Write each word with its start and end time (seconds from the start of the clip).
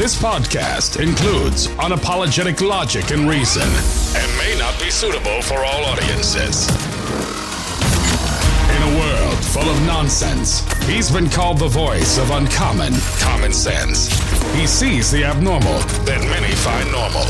This 0.00 0.16
podcast 0.18 0.98
includes 0.98 1.66
unapologetic 1.76 2.66
logic 2.66 3.10
and 3.10 3.28
reason 3.28 3.68
and 4.16 4.38
may 4.38 4.58
not 4.58 4.80
be 4.80 4.88
suitable 4.88 5.42
for 5.42 5.62
all 5.62 5.84
audiences. 5.84 6.70
In 8.70 8.82
a 8.82 8.98
world 8.98 9.44
full 9.44 9.68
of 9.68 9.78
nonsense, 9.82 10.60
he's 10.84 11.10
been 11.10 11.28
called 11.28 11.58
the 11.58 11.68
voice 11.68 12.16
of 12.16 12.30
uncommon 12.30 12.94
common 13.18 13.52
sense. 13.52 14.08
He 14.54 14.66
sees 14.66 15.10
the 15.10 15.22
abnormal 15.22 15.80
that 16.06 16.22
many 16.30 16.54
find 16.54 16.90
normal. 16.90 17.28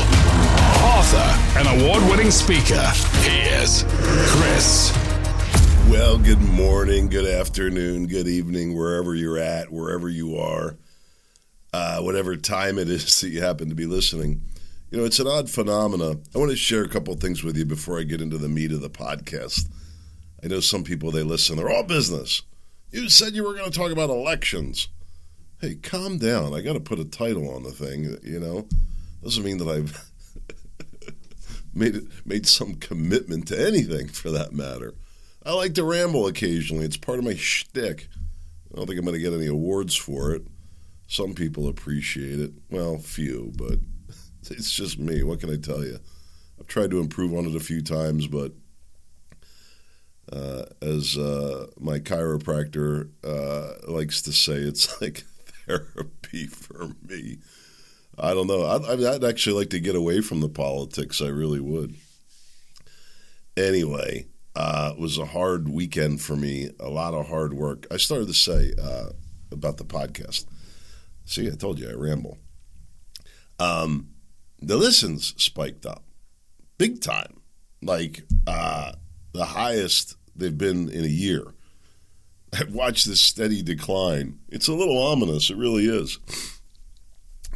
Author 0.95 1.59
and 1.59 1.81
award 1.81 2.09
winning 2.09 2.31
speaker, 2.31 2.87
he 3.19 3.49
is 3.49 3.83
Chris. 4.31 4.97
Well, 5.89 6.17
good 6.17 6.39
morning, 6.39 7.09
good 7.09 7.27
afternoon, 7.27 8.07
good 8.07 8.29
evening, 8.29 8.77
wherever 8.77 9.13
you're 9.13 9.37
at, 9.37 9.73
wherever 9.73 10.07
you 10.07 10.37
are, 10.37 10.77
uh, 11.73 12.01
whatever 12.01 12.35
time 12.35 12.77
it 12.77 12.89
is 12.89 13.21
that 13.21 13.29
you 13.29 13.41
happen 13.41 13.69
to 13.69 13.75
be 13.75 13.85
listening. 13.85 14.41
You 14.89 14.97
know, 14.97 15.05
it's 15.05 15.19
an 15.19 15.27
odd 15.27 15.49
phenomena. 15.49 16.17
I 16.35 16.37
want 16.37 16.51
to 16.51 16.57
share 16.57 16.83
a 16.83 16.89
couple 16.89 17.13
things 17.15 17.43
with 17.43 17.55
you 17.55 17.65
before 17.65 17.99
I 17.99 18.03
get 18.03 18.21
into 18.21 18.37
the 18.37 18.49
meat 18.49 18.73
of 18.73 18.81
the 18.81 18.89
podcast. 18.89 19.69
I 20.43 20.47
know 20.47 20.59
some 20.59 20.83
people, 20.83 21.11
they 21.11 21.23
listen, 21.23 21.55
they're 21.55 21.69
all 21.69 21.83
business. 21.83 22.41
You 22.91 23.07
said 23.07 23.33
you 23.33 23.43
were 23.43 23.53
going 23.53 23.71
to 23.71 23.77
talk 23.77 23.91
about 23.91 24.09
elections. 24.09 24.89
Hey, 25.61 25.75
calm 25.75 26.17
down. 26.17 26.53
I 26.53 26.61
got 26.61 26.73
to 26.73 26.81
put 26.81 26.99
a 26.99 27.05
title 27.05 27.53
on 27.53 27.63
the 27.63 27.71
thing, 27.71 28.17
you 28.23 28.39
know? 28.39 28.67
Doesn't 29.23 29.45
mean 29.45 29.59
that 29.59 29.67
I've 29.67 30.11
made 31.73 31.95
it, 31.95 32.03
made 32.25 32.47
some 32.47 32.73
commitment 32.75 33.47
to 33.47 33.65
anything 33.67 34.07
for 34.07 34.29
that 34.31 34.51
matter. 34.51 34.95
I 35.45 35.53
like 35.53 35.73
to 35.75 35.83
ramble 35.85 36.27
occasionally. 36.27 36.85
It's 36.85 36.97
part 36.97 37.19
of 37.19 37.25
my 37.25 37.35
shtick. 37.35 38.07
I 38.71 38.77
don't 38.77 38.87
think 38.87 38.99
I'm 38.99 39.05
going 39.05 39.15
to 39.15 39.21
get 39.21 39.33
any 39.33 39.47
awards 39.47 39.95
for 39.95 40.33
it. 40.33 40.43
Some 41.11 41.33
people 41.33 41.67
appreciate 41.67 42.39
it. 42.39 42.53
Well, 42.69 42.97
few, 42.97 43.51
but 43.57 43.79
it's 44.49 44.71
just 44.71 44.97
me. 44.97 45.23
What 45.23 45.41
can 45.41 45.51
I 45.51 45.57
tell 45.57 45.83
you? 45.83 45.99
I've 46.57 46.67
tried 46.67 46.89
to 46.91 47.01
improve 47.01 47.33
on 47.33 47.45
it 47.45 47.53
a 47.53 47.59
few 47.59 47.81
times, 47.81 48.27
but 48.27 48.53
uh, 50.31 50.63
as 50.81 51.17
uh, 51.17 51.67
my 51.77 51.99
chiropractor 51.99 53.09
uh, 53.25 53.91
likes 53.91 54.21
to 54.21 54.31
say, 54.31 54.53
it's 54.53 55.01
like 55.01 55.25
therapy 55.67 56.47
for 56.47 56.91
me. 57.05 57.39
I 58.17 58.33
don't 58.33 58.47
know. 58.47 58.65
I'd, 58.65 59.03
I'd 59.03 59.23
actually 59.25 59.57
like 59.57 59.69
to 59.71 59.81
get 59.81 59.97
away 59.97 60.21
from 60.21 60.39
the 60.39 60.47
politics. 60.47 61.21
I 61.21 61.27
really 61.27 61.59
would. 61.59 61.93
Anyway, 63.57 64.27
uh, 64.55 64.93
it 64.93 65.01
was 65.01 65.17
a 65.17 65.25
hard 65.25 65.67
weekend 65.67 66.21
for 66.21 66.37
me, 66.37 66.69
a 66.79 66.89
lot 66.89 67.13
of 67.13 67.27
hard 67.27 67.53
work. 67.53 67.85
I 67.91 67.97
started 67.97 68.29
to 68.29 68.33
say 68.33 68.71
uh, 68.81 69.09
about 69.51 69.75
the 69.75 69.83
podcast. 69.83 70.45
See, 71.31 71.47
I 71.47 71.55
told 71.55 71.79
you 71.79 71.89
I 71.89 71.93
ramble. 71.93 72.39
Um, 73.57 74.09
the 74.59 74.75
listens 74.75 75.33
spiked 75.41 75.85
up 75.85 76.03
big 76.77 76.99
time, 76.99 77.39
like 77.81 78.23
uh, 78.45 78.91
the 79.31 79.45
highest 79.45 80.17
they've 80.35 80.57
been 80.57 80.89
in 80.89 81.05
a 81.05 81.07
year. 81.07 81.43
I've 82.53 82.73
watched 82.73 83.05
this 83.05 83.21
steady 83.21 83.61
decline. 83.61 84.39
It's 84.49 84.67
a 84.67 84.73
little 84.73 84.97
ominous. 84.97 85.49
It 85.49 85.55
really 85.55 85.85
is. 85.85 86.19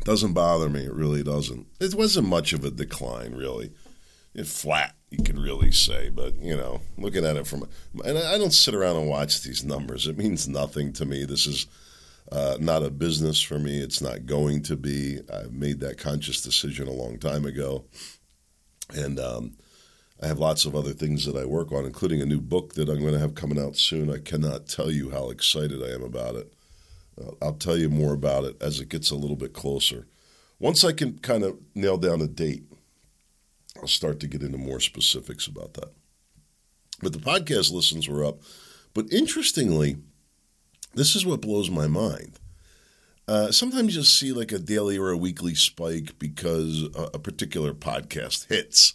Doesn't 0.06 0.32
bother 0.32 0.70
me. 0.70 0.86
It 0.86 0.94
really 0.94 1.22
doesn't. 1.22 1.68
It 1.82 1.96
wasn't 1.96 2.30
much 2.30 2.54
of 2.54 2.64
a 2.64 2.72
decline, 2.72 3.34
really. 3.34 3.74
It 4.34 4.48
flat, 4.48 4.96
you 5.10 5.22
could 5.22 5.38
really 5.38 5.72
say. 5.74 6.08
But 6.08 6.36
you 6.38 6.56
know, 6.56 6.80
looking 6.98 7.26
at 7.26 7.36
it 7.36 7.46
from, 7.46 7.68
and 8.06 8.18
I 8.18 8.38
don't 8.38 8.54
sit 8.54 8.74
around 8.74 8.96
and 8.96 9.10
watch 9.10 9.42
these 9.42 9.66
numbers. 9.66 10.08
It 10.08 10.18
means 10.18 10.48
nothing 10.48 10.94
to 10.94 11.06
me. 11.06 11.26
This 11.26 11.46
is 11.46 11.68
uh, 12.32 12.58
not 12.60 12.84
a 12.84 12.90
business 12.90 13.42
for 13.42 13.60
me. 13.60 13.80
It's 13.80 14.02
not 14.02 14.26
going 14.26 14.64
to 14.64 14.76
be. 14.76 15.20
I 15.32 15.44
made 15.52 15.80
that 15.82 15.98
conscious 15.98 16.42
decision 16.42 16.88
a 16.88 16.92
long 16.92 17.18
time 17.20 17.46
ago, 17.46 17.86
and 18.94 19.20
um, 19.20 19.54
I 20.22 20.28
have 20.28 20.40
lots 20.40 20.66
of 20.66 20.76
other 20.76 20.94
things 20.94 21.26
that 21.26 21.36
I 21.36 21.46
work 21.46 21.72
on, 21.72 21.86
including 21.86 22.22
a 22.22 22.26
new 22.26 22.42
book 22.42 22.74
that 22.74 22.90
I'm 22.90 23.02
going 23.02 23.14
to 23.14 23.20
have 23.20 23.36
coming 23.36 23.60
out 23.60 23.76
soon. 23.76 24.12
I 24.12 24.18
cannot 24.18 24.68
tell 24.68 24.90
you 24.90 25.12
how 25.12 25.30
excited 25.30 25.84
I 25.84 25.94
am 25.94 26.04
about 26.04 26.36
it. 26.36 26.54
Uh, 27.22 27.32
I'll 27.42 27.54
tell 27.54 27.78
you 27.78 27.90
more 27.90 28.14
about 28.14 28.46
it 28.46 28.62
as 28.62 28.80
it 28.80 28.90
gets 28.90 29.12
a 29.12 29.16
little 29.16 29.36
bit 29.36 29.54
closer. 29.54 30.08
Once 30.58 30.84
I 30.84 30.94
can 30.94 31.20
kind 31.20 31.44
of 31.44 31.60
nail 31.76 31.98
down 31.98 32.22
a 32.22 32.28
date, 32.28 32.64
I'll 33.80 33.88
start 33.88 34.20
to 34.22 34.28
get 34.28 34.42
into 34.42 34.58
more 34.58 34.80
specifics 34.80 35.48
about 35.48 35.74
that. 35.74 35.92
But 37.02 37.14
the 37.14 37.20
podcast 37.20 37.72
listens 37.72 38.08
were 38.08 38.24
up. 38.24 38.40
But 38.94 39.12
interestingly, 39.12 39.98
this 40.96 41.16
is 41.16 41.26
what 41.26 41.42
blows 41.42 41.70
my 41.70 41.88
mind. 41.88 42.40
Uh, 43.28 43.52
sometimes 43.52 43.96
you'll 43.96 44.04
see 44.04 44.32
like 44.32 44.52
a 44.52 44.60
daily 44.60 44.98
or 44.98 45.10
a 45.10 45.18
weekly 45.18 45.56
spike 45.56 46.18
because 46.20 46.84
a, 46.96 47.10
a 47.16 47.20
particular 47.20 47.74
podcast 47.74 48.48
hits. 48.48 48.94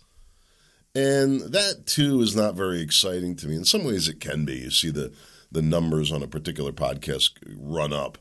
And 0.95 1.41
that 1.41 1.87
too 1.87 2.21
is 2.21 2.35
not 2.35 2.55
very 2.55 2.81
exciting 2.81 3.37
to 3.37 3.49
me. 3.49 3.57
In 3.57 3.65
some 3.65 3.85
ways, 3.85 4.09
it 4.09 4.21
can 4.21 4.45
be. 4.45 4.55
You 4.55 4.71
see 4.71 4.91
the 4.91 5.13
the 5.53 5.63
numbers 5.63 6.13
on 6.13 6.23
a 6.23 6.29
particular 6.29 6.73
podcast 6.73 7.31
run 7.57 7.93
up, 7.93 8.19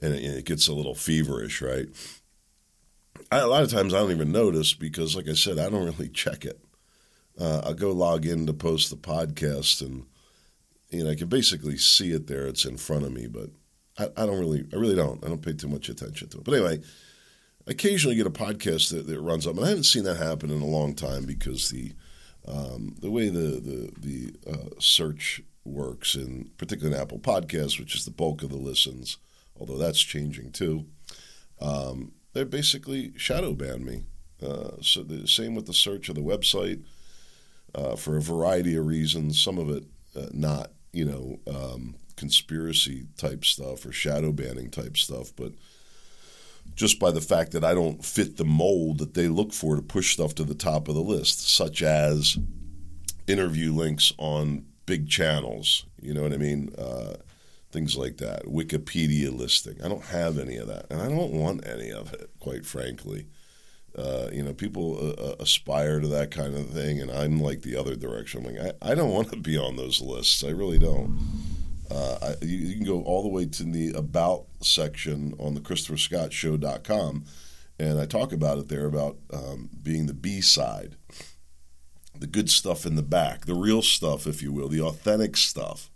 and 0.00 0.14
it, 0.14 0.22
it 0.22 0.44
gets 0.44 0.68
a 0.68 0.74
little 0.74 0.94
feverish, 0.94 1.60
right? 1.60 1.86
I, 3.30 3.38
a 3.38 3.46
lot 3.46 3.62
of 3.62 3.70
times 3.70 3.92
I 3.92 3.98
don't 3.98 4.10
even 4.10 4.32
notice 4.32 4.72
because, 4.74 5.14
like 5.16 5.28
I 5.28 5.34
said, 5.34 5.58
I 5.58 5.68
don't 5.68 5.84
really 5.84 6.08
check 6.08 6.44
it. 6.44 6.60
Uh, 7.38 7.62
I'll 7.64 7.74
go 7.74 7.92
log 7.92 8.26
in 8.26 8.46
to 8.46 8.52
post 8.52 8.90
the 8.90 8.96
podcast, 8.96 9.80
and 9.80 10.06
you 10.92 11.04
know 11.04 11.10
I 11.10 11.14
can 11.14 11.28
basically 11.28 11.76
see 11.76 12.12
it 12.12 12.26
there. 12.26 12.46
It's 12.46 12.64
in 12.64 12.76
front 12.76 13.04
of 13.04 13.12
me, 13.12 13.26
but 13.26 13.50
I, 13.98 14.08
I 14.16 14.26
don't 14.26 14.38
really, 14.38 14.66
I 14.72 14.76
really 14.76 14.96
don't. 14.96 15.24
I 15.24 15.28
don't 15.28 15.42
pay 15.42 15.52
too 15.52 15.68
much 15.68 15.88
attention 15.88 16.28
to 16.28 16.38
it. 16.38 16.44
But 16.44 16.54
anyway, 16.54 16.80
I 17.66 17.70
occasionally 17.70 18.16
get 18.16 18.26
a 18.26 18.30
podcast 18.30 18.90
that, 18.90 19.06
that 19.06 19.20
runs 19.20 19.46
up, 19.46 19.56
and 19.56 19.64
I 19.64 19.68
haven't 19.68 19.84
seen 19.84 20.04
that 20.04 20.16
happen 20.16 20.50
in 20.50 20.62
a 20.62 20.66
long 20.66 20.94
time 20.94 21.24
because 21.24 21.70
the 21.70 21.92
um, 22.46 22.96
the 23.00 23.10
way 23.10 23.28
the 23.28 23.60
the 23.60 23.92
the 23.98 24.34
uh, 24.50 24.80
search 24.80 25.42
works, 25.64 26.14
in 26.14 26.50
particularly 26.58 26.96
in 26.96 27.02
Apple 27.02 27.18
Podcasts, 27.18 27.78
which 27.78 27.94
is 27.94 28.04
the 28.04 28.10
bulk 28.10 28.42
of 28.42 28.50
the 28.50 28.56
listens, 28.56 29.18
although 29.58 29.78
that's 29.78 30.00
changing 30.00 30.52
too. 30.52 30.86
Um, 31.60 32.12
they 32.32 32.44
basically 32.44 33.12
shadow 33.16 33.52
ban 33.52 33.84
me. 33.84 34.04
Uh, 34.42 34.72
so 34.80 35.02
the 35.02 35.28
same 35.28 35.54
with 35.54 35.66
the 35.66 35.72
search 35.72 36.08
of 36.08 36.16
the 36.16 36.20
website 36.20 36.82
uh, 37.74 37.94
for 37.94 38.16
a 38.16 38.20
variety 38.22 38.74
of 38.74 38.86
reasons. 38.86 39.40
Some 39.40 39.58
of 39.58 39.70
it 39.70 39.84
uh, 40.16 40.26
not, 40.32 40.72
you 40.92 41.04
know, 41.04 41.38
um, 41.52 41.96
conspiracy 42.16 43.06
type 43.16 43.44
stuff 43.44 43.86
or 43.86 43.92
shadow 43.92 44.32
banning 44.32 44.70
type 44.70 44.96
stuff, 44.96 45.32
but 45.36 45.52
just 46.74 46.98
by 46.98 47.10
the 47.10 47.20
fact 47.20 47.52
that 47.52 47.64
I 47.64 47.74
don't 47.74 48.04
fit 48.04 48.36
the 48.36 48.44
mold 48.44 48.98
that 48.98 49.14
they 49.14 49.28
look 49.28 49.52
for 49.52 49.76
to 49.76 49.82
push 49.82 50.12
stuff 50.14 50.34
to 50.36 50.44
the 50.44 50.54
top 50.54 50.88
of 50.88 50.94
the 50.94 51.02
list, 51.02 51.48
such 51.48 51.82
as 51.82 52.38
interview 53.26 53.72
links 53.72 54.12
on 54.18 54.64
big 54.86 55.08
channels. 55.08 55.86
You 56.00 56.14
know 56.14 56.22
what 56.22 56.32
I 56.32 56.38
mean? 56.38 56.74
Uh, 56.76 57.16
things 57.70 57.96
like 57.96 58.18
that. 58.18 58.44
Wikipedia 58.44 59.36
listing. 59.36 59.82
I 59.82 59.88
don't 59.88 60.04
have 60.04 60.38
any 60.38 60.56
of 60.56 60.68
that, 60.68 60.86
and 60.90 61.00
I 61.00 61.08
don't 61.08 61.32
want 61.32 61.66
any 61.66 61.90
of 61.90 62.12
it, 62.12 62.30
quite 62.38 62.64
frankly. 62.64 63.26
Uh, 63.96 64.28
you 64.32 64.42
know, 64.42 64.54
people 64.54 64.96
uh, 64.96 65.22
uh 65.22 65.34
aspire 65.40 66.00
to 66.00 66.08
that 66.08 66.30
kind 66.30 66.54
of 66.54 66.70
thing, 66.70 67.00
and 67.00 67.10
I'm 67.10 67.40
like 67.40 67.62
the 67.62 67.76
other 67.76 67.94
direction. 67.94 68.46
I'm 68.46 68.54
like, 68.54 68.74
I, 68.82 68.92
I 68.92 68.94
don't 68.94 69.10
want 69.10 69.30
to 69.32 69.36
be 69.36 69.58
on 69.58 69.76
those 69.76 70.00
lists. 70.00 70.42
I 70.42 70.48
really 70.48 70.78
don't. 70.78 71.18
Uh, 71.90 72.18
I, 72.22 72.44
you, 72.44 72.56
you, 72.56 72.76
can 72.76 72.84
go 72.84 73.02
all 73.02 73.22
the 73.22 73.28
way 73.28 73.44
to 73.44 73.64
the 73.64 73.92
about 73.92 74.46
section 74.60 75.34
on 75.38 75.52
the 75.54 75.60
Christopher 75.60 75.98
Scott 75.98 76.30
ChristopherScottShow.com, 76.30 77.24
and 77.78 78.00
I 78.00 78.06
talk 78.06 78.32
about 78.32 78.58
it 78.58 78.68
there 78.68 78.86
about 78.86 79.18
um, 79.30 79.68
being 79.82 80.06
the 80.06 80.14
B 80.14 80.40
side, 80.40 80.96
the 82.18 82.26
good 82.26 82.48
stuff 82.48 82.86
in 82.86 82.94
the 82.94 83.02
back, 83.02 83.44
the 83.44 83.54
real 83.54 83.82
stuff, 83.82 84.26
if 84.26 84.42
you 84.42 84.52
will, 84.52 84.68
the 84.68 84.80
authentic 84.80 85.36
stuff. 85.36 85.90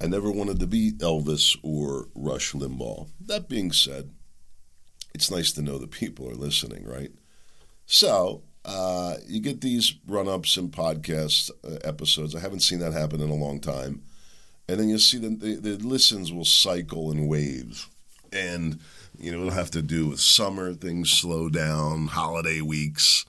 I 0.00 0.06
never 0.06 0.30
wanted 0.30 0.60
to 0.60 0.66
be 0.66 0.92
Elvis 0.92 1.58
or 1.62 2.08
Rush 2.14 2.52
Limbaugh. 2.52 3.08
That 3.20 3.48
being 3.48 3.72
said, 3.72 4.10
it's 5.14 5.30
nice 5.30 5.52
to 5.52 5.62
know 5.62 5.78
that 5.78 5.90
people 5.90 6.28
are 6.28 6.34
listening, 6.34 6.84
right? 6.84 7.10
So 7.92 8.42
uh, 8.64 9.16
you 9.26 9.40
get 9.40 9.60
these 9.60 9.94
run 10.06 10.28
ups 10.28 10.56
in 10.56 10.70
podcast 10.70 11.50
uh, 11.64 11.78
episodes. 11.82 12.36
I 12.36 12.40
haven't 12.40 12.60
seen 12.60 12.78
that 12.78 12.92
happen 12.92 13.20
in 13.20 13.30
a 13.30 13.34
long 13.34 13.60
time 13.60 14.02
and 14.70 14.78
then 14.78 14.88
you'll 14.88 15.00
see 15.00 15.18
that 15.18 15.40
the, 15.40 15.56
the 15.56 15.76
listens 15.78 16.32
will 16.32 16.44
cycle 16.44 17.10
in 17.10 17.26
waves. 17.26 17.88
And, 18.32 18.78
you 19.18 19.32
know, 19.32 19.38
it'll 19.38 19.50
have 19.50 19.72
to 19.72 19.82
do 19.82 20.10
with 20.10 20.20
summer, 20.20 20.74
things 20.74 21.10
slow 21.10 21.48
down, 21.48 22.06
holiday 22.06 22.60
weeks. 22.60 23.26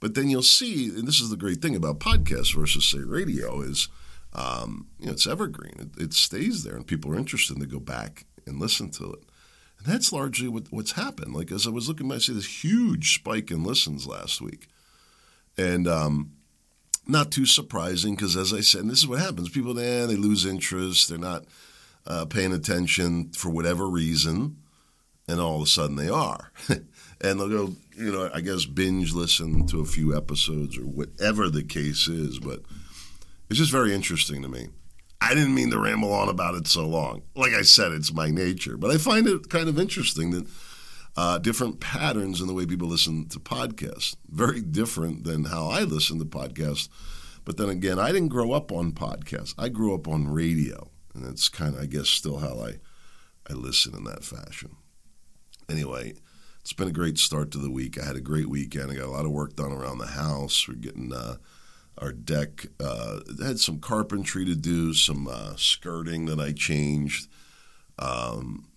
But 0.00 0.14
then 0.14 0.28
you'll 0.28 0.42
see, 0.42 0.90
and 0.90 1.08
this 1.08 1.18
is 1.18 1.30
the 1.30 1.36
great 1.38 1.62
thing 1.62 1.74
about 1.74 1.98
podcasts 1.98 2.54
versus, 2.54 2.84
say, 2.84 2.98
radio, 2.98 3.62
is, 3.62 3.88
um, 4.34 4.88
you 5.00 5.06
know, 5.06 5.12
it's 5.12 5.26
evergreen. 5.26 5.72
It, 5.78 6.02
it 6.02 6.12
stays 6.12 6.62
there, 6.62 6.76
and 6.76 6.86
people 6.86 7.10
are 7.10 7.18
interested 7.18 7.58
to 7.58 7.66
go 7.66 7.80
back 7.80 8.26
and 8.46 8.60
listen 8.60 8.90
to 8.90 9.14
it. 9.14 9.24
And 9.78 9.86
that's 9.86 10.12
largely 10.12 10.48
what, 10.48 10.64
what's 10.70 10.92
happened. 10.92 11.34
Like, 11.34 11.52
as 11.52 11.66
I 11.66 11.70
was 11.70 11.88
looking, 11.88 12.10
I 12.10 12.18
see 12.18 12.32
this 12.32 12.64
huge 12.64 13.14
spike 13.14 13.50
in 13.50 13.64
listens 13.64 14.06
last 14.06 14.40
week. 14.40 14.68
And, 15.56 15.86
um, 15.86 16.32
not 17.06 17.30
too 17.30 17.46
surprising 17.46 18.14
because, 18.14 18.36
as 18.36 18.52
I 18.52 18.60
said, 18.60 18.82
and 18.82 18.90
this 18.90 18.98
is 18.98 19.06
what 19.06 19.20
happens: 19.20 19.48
people, 19.48 19.78
eh, 19.78 20.06
they 20.06 20.16
lose 20.16 20.44
interest, 20.44 21.08
they're 21.08 21.18
not 21.18 21.44
uh, 22.06 22.24
paying 22.24 22.52
attention 22.52 23.30
for 23.30 23.50
whatever 23.50 23.88
reason, 23.88 24.56
and 25.28 25.40
all 25.40 25.56
of 25.56 25.62
a 25.62 25.66
sudden 25.66 25.96
they 25.96 26.08
are. 26.08 26.50
and 26.68 27.40
they'll 27.40 27.48
go, 27.48 27.72
you 27.96 28.12
know, 28.12 28.30
I 28.32 28.40
guess 28.40 28.64
binge 28.64 29.12
listen 29.12 29.66
to 29.68 29.80
a 29.80 29.86
few 29.86 30.16
episodes 30.16 30.76
or 30.76 30.82
whatever 30.82 31.48
the 31.48 31.64
case 31.64 32.08
is. 32.08 32.38
But 32.38 32.62
it's 33.48 33.58
just 33.58 33.72
very 33.72 33.94
interesting 33.94 34.42
to 34.42 34.48
me. 34.48 34.68
I 35.20 35.34
didn't 35.34 35.54
mean 35.54 35.70
to 35.70 35.78
ramble 35.78 36.12
on 36.12 36.28
about 36.28 36.54
it 36.54 36.66
so 36.66 36.86
long. 36.86 37.22
Like 37.34 37.52
I 37.52 37.62
said, 37.62 37.92
it's 37.92 38.12
my 38.12 38.30
nature. 38.30 38.76
But 38.76 38.90
I 38.90 38.98
find 38.98 39.26
it 39.26 39.48
kind 39.48 39.68
of 39.68 39.78
interesting 39.78 40.30
that 40.32 40.46
uh, 41.16 41.38
different 41.38 41.80
patterns 41.80 42.40
in 42.40 42.46
the 42.46 42.54
way 42.54 42.66
people 42.66 42.88
listen 42.88 43.26
to 43.28 43.40
podcasts. 43.40 44.16
Very 44.28 44.60
different 44.60 45.24
than 45.24 45.44
how 45.44 45.68
I 45.68 45.82
listen 45.82 46.18
to 46.18 46.24
podcasts. 46.26 46.88
But 47.44 47.56
then 47.56 47.70
again, 47.70 47.98
I 47.98 48.12
didn't 48.12 48.28
grow 48.28 48.52
up 48.52 48.70
on 48.70 48.92
podcasts. 48.92 49.54
I 49.56 49.68
grew 49.68 49.94
up 49.94 50.06
on 50.06 50.28
radio. 50.28 50.90
And 51.14 51.24
that's 51.24 51.48
kind 51.48 51.74
of, 51.74 51.80
I 51.80 51.86
guess, 51.86 52.08
still 52.08 52.38
how 52.38 52.60
I, 52.60 52.74
I 53.48 53.54
listen 53.54 53.94
in 53.94 54.04
that 54.04 54.24
fashion. 54.24 54.76
Anyway, 55.68 56.14
it's 56.60 56.74
been 56.74 56.88
a 56.88 56.92
great 56.92 57.16
start 57.16 57.50
to 57.52 57.58
the 57.58 57.70
week. 57.70 57.98
I 57.98 58.04
had 58.04 58.16
a 58.16 58.20
great 58.20 58.50
weekend. 58.50 58.90
I 58.90 58.96
got 58.96 59.06
a 59.06 59.10
lot 59.10 59.24
of 59.24 59.30
work 59.30 59.56
done 59.56 59.72
around 59.72 59.98
the 59.98 60.06
house. 60.06 60.68
We're 60.68 60.74
getting 60.74 61.12
uh, 61.12 61.36
our 61.98 62.12
deck. 62.12 62.66
Uh, 62.78 63.20
had 63.42 63.58
some 63.58 63.80
carpentry 63.80 64.44
to 64.44 64.54
do, 64.54 64.92
some 64.92 65.28
uh, 65.28 65.54
skirting 65.56 66.26
that 66.26 66.40
I 66.40 66.52
changed, 66.52 67.28
um, 67.98 68.68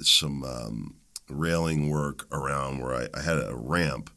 some 0.00 0.44
um, 0.44 0.96
railing 1.28 1.90
work 1.90 2.26
around 2.32 2.80
where 2.80 2.94
I, 2.94 3.08
I 3.14 3.22
had 3.22 3.38
a 3.38 3.54
ramp 3.54 4.10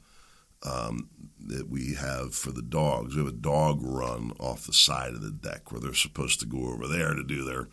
um, 0.64 1.10
that 1.40 1.70
we 1.70 1.96
have 1.96 2.36
for 2.36 2.52
the 2.52 2.62
dogs. 2.62 3.16
We 3.16 3.24
have 3.24 3.34
a 3.34 3.38
dog 3.38 3.80
run 3.82 4.34
off 4.40 4.68
the 4.68 4.74
side 4.74 5.14
of 5.14 5.22
the 5.22 5.32
deck 5.32 5.72
where 5.72 5.82
they're 5.82 5.94
supposed 5.94 6.40
to 6.42 6.46
go 6.46 6.70
over 6.70 6.88
there 6.88 7.14
to 7.14 7.24
do 7.24 7.44
their 7.44 7.70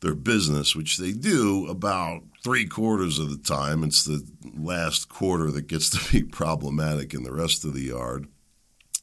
their 0.00 0.14
business, 0.14 0.76
which 0.76 0.98
they 0.98 1.12
do 1.12 1.66
about 1.68 2.22
three 2.44 2.66
quarters 2.66 3.18
of 3.18 3.30
the 3.30 3.42
time. 3.42 3.82
It's 3.82 4.04
the 4.04 4.26
last 4.54 5.08
quarter 5.08 5.50
that 5.50 5.68
gets 5.68 5.88
to 5.90 6.12
be 6.12 6.22
problematic 6.30 7.14
in 7.14 7.22
the 7.22 7.32
rest 7.32 7.64
of 7.64 7.72
the 7.72 7.84
yard. 7.84 8.28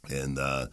And 0.10 0.38
uh, 0.38 0.68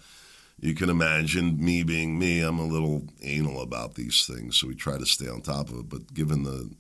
you 0.61 0.75
can 0.75 0.91
imagine 0.91 1.63
me 1.63 1.83
being 1.83 2.19
me, 2.19 2.41
I'm 2.41 2.59
a 2.59 2.67
little 2.67 3.05
anal 3.23 3.63
about 3.63 3.95
these 3.95 4.27
things, 4.27 4.59
so 4.59 4.67
we 4.67 4.75
try 4.75 4.99
to 4.99 5.07
stay 5.07 5.29
on 5.29 5.41
top 5.41 5.71
of 5.71 5.79
it. 5.79 5.89
But 5.89 6.13
given 6.13 6.43
the 6.43 6.71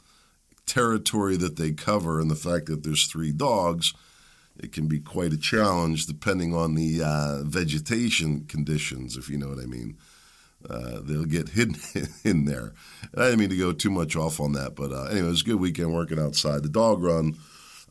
territory 0.66 1.36
that 1.36 1.56
they 1.56 1.72
cover 1.72 2.20
and 2.20 2.30
the 2.30 2.36
fact 2.36 2.66
that 2.66 2.84
there's 2.84 3.06
three 3.06 3.32
dogs, 3.32 3.94
it 4.58 4.72
can 4.72 4.86
be 4.86 5.00
quite 5.00 5.32
a 5.32 5.38
challenge 5.38 6.06
depending 6.06 6.54
on 6.54 6.74
the 6.74 7.02
uh, 7.02 7.42
vegetation 7.44 8.44
conditions, 8.44 9.16
if 9.16 9.28
you 9.28 9.38
know 9.38 9.48
what 9.48 9.58
I 9.58 9.66
mean. 9.66 9.96
Uh, 10.68 11.00
they'll 11.02 11.24
get 11.24 11.50
hidden 11.50 11.76
in 12.24 12.44
there. 12.44 12.74
And 13.12 13.22
I 13.22 13.24
didn't 13.26 13.40
mean 13.40 13.50
to 13.50 13.56
go 13.56 13.72
too 13.72 13.90
much 13.90 14.14
off 14.14 14.40
on 14.40 14.52
that, 14.52 14.74
but 14.74 14.92
uh, 14.92 15.04
anyway, 15.04 15.28
it 15.28 15.30
was 15.30 15.40
a 15.40 15.46
good 15.46 15.60
weekend 15.60 15.94
working 15.94 16.18
outside. 16.18 16.62
The 16.62 16.68
dog 16.68 17.02
run, 17.02 17.36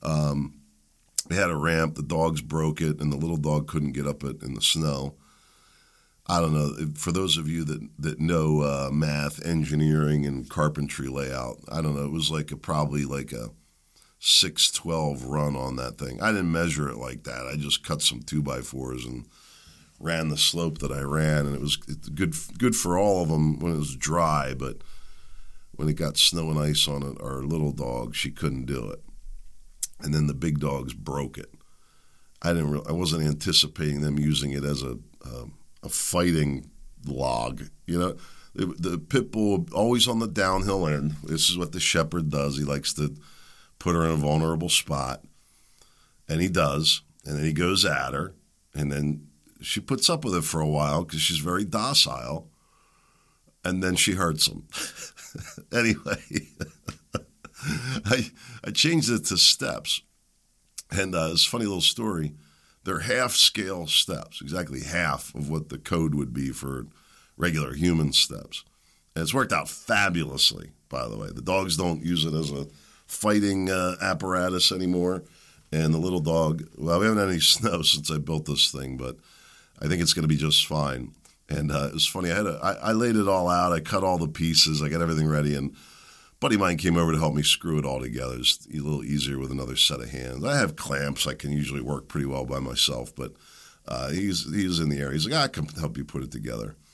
um, 0.03 0.58
they 1.27 1.35
had 1.35 1.49
a 1.49 1.55
ramp. 1.55 1.95
The 1.95 2.03
dogs 2.03 2.41
broke 2.41 2.81
it, 2.81 2.99
and 2.99 3.11
the 3.11 3.17
little 3.17 3.37
dog 3.37 3.67
couldn't 3.67 3.93
get 3.93 4.07
up 4.07 4.23
it 4.23 4.41
in 4.41 4.53
the 4.53 4.61
snow. 4.61 5.15
I 6.27 6.39
don't 6.39 6.53
know. 6.53 6.93
For 6.95 7.11
those 7.11 7.37
of 7.37 7.47
you 7.47 7.63
that 7.63 7.89
that 7.97 8.19
know 8.19 8.61
uh, 8.61 8.89
math, 8.91 9.43
engineering, 9.45 10.25
and 10.25 10.47
carpentry 10.47 11.07
layout, 11.07 11.57
I 11.71 11.81
don't 11.81 11.95
know. 11.95 12.05
It 12.05 12.11
was 12.11 12.29
like 12.29 12.51
a 12.51 12.57
probably 12.57 13.03
like 13.03 13.31
a 13.31 13.49
six 14.19 14.69
twelve 14.69 15.25
run 15.25 15.55
on 15.55 15.75
that 15.77 15.97
thing. 15.97 16.21
I 16.21 16.31
didn't 16.31 16.51
measure 16.51 16.87
it 16.87 16.97
like 16.97 17.23
that. 17.23 17.47
I 17.47 17.55
just 17.55 17.83
cut 17.83 18.03
some 18.03 18.21
two 18.21 18.43
by 18.43 18.61
fours 18.61 19.05
and 19.05 19.25
ran 19.99 20.29
the 20.29 20.37
slope 20.37 20.77
that 20.79 20.91
I 20.91 21.01
ran, 21.01 21.47
and 21.47 21.55
it 21.55 21.61
was 21.61 21.77
good 21.77 22.35
good 22.59 22.75
for 22.75 22.97
all 22.97 23.23
of 23.23 23.29
them 23.29 23.59
when 23.59 23.73
it 23.73 23.79
was 23.79 23.95
dry. 23.95 24.53
But 24.57 24.77
when 25.71 25.89
it 25.89 25.95
got 25.95 26.17
snow 26.17 26.51
and 26.51 26.59
ice 26.59 26.87
on 26.87 27.01
it, 27.01 27.19
our 27.21 27.41
little 27.41 27.71
dog 27.71 28.13
she 28.13 28.29
couldn't 28.29 28.65
do 28.65 28.89
it, 28.91 29.01
and 30.01 30.13
then 30.13 30.27
the 30.27 30.33
big 30.33 30.59
dogs 30.59 30.93
broke 30.93 31.37
it. 31.37 31.53
I 32.41 32.53
didn't. 32.53 32.87
I 32.87 32.93
wasn't 32.93 33.23
anticipating 33.23 34.01
them 34.01 34.17
using 34.17 34.51
it 34.51 34.63
as 34.63 34.81
a 34.81 34.97
um, 35.25 35.53
a 35.83 35.89
fighting 35.89 36.69
log. 37.05 37.63
You 37.85 37.99
know, 37.99 38.17
the 38.53 38.97
pit 38.97 39.31
bull 39.31 39.65
always 39.73 40.07
on 40.07 40.19
the 40.19 40.27
downhill 40.27 40.87
end. 40.87 41.15
This 41.23 41.49
is 41.49 41.57
what 41.57 41.71
the 41.71 41.79
shepherd 41.79 42.29
does. 42.29 42.57
He 42.57 42.63
likes 42.63 42.93
to 42.93 43.15
put 43.77 43.95
her 43.95 44.05
in 44.05 44.11
a 44.11 44.15
vulnerable 44.15 44.69
spot, 44.69 45.23
and 46.27 46.41
he 46.41 46.47
does. 46.47 47.01
And 47.25 47.37
then 47.37 47.43
he 47.43 47.53
goes 47.53 47.85
at 47.85 48.13
her, 48.13 48.33
and 48.73 48.91
then 48.91 49.27
she 49.61 49.79
puts 49.81 50.09
up 50.09 50.23
with 50.23 50.35
it 50.35 50.43
for 50.43 50.61
a 50.61 50.67
while 50.67 51.03
because 51.03 51.21
she's 51.21 51.39
very 51.39 51.65
docile, 51.65 52.47
and 53.63 53.83
then 53.83 53.95
she 53.95 54.13
hurts 54.13 54.47
him. 54.47 54.65
anyway, 55.73 56.47
I 58.05 58.31
I 58.63 58.71
changed 58.71 59.09
it 59.09 59.25
to 59.25 59.37
steps, 59.37 60.01
and 60.91 61.15
uh, 61.15 61.29
it's 61.31 61.45
a 61.45 61.49
funny 61.49 61.65
little 61.65 61.81
story 61.81 62.33
they're 62.83 62.99
half 62.99 63.33
scale 63.33 63.87
steps, 63.87 64.41
exactly 64.41 64.81
half 64.81 65.33
of 65.35 65.49
what 65.49 65.69
the 65.69 65.77
code 65.77 66.15
would 66.15 66.33
be 66.33 66.49
for 66.49 66.87
regular 67.37 67.73
human 67.73 68.13
steps. 68.13 68.63
And 69.15 69.23
it's 69.23 69.33
worked 69.33 69.53
out 69.53 69.69
fabulously, 69.69 70.71
by 70.89 71.07
the 71.07 71.17
way. 71.17 71.27
The 71.27 71.41
dogs 71.41 71.77
don't 71.77 72.03
use 72.03 72.25
it 72.25 72.33
as 72.33 72.51
a 72.51 72.67
fighting 73.05 73.69
uh, 73.69 73.95
apparatus 74.01 74.71
anymore. 74.71 75.23
And 75.71 75.93
the 75.93 75.99
little 75.99 76.19
dog, 76.19 76.67
well, 76.77 76.99
we 76.99 77.05
haven't 77.05 77.19
had 77.19 77.29
any 77.29 77.39
snow 77.39 77.81
since 77.81 78.09
I 78.09 78.17
built 78.17 78.45
this 78.45 78.71
thing, 78.71 78.97
but 78.97 79.17
I 79.79 79.87
think 79.87 80.01
it's 80.01 80.13
going 80.13 80.23
to 80.23 80.27
be 80.27 80.37
just 80.37 80.65
fine. 80.65 81.13
And 81.47 81.71
uh, 81.71 81.87
it 81.87 81.93
was 81.93 82.07
funny. 82.07 82.31
I 82.31 82.35
had 82.35 82.47
a, 82.47 82.59
I, 82.61 82.71
I 82.89 82.91
laid 82.93 83.15
it 83.15 83.27
all 83.27 83.49
out. 83.49 83.71
I 83.71 83.79
cut 83.79 84.03
all 84.03 84.17
the 84.17 84.27
pieces. 84.27 84.81
I 84.81 84.89
got 84.89 85.01
everything 85.01 85.27
ready, 85.27 85.55
and 85.55 85.75
buddy 86.39 86.57
mine 86.57 86.77
came 86.77 86.97
over 86.97 87.11
to 87.11 87.19
help 87.19 87.33
me 87.33 87.43
screw 87.43 87.77
it 87.77 87.85
all 87.85 87.99
together. 87.99 88.35
It's 88.37 88.65
a 88.67 88.77
little 88.77 89.03
easier 89.03 89.37
with 89.37 89.51
another 89.51 89.75
set 89.75 89.99
of 89.99 90.09
hands. 90.09 90.43
I 90.43 90.57
have 90.57 90.75
clamps. 90.75 91.27
I 91.27 91.33
can 91.33 91.51
usually 91.51 91.81
work 91.81 92.07
pretty 92.07 92.25
well 92.25 92.45
by 92.45 92.59
myself, 92.59 93.13
but 93.15 93.33
uh, 93.87 94.09
he's 94.09 94.53
he's 94.53 94.79
in 94.79 94.89
the 94.89 94.99
area. 94.99 95.13
He's 95.13 95.27
like, 95.27 95.35
I 95.35 95.47
can 95.47 95.65
help 95.67 95.97
you 95.97 96.05
put 96.05 96.23
it 96.23 96.31
together. 96.31 96.75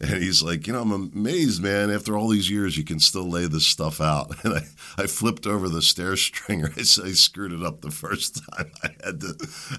And 0.00 0.20
he's 0.20 0.42
like, 0.42 0.66
you 0.66 0.72
know, 0.72 0.80
I'm 0.80 0.90
amazed, 0.90 1.62
man. 1.62 1.88
After 1.88 2.16
all 2.16 2.28
these 2.28 2.50
years, 2.50 2.76
you 2.76 2.82
can 2.82 2.98
still 2.98 3.28
lay 3.28 3.46
this 3.46 3.66
stuff 3.66 4.00
out. 4.00 4.34
And 4.44 4.54
I, 4.54 4.62
I 5.02 5.06
flipped 5.06 5.46
over 5.46 5.68
the 5.68 5.82
stair 5.82 6.16
stringer. 6.16 6.72
I, 6.76 6.80
I 6.80 7.12
screwed 7.12 7.52
it 7.52 7.62
up 7.62 7.82
the 7.82 7.92
first 7.92 8.42
time. 8.50 8.72
I 8.82 8.88
had 9.04 9.20
to 9.20 9.36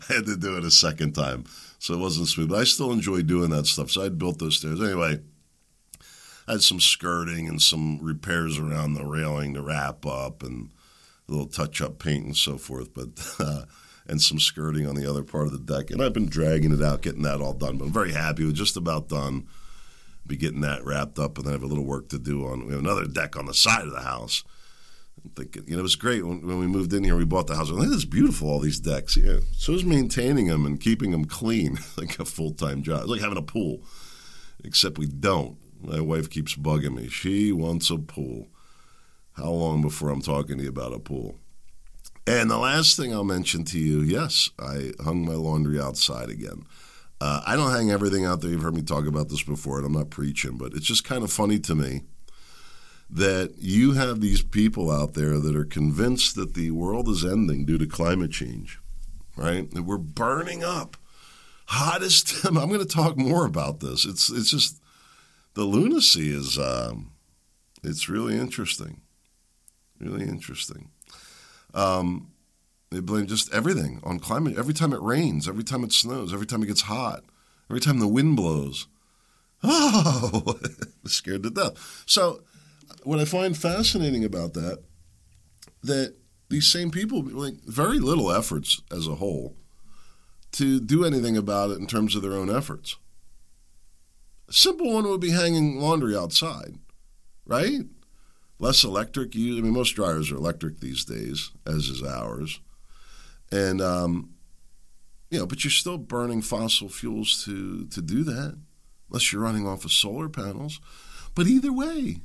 I 0.10 0.14
had 0.14 0.26
to 0.28 0.38
do 0.38 0.56
it 0.56 0.64
a 0.64 0.72
second 0.72 1.14
time, 1.14 1.44
so 1.78 1.96
it 1.96 2.00
wasn't 2.00 2.30
smooth. 2.30 2.50
But 2.50 2.60
I 2.60 2.64
still 2.64 2.94
enjoy 2.94 3.24
doing 3.24 3.50
that 3.50 3.66
stuff. 3.66 3.92
So 3.92 4.06
I 4.06 4.10
built 4.10 4.40
those 4.40 4.58
stairs 4.58 4.82
anyway 4.82 5.20
had 6.48 6.62
some 6.62 6.80
skirting 6.80 7.48
and 7.48 7.62
some 7.62 8.00
repairs 8.02 8.58
around 8.58 8.94
the 8.94 9.06
railing 9.06 9.54
to 9.54 9.62
wrap 9.62 10.06
up 10.06 10.44
and 10.44 10.70
a 11.28 11.32
little 11.32 11.48
touch 11.48 11.82
up 11.82 12.00
paint 12.00 12.26
and 12.26 12.38
so 12.38 12.58
forth, 12.58 12.94
but 12.94 13.10
uh, 13.40 13.64
and 14.08 14.22
some 14.22 14.40
skirting 14.40 14.88
on 14.88 14.96
the 14.96 15.10
other 15.10 15.24
part 15.24 15.48
of 15.48 15.52
the 15.52 15.74
deck. 15.74 15.90
And 15.90 16.02
I've 16.02 16.14
been 16.14 16.28
dragging 16.28 16.74
it 16.74 16.84
out, 16.84 17.02
getting 17.02 17.22
that 17.24 17.42
all 17.42 17.54
done. 17.54 17.78
But 17.78 17.86
I'm 17.86 17.94
very 17.94 18.12
happy 18.12 18.46
with 18.46 18.56
just 18.56 18.78
about 18.78 19.10
done. 19.10 19.48
Be 20.26 20.38
getting 20.38 20.62
that 20.62 20.86
wrapped 20.86 21.20
up, 21.20 21.38
and 21.38 21.46
then 21.46 21.52
I 21.54 21.56
have 21.56 21.64
a 21.64 21.68
little 21.68 21.86
work 21.86 22.08
to 22.10 22.20
do 22.20 22.46
on. 22.46 22.66
We 22.66 22.72
have 22.74 22.82
another 22.82 23.06
deck 23.06 23.36
on 23.36 23.46
the 23.46 23.54
side 23.54 23.86
of 23.86 23.92
the 23.92 24.02
house. 24.02 24.44
I'm 25.24 25.32
thinking, 25.32 25.64
you 25.68 25.74
know, 25.74 25.80
it 25.80 25.84
was 25.84 25.96
great 25.96 26.26
when, 26.26 26.46
when 26.46 26.60
we 26.60 26.68
moved 26.68 26.94
in 26.94 27.04
here. 27.04 27.16
We 27.16 27.26
bought 27.26 27.48
the 27.48 27.56
house. 27.56 27.70
I'm 27.70 27.78
like, 27.78 27.90
it's 27.90 28.06
beautiful, 28.06 28.50
all 28.50 28.60
these 28.60 28.80
decks. 28.80 29.18
Yeah, 29.18 29.40
so 29.54 29.74
is 29.74 29.84
maintaining 29.84 30.48
them 30.48 30.66
and 30.66 30.80
keeping 30.80 31.12
them 31.12 31.26
clean, 31.26 31.78
like 31.98 32.20
a 32.20 32.26
full 32.26 32.52
time 32.52 32.84
job. 32.84 33.02
It's 33.02 33.10
like 33.10 33.22
having 33.22 33.38
a 33.38 33.42
pool, 33.42 33.84
except 34.64 34.98
we 34.98 35.08
don't. 35.08 35.58
My 35.84 36.00
wife 36.00 36.30
keeps 36.30 36.56
bugging 36.56 36.96
me. 36.96 37.10
She 37.10 37.52
wants 37.52 37.90
a 37.90 37.98
pool. 37.98 38.48
How 39.34 39.50
long 39.50 39.82
before 39.82 40.10
I'm 40.10 40.22
talking 40.22 40.58
to 40.58 40.64
you 40.64 40.70
about 40.70 40.94
a 40.94 41.00
pool? 41.00 41.40
And 42.26 42.50
the 42.50 42.58
last 42.58 42.96
thing 42.96 43.14
I'll 43.14 43.24
mention 43.24 43.66
to 43.66 43.80
you 43.80 44.02
yes, 44.02 44.50
I 44.58 44.92
hung 45.04 45.26
my 45.26 45.34
laundry 45.34 45.80
outside 45.80 46.30
again. 46.30 46.64
Uh, 47.20 47.42
I 47.46 47.56
don't 47.56 47.72
hang 47.72 47.92
everything 47.92 48.26
out 48.26 48.42
there. 48.42 48.52
You've 48.52 48.64
heard 48.64 48.76
me 48.76 48.82
talk 48.82 49.06
about 49.06 49.30
this 49.30 49.44
before, 49.44 49.78
and 49.78 49.86
I'm 49.86 49.94
not 49.94 50.10
preaching, 50.10 50.58
but 50.58 50.74
it's 50.74 50.86
just 50.86 51.04
kind 51.04 51.24
of 51.24 51.32
funny 51.32 51.60
to 51.60 51.76
me 51.76 52.02
that 53.10 53.54
you 53.58 53.94
have 53.94 54.22
these 54.22 54.42
people 54.42 54.90
out 54.90 55.14
there 55.14 55.40
that 55.40 55.56
are 55.56 55.66
convinced 55.66 56.36
that 56.36 56.54
the 56.54 56.72
world 56.72 57.08
is 57.08 57.24
ending 57.24 57.66
due 57.66 57.78
to 57.78 57.86
climate 57.86 58.32
change, 58.32 58.80
right? 59.36 59.70
That 59.72 59.84
we're 59.84 59.98
burning 59.98 60.64
up. 60.64 60.98
Hottest. 61.68 62.46
I'm 62.46 62.56
going 62.56 62.80
to 62.80 62.86
talk 62.86 63.18
more 63.18 63.46
about 63.46 63.80
this. 63.80 64.06
It's 64.06 64.30
it's 64.30 64.50
just 64.50 64.82
the 65.54 65.64
lunacy 65.64 66.34
is 66.34 66.58
um, 66.58 67.12
it's 67.84 68.10
really 68.10 68.38
interesting, 68.38 69.02
really 70.00 70.24
interesting. 70.24 70.90
Um, 71.74 72.32
they 72.92 73.00
blame 73.00 73.26
just 73.28 73.52
everything 73.54 74.00
on 74.04 74.20
climate. 74.20 74.58
Every 74.58 74.74
time 74.74 74.94
it 74.94 75.02
rains, 75.02 75.48
every 75.48 75.64
time 75.64 75.84
it 75.84 75.92
snows, 75.92 76.34
every 76.34 76.46
time 76.46 76.62
it 76.64 76.68
gets 76.68 76.82
hot, 76.82 77.24
every 77.70 77.82
time 77.82 78.00
the 78.00 78.08
wind 78.08 78.36
blows. 78.36 78.88
Oh, 79.66 80.60
scared 81.06 81.44
to 81.44 81.50
death. 81.50 82.04
So, 82.06 82.42
what 83.04 83.20
I 83.20 83.24
find 83.24 83.58
fascinating 83.58 84.26
about 84.26 84.54
that, 84.56 84.84
that 85.82 86.16
these 86.50 86.68
same 86.70 86.92
people 86.92 87.24
like 87.24 87.64
very 87.66 87.98
little 88.00 88.30
efforts 88.30 88.82
as 88.92 89.08
a 89.08 89.16
whole 89.16 89.56
to 90.52 90.82
do 90.82 91.06
anything 91.06 91.38
about 91.38 91.72
it 91.72 91.80
in 91.80 91.88
terms 91.88 92.14
of 92.14 92.22
their 92.22 92.34
own 92.34 92.54
efforts 92.54 92.98
simple 94.50 94.94
one 94.94 95.06
would 95.06 95.22
be 95.22 95.32
hanging 95.32 95.80
laundry 95.80 96.16
outside, 96.16 96.76
right? 97.46 97.86
less 98.64 98.84
electric 98.84 99.36
use. 99.36 99.60
I 99.60 99.62
mean, 99.62 99.74
most 99.74 99.92
dryers 99.92 100.32
are 100.32 100.38
electric 100.38 100.80
these 100.80 101.04
days, 101.06 101.52
as 101.68 101.90
is 101.90 102.02
ours, 102.02 102.62
and 103.52 103.82
um, 103.82 104.34
you 105.30 105.40
know, 105.40 105.46
but 105.46 105.64
you're 105.64 105.72
still 105.72 105.98
burning 105.98 106.42
fossil 106.42 106.90
fuels 106.90 107.44
to 107.46 107.86
to 107.88 108.02
do 108.02 108.24
that, 108.24 108.58
unless 109.10 109.32
you're 109.32 109.42
running 109.42 109.68
off 109.68 109.86
of 109.86 109.92
solar 109.92 110.30
panels. 110.30 110.80
But 111.36 111.48
either 111.48 111.74
way, 111.74 112.18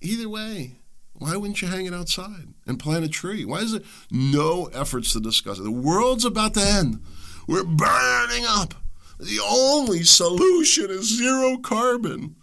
either 0.00 0.28
way, 0.28 0.80
why 1.14 1.36
wouldn't 1.36 1.62
you 1.62 1.68
hang 1.68 1.86
it 1.86 1.94
outside 1.94 2.52
and 2.66 2.78
plant 2.78 3.04
a 3.04 3.08
tree? 3.08 3.44
Why 3.44 3.60
is 3.60 3.72
there 3.72 3.82
no 4.10 4.66
efforts 4.66 5.12
to 5.12 5.20
discuss 5.20 5.58
it? 5.58 5.62
The 5.62 5.70
world's 5.70 6.24
about 6.24 6.54
to 6.54 6.60
end. 6.60 7.00
We're 7.46 7.64
burning 7.64 8.44
up. 8.46 8.74
The 9.18 9.40
only 9.46 10.02
solution 10.02 10.90
is 10.90 11.16
zero 11.16 11.58
carbon. 11.58 12.36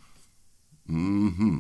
Mm-hmm. 0.90 1.60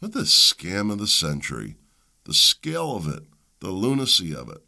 What 0.00 0.12
the 0.12 0.20
scam 0.20 0.92
of 0.92 0.98
the 0.98 1.06
century. 1.06 1.76
The 2.24 2.34
scale 2.34 2.96
of 2.96 3.06
it, 3.06 3.22
the 3.60 3.70
lunacy 3.70 4.34
of 4.34 4.48
it. 4.48 4.62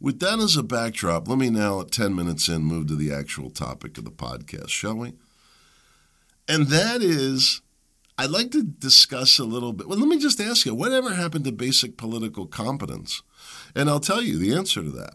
With 0.00 0.20
that 0.20 0.38
as 0.38 0.56
a 0.56 0.62
backdrop, 0.62 1.28
let 1.28 1.38
me 1.38 1.50
now, 1.50 1.80
at 1.80 1.90
10 1.90 2.14
minutes 2.14 2.48
in, 2.48 2.62
move 2.62 2.86
to 2.86 2.96
the 2.96 3.12
actual 3.12 3.50
topic 3.50 3.98
of 3.98 4.04
the 4.04 4.10
podcast, 4.10 4.68
shall 4.68 4.94
we? 4.94 5.14
And 6.48 6.68
that 6.68 7.02
is, 7.02 7.60
I'd 8.16 8.30
like 8.30 8.50
to 8.52 8.62
discuss 8.62 9.38
a 9.38 9.44
little 9.44 9.72
bit. 9.72 9.88
Well, 9.88 9.98
let 9.98 10.08
me 10.08 10.18
just 10.18 10.40
ask 10.40 10.64
you, 10.64 10.74
whatever 10.74 11.14
happened 11.14 11.44
to 11.44 11.52
basic 11.52 11.96
political 11.96 12.46
competence? 12.46 13.22
And 13.74 13.90
I'll 13.90 14.00
tell 14.00 14.22
you 14.22 14.38
the 14.38 14.54
answer 14.54 14.82
to 14.82 14.90
that. 14.90 15.14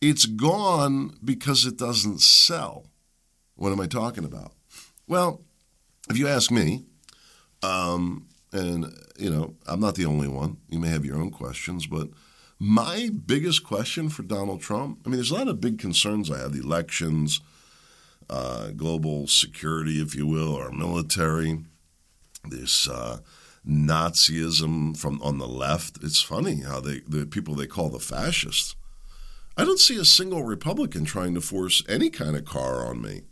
It's 0.00 0.24
gone 0.26 1.16
because 1.22 1.66
it 1.66 1.76
doesn't 1.76 2.20
sell. 2.20 2.86
What 3.56 3.72
am 3.72 3.80
I 3.80 3.86
talking 3.86 4.24
about? 4.24 4.52
Well, 5.06 5.42
if 6.08 6.16
you 6.16 6.26
ask 6.26 6.50
me, 6.50 6.84
um, 7.62 8.26
and 8.52 8.92
you 9.18 9.30
know, 9.30 9.54
I'm 9.66 9.80
not 9.80 9.96
the 9.96 10.06
only 10.06 10.28
one. 10.28 10.56
You 10.68 10.78
may 10.78 10.88
have 10.88 11.04
your 11.04 11.16
own 11.16 11.30
questions, 11.30 11.86
but 11.86 12.08
my 12.58 13.10
biggest 13.26 13.64
question 13.64 14.08
for 14.08 14.22
Donald 14.22 14.60
Trump 14.60 15.00
I 15.04 15.08
mean, 15.08 15.16
there's 15.16 15.30
a 15.30 15.34
lot 15.34 15.48
of 15.48 15.60
big 15.60 15.78
concerns 15.78 16.30
I 16.30 16.38
have 16.38 16.52
the 16.52 16.60
elections, 16.60 17.40
uh, 18.28 18.70
global 18.70 19.26
security, 19.26 20.00
if 20.00 20.14
you 20.14 20.26
will, 20.26 20.56
our 20.56 20.70
military, 20.70 21.64
this 22.48 22.88
uh, 22.88 23.18
Nazism 23.66 24.96
from 24.96 25.20
on 25.22 25.38
the 25.38 25.48
left. 25.48 25.98
It's 26.02 26.22
funny 26.22 26.62
how 26.62 26.80
they, 26.80 27.00
the 27.00 27.26
people 27.26 27.54
they 27.54 27.66
call 27.66 27.90
the 27.90 27.98
fascists. 27.98 28.74
I 29.60 29.64
don't 29.64 29.78
see 29.78 29.98
a 29.98 30.06
single 30.06 30.42
Republican 30.42 31.04
trying 31.04 31.34
to 31.34 31.42
force 31.42 31.82
any 31.86 32.08
kind 32.08 32.34
of 32.34 32.46
car 32.46 32.86
on 32.86 33.02
me. 33.02 33.24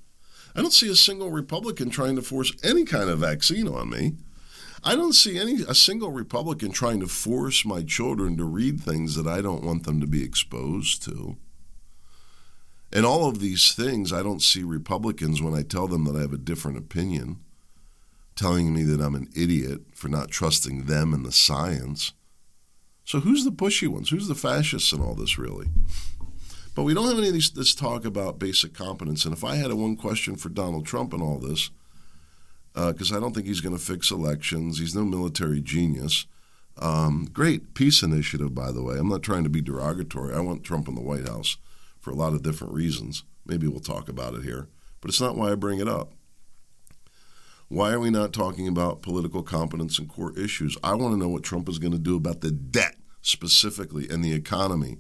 I 0.55 0.61
don't 0.61 0.75
see 0.75 0.91
a 0.91 0.95
single 0.95 1.31
Republican 1.31 1.89
trying 1.89 2.17
to 2.17 2.23
force 2.23 2.53
any 2.63 2.85
kind 2.85 3.09
of 3.09 3.21
vaccine 3.21 3.67
on 3.67 3.89
me. 3.89 4.13
I 4.85 4.95
don't 4.95 5.15
see 5.15 5.39
any 5.39 5.63
a 5.67 5.75
single 5.75 6.13
Republican 6.13 6.71
trying 6.71 7.01
to 7.01 7.07
force 7.07 7.65
my 7.65 7.83
children 7.83 8.37
to 8.37 8.45
read 8.45 8.79
things 8.79 9.15
that 9.15 9.27
I 9.27 9.41
don't 9.41 9.65
want 9.65 9.85
them 9.85 10.03
to 10.03 10.07
be 10.07 10.23
exposed 10.23 11.03
to. 11.05 11.39
And 12.93 13.07
all 13.07 13.27
of 13.27 13.41
these 13.41 13.73
things, 13.73 14.13
I 14.13 14.23
don't 14.23 14.43
see 14.43 14.63
Republicans 14.63 15.41
when 15.41 15.55
I 15.55 15.63
tell 15.63 15.89
them 15.89 16.05
that 16.05 16.15
I 16.15 16.21
have 16.21 16.35
a 16.35 16.37
different 16.37 16.77
opinion, 16.77 17.39
telling 18.37 18.75
me 18.75 18.83
that 18.83 19.01
I'm 19.01 19.15
an 19.15 19.31
idiot 19.35 19.81
for 19.95 20.09
not 20.09 20.31
trusting 20.31 20.85
them 20.85 21.15
and 21.15 21.25
the 21.25 21.33
science. 21.33 22.13
So 23.07 23.21
who's 23.21 23.47
the 23.47 23.51
pushy 23.51 23.89
ones? 23.89 24.11
Who's 24.11 24.29
the 24.29 24.35
fascists 24.35 24.93
in 24.93 25.01
all 25.01 25.15
this, 25.15 25.39
really? 25.39 25.69
But 26.79 26.85
we 26.85 26.95
don't 26.95 27.09
have 27.09 27.19
any 27.19 27.27
of 27.27 27.35
these, 27.35 27.51
this 27.51 27.75
talk 27.75 28.05
about 28.05 28.39
basic 28.39 28.73
competence. 28.73 29.25
And 29.25 29.35
if 29.35 29.43
I 29.43 29.57
had 29.57 29.73
a 29.73 29.75
one 29.75 29.97
question 29.97 30.37
for 30.37 30.49
Donald 30.49 30.87
Trump 30.87 31.13
in 31.13 31.21
all 31.21 31.41
this, 31.41 31.73
because 32.73 33.11
uh, 33.11 33.17
I 33.17 33.19
don't 33.21 33.35
think 33.35 33.49
he's 33.49 33.61
going 33.61 33.77
to 33.77 33.85
fix 33.85 34.13
elections. 34.13 34.79
He's 34.79 34.95
no 34.95 35.03
military 35.03 35.61
genius. 35.61 36.27
Um, 36.77 37.31
great 37.33 37.75
peace 37.75 38.05
initiative, 38.05 38.55
by 38.55 38.71
the 38.71 38.81
way. 38.81 38.97
I'm 38.97 39.09
not 39.09 39.25
trying 39.25 39.43
to 39.43 39.51
be 39.51 39.61
derogatory. 39.61 40.33
I 40.33 40.39
want 40.39 40.63
Trump 40.63 40.87
in 40.87 40.95
the 40.95 41.01
White 41.01 41.27
House 41.27 41.57
for 41.99 42.13
a 42.13 42.15
lot 42.15 42.33
of 42.33 42.45
different 42.45 42.75
reasons. 42.75 43.25
Maybe 43.45 43.67
we'll 43.67 43.81
talk 43.81 44.09
about 44.09 44.35
it 44.35 44.45
here, 44.45 44.69
but 45.01 45.09
it's 45.09 45.21
not 45.21 45.37
why 45.37 45.51
I 45.51 45.57
bring 45.57 45.81
it 45.81 45.89
up. 45.89 46.13
Why 47.67 47.91
are 47.91 47.99
we 47.99 48.11
not 48.11 48.33
talking 48.33 48.69
about 48.69 49.03
political 49.03 49.43
competence 49.43 49.99
and 49.99 50.09
core 50.09 50.39
issues? 50.39 50.77
I 50.85 50.95
want 50.95 51.13
to 51.13 51.19
know 51.19 51.29
what 51.29 51.43
Trump 51.43 51.69
is 51.69 51.81
going 51.81 51.91
to 51.91 51.99
do 51.99 52.15
about 52.15 52.41
the 52.41 52.53
debt 52.53 52.95
specifically 53.21 54.09
and 54.09 54.25
the 54.25 54.33
economy. 54.33 54.99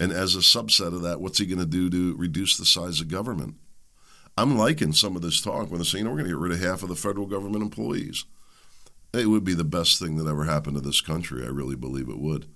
And 0.00 0.12
as 0.12 0.34
a 0.36 0.40
subset 0.40 0.94
of 0.94 1.02
that, 1.02 1.20
what's 1.20 1.38
he 1.38 1.46
going 1.46 1.58
to 1.58 1.66
do 1.66 1.90
to 1.90 2.16
reduce 2.16 2.56
the 2.56 2.64
size 2.64 3.00
of 3.00 3.08
government? 3.08 3.56
I'm 4.36 4.56
liking 4.56 4.92
some 4.92 5.16
of 5.16 5.22
this 5.22 5.40
talk 5.40 5.68
when 5.68 5.78
they're 5.78 5.84
saying, 5.84 6.04
we're 6.04 6.12
going 6.12 6.24
to 6.24 6.30
get 6.30 6.38
rid 6.38 6.52
of 6.52 6.60
half 6.60 6.84
of 6.84 6.88
the 6.88 6.94
federal 6.94 7.26
government 7.26 7.62
employees. 7.62 8.24
It 9.12 9.26
would 9.26 9.42
be 9.42 9.54
the 9.54 9.64
best 9.64 9.98
thing 9.98 10.16
that 10.16 10.28
ever 10.28 10.44
happened 10.44 10.76
to 10.76 10.80
this 10.80 11.00
country. 11.00 11.44
I 11.44 11.48
really 11.48 11.74
believe 11.74 12.08
it 12.08 12.20
would. 12.20 12.46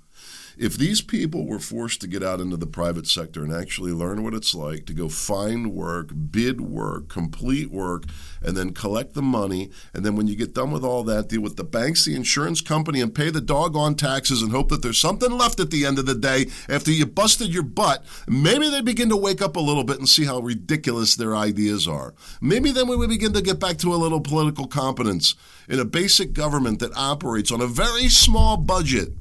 If 0.58 0.76
these 0.76 1.00
people 1.00 1.46
were 1.46 1.58
forced 1.58 2.00
to 2.02 2.06
get 2.06 2.22
out 2.22 2.40
into 2.40 2.56
the 2.56 2.66
private 2.66 3.06
sector 3.06 3.42
and 3.42 3.52
actually 3.52 3.92
learn 3.92 4.22
what 4.22 4.34
it's 4.34 4.54
like 4.54 4.86
to 4.86 4.92
go 4.92 5.08
find 5.08 5.72
work, 5.72 6.10
bid 6.30 6.60
work, 6.60 7.08
complete 7.08 7.70
work, 7.70 8.04
and 8.42 8.56
then 8.56 8.74
collect 8.74 9.14
the 9.14 9.22
money, 9.22 9.70
and 9.94 10.04
then 10.04 10.16
when 10.16 10.26
you 10.26 10.36
get 10.36 10.54
done 10.54 10.70
with 10.70 10.84
all 10.84 11.02
that, 11.04 11.28
deal 11.28 11.40
with 11.40 11.56
the 11.56 11.64
banks, 11.64 12.04
the 12.04 12.14
insurance 12.14 12.60
company, 12.60 13.00
and 13.00 13.14
pay 13.14 13.30
the 13.30 13.40
doggone 13.40 13.94
taxes 13.94 14.42
and 14.42 14.52
hope 14.52 14.68
that 14.68 14.82
there's 14.82 15.00
something 15.00 15.30
left 15.30 15.60
at 15.60 15.70
the 15.70 15.86
end 15.86 15.98
of 15.98 16.06
the 16.06 16.14
day 16.14 16.46
after 16.68 16.90
you 16.90 17.06
busted 17.06 17.52
your 17.52 17.62
butt, 17.62 18.04
maybe 18.26 18.68
they 18.68 18.82
begin 18.82 19.08
to 19.08 19.16
wake 19.16 19.40
up 19.40 19.56
a 19.56 19.60
little 19.60 19.84
bit 19.84 19.98
and 19.98 20.08
see 20.08 20.24
how 20.24 20.40
ridiculous 20.40 21.14
their 21.14 21.34
ideas 21.34 21.88
are. 21.88 22.14
Maybe 22.40 22.70
then 22.72 22.88
we 22.88 22.96
would 22.96 23.10
begin 23.10 23.32
to 23.32 23.42
get 23.42 23.60
back 23.60 23.78
to 23.78 23.94
a 23.94 23.96
little 23.96 24.20
political 24.20 24.66
competence 24.66 25.34
in 25.68 25.78
a 25.78 25.84
basic 25.84 26.32
government 26.32 26.80
that 26.80 26.96
operates 26.96 27.52
on 27.52 27.60
a 27.60 27.66
very 27.66 28.08
small 28.08 28.56
budget 28.56 29.14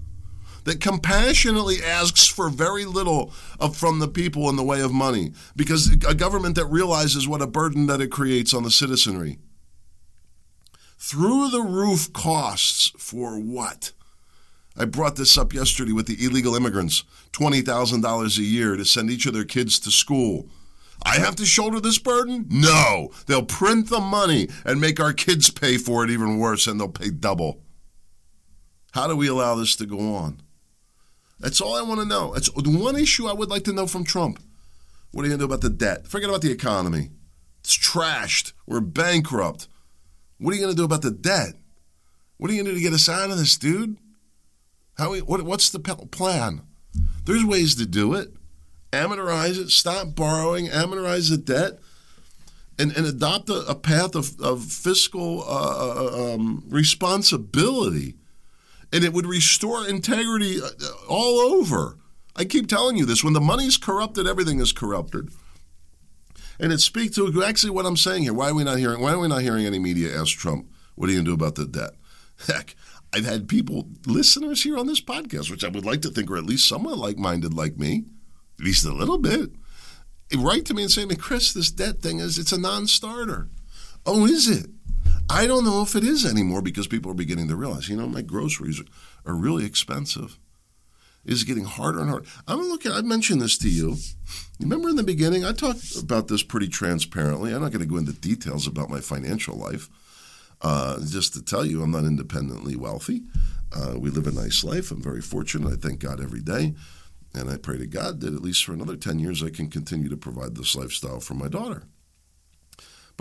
that 0.64 0.82
compassionately 0.82 1.84
asks 1.84 2.28
for 2.28 2.50
very 2.50 2.86
little 2.86 3.34
of, 3.60 3.76
from 3.76 4.00
the 4.00 4.08
people 4.08 4.50
in 4.50 4.56
the 4.56 4.64
way 4.64 4.82
of 4.82 4.92
money 4.92 5.34
because 5.56 5.92
a 6.08 6.16
government 6.16 6.56
that 6.56 6.66
realizes 6.66 7.28
what 7.28 7.42
a 7.42 7.48
burden 7.48 7.88
that 7.88 8.02
it 8.02 8.12
creates 8.12 8.54
on 8.54 8.64
the 8.64 8.72
citizenry. 8.72 9.40
Through 10.98 11.50
the 11.50 11.64
roof 11.64 12.14
costs 12.14 12.92
for 12.98 13.40
what? 13.40 13.92
I 14.78 14.86
brought 14.86 15.16
this 15.16 15.38
up 15.38 15.54
yesterday 15.54 15.92
with 15.92 16.08
the 16.08 16.24
illegal 16.24 16.56
immigrants 16.56 17.04
$20,000 17.34 18.38
a 18.38 18.42
year 18.42 18.76
to 18.78 18.86
send 18.86 19.10
each 19.10 19.26
of 19.26 19.34
their 19.34 19.44
kids 19.44 19.80
to 19.80 19.92
school. 19.92 20.48
I 21.04 21.16
have 21.16 21.36
to 21.38 21.46
shoulder 21.46 21.80
this 21.80 21.98
burden? 21.98 22.46
No. 22.50 23.10
They'll 23.26 23.44
print 23.44 23.90
the 23.90 24.00
money 24.00 24.48
and 24.64 24.80
make 24.80 25.00
our 25.00 25.14
kids 25.14 25.50
pay 25.50 25.78
for 25.78 26.04
it 26.04 26.12
even 26.12 26.38
worse, 26.38 26.68
and 26.68 26.80
they'll 26.80 26.90
pay 26.90 27.10
double. 27.10 27.62
How 28.92 29.08
do 29.08 29.16
we 29.16 29.28
allow 29.28 29.56
this 29.56 29.76
to 29.78 29.86
go 29.86 30.16
on? 30.16 30.42
That's 31.42 31.60
all 31.60 31.76
I 31.76 31.82
want 31.82 32.00
to 32.00 32.06
know. 32.06 32.34
That's 32.34 32.52
the 32.52 32.70
one 32.70 32.96
issue 32.96 33.28
I 33.28 33.34
would 33.34 33.50
like 33.50 33.64
to 33.64 33.74
know 33.74 33.88
from 33.88 34.04
Trump. 34.04 34.40
What 35.12 35.24
are 35.24 35.28
you 35.28 35.36
going 35.36 35.40
to 35.40 35.48
do 35.48 35.54
about 35.54 35.62
the 35.62 35.70
debt? 35.70 36.08
Forget 36.08 36.30
about 36.30 36.42
the 36.42 36.52
economy. 36.52 37.10
It's 37.62 37.76
trashed. 37.76 38.54
We're 38.68 38.80
bankrupt. 38.80 39.68
What 40.38 40.52
are 40.52 40.56
you 40.56 40.62
going 40.62 40.76
to 40.76 40.80
do 40.80 40.86
about 40.86 41.02
the 41.02 41.12
debt? 41.12 41.56
What 42.38 42.50
are 42.50 42.54
you 42.54 42.64
going 42.64 42.74
to 42.74 42.80
do 42.80 42.84
to 42.84 42.84
get 42.84 42.94
us 42.94 43.10
out 43.10 43.32
of 43.32 43.38
this, 43.38 43.58
dude? 43.58 43.98
How? 44.98 45.16
What, 45.16 45.42
what's 45.42 45.70
the 45.70 45.80
plan? 45.80 46.62
There's 47.26 47.44
ways 47.44 47.76
to 47.76 47.86
do 47.86 48.14
it. 48.14 48.30
Amortize 48.92 49.60
it. 49.60 49.70
Stop 49.70 50.16
borrowing. 50.16 50.68
Amortize 50.68 51.30
the 51.30 51.38
debt. 51.38 51.80
And, 52.80 52.96
and 52.96 53.06
adopt 53.06 53.50
a, 53.50 53.60
a 53.68 53.76
path 53.76 54.16
of, 54.16 54.40
of 54.40 54.64
fiscal 54.64 55.44
uh, 55.44 55.46
uh 55.46 56.34
um, 56.34 56.64
responsibility 56.68 58.16
and 58.92 59.04
it 59.04 59.14
would 59.14 59.26
restore 59.26 59.88
integrity 59.88 60.62
uh, 60.62 60.70
all 61.08 61.40
over. 61.40 61.98
I 62.36 62.46
keep 62.46 62.68
telling 62.68 62.98
you 62.98 63.06
this 63.06 63.24
when 63.24 63.34
the 63.34 63.42
money's 63.42 63.78
corrupted, 63.78 64.28
everything 64.28 64.60
is 64.60 64.72
corrupted. 64.72 65.30
And 66.60 66.72
it 66.72 66.80
speaks 66.80 67.16
to 67.16 67.44
actually 67.44 67.72
what 67.72 67.86
I'm 67.86 67.98
saying 67.98 68.24
here. 68.24 68.34
Why 68.34 68.50
are 68.50 68.54
we 68.54 68.64
not 68.64 68.78
hearing 68.78 69.02
why 69.02 69.14
are 69.14 69.20
we 69.20 69.28
not 69.28 69.42
hearing 69.42 69.66
any 69.66 69.80
media 69.80 70.16
ask 70.20 70.38
Trump, 70.38 70.68
what 70.96 71.10
are 71.10 71.14
you 71.14 71.20
gonna 71.20 71.30
do 71.30 71.34
about 71.34 71.56
the 71.56 71.66
debt? 71.66 71.92
Heck, 72.48 72.76
I've 73.14 73.26
had 73.26 73.48
people, 73.48 73.88
listeners 74.06 74.64
here 74.64 74.78
on 74.78 74.88
this 74.88 75.02
podcast, 75.02 75.52
which 75.52 75.64
I 75.64 75.70
would 75.70 75.86
like 75.86 76.02
to 76.04 76.10
think 76.10 76.30
are 76.30 76.38
at 76.38 76.46
least 76.46 76.68
somewhat 76.68 76.98
like 76.98 77.18
minded 77.18 77.54
like 77.54 77.78
me, 77.78 78.06
at 78.60 78.66
least 78.66 78.86
a 78.86 78.94
little 78.94 79.18
bit, 79.18 79.52
write 80.38 80.66
to 80.66 80.74
me 80.74 80.84
and 80.84 80.92
say, 80.92 81.06
Chris, 81.16 81.54
this 81.54 81.72
debt 81.72 82.00
thing 82.00 82.20
is 82.20 82.38
it's 82.38 82.52
a 82.52 82.60
non 82.60 82.88
starter. 82.88 83.50
Oh, 84.06 84.26
is 84.26 84.48
it? 84.48 84.68
I 85.34 85.48
don't 85.48 85.64
know 85.64 85.82
if 85.82 85.96
it 85.96 86.04
is 86.04 86.26
anymore 86.26 86.62
because 86.62 86.88
people 86.88 87.10
are 87.10 87.16
beginning 87.16 87.48
to 87.48 87.56
realize, 87.56 87.88
you 87.88 87.96
know, 87.96 88.06
my 88.06 88.22
groceries 88.22 88.82
are 89.26 89.34
really 89.34 89.66
expensive. 89.66 90.38
It's 91.24 91.46
getting 91.46 91.64
harder 91.64 92.02
and 92.02 92.10
harder. 92.10 92.26
I'm 92.50 92.60
looking. 92.68 92.92
I 92.92 93.02
mentioned 93.02 93.42
this 93.42 93.58
to 93.60 93.70
you. 93.70 93.96
Remember 94.60 94.90
in 94.90 94.98
the 94.98 95.04
beginning, 95.04 95.46
I 95.46 95.54
talked 95.54 95.96
about 95.96 96.28
this 96.28 96.44
pretty 96.44 96.68
transparently. 96.68 97.54
I'm 97.54 97.62
not 97.62 97.72
going 97.72 97.82
to 97.82 97.90
go 97.90 97.96
into 97.96 98.12
details 98.12 98.68
about 98.68 98.90
my 98.90 99.00
financial 99.00 99.56
life. 99.56 99.90
Uh, 100.62 101.00
just 101.00 101.34
to 101.36 101.42
tell 101.42 101.66
you, 101.66 101.82
I'm 101.82 101.92
not 101.92 102.04
independently 102.04 102.76
wealthy. 102.76 103.22
Uh, 103.72 103.94
we 103.98 104.10
live 104.10 104.28
a 104.28 104.32
nice 104.32 104.66
life. 104.66 104.92
I'm 104.92 105.02
very 105.02 105.22
fortunate. 105.22 105.72
I 105.72 105.78
thank 105.78 106.02
God 106.02 106.22
every 106.22 106.42
day. 106.42 106.76
And 107.34 107.50
I 107.50 107.56
pray 107.56 107.78
to 107.78 107.88
God 107.88 108.20
that 108.20 108.34
at 108.34 108.42
least 108.42 108.66
for 108.66 108.74
another 108.74 108.98
10 108.98 109.20
years, 109.20 109.42
I 109.42 109.50
can 109.50 109.70
continue 109.70 110.10
to 110.10 110.18
provide 110.18 110.56
this 110.56 110.76
lifestyle 110.76 111.22
for 111.22 111.36
my 111.36 111.48
daughter. 111.48 111.84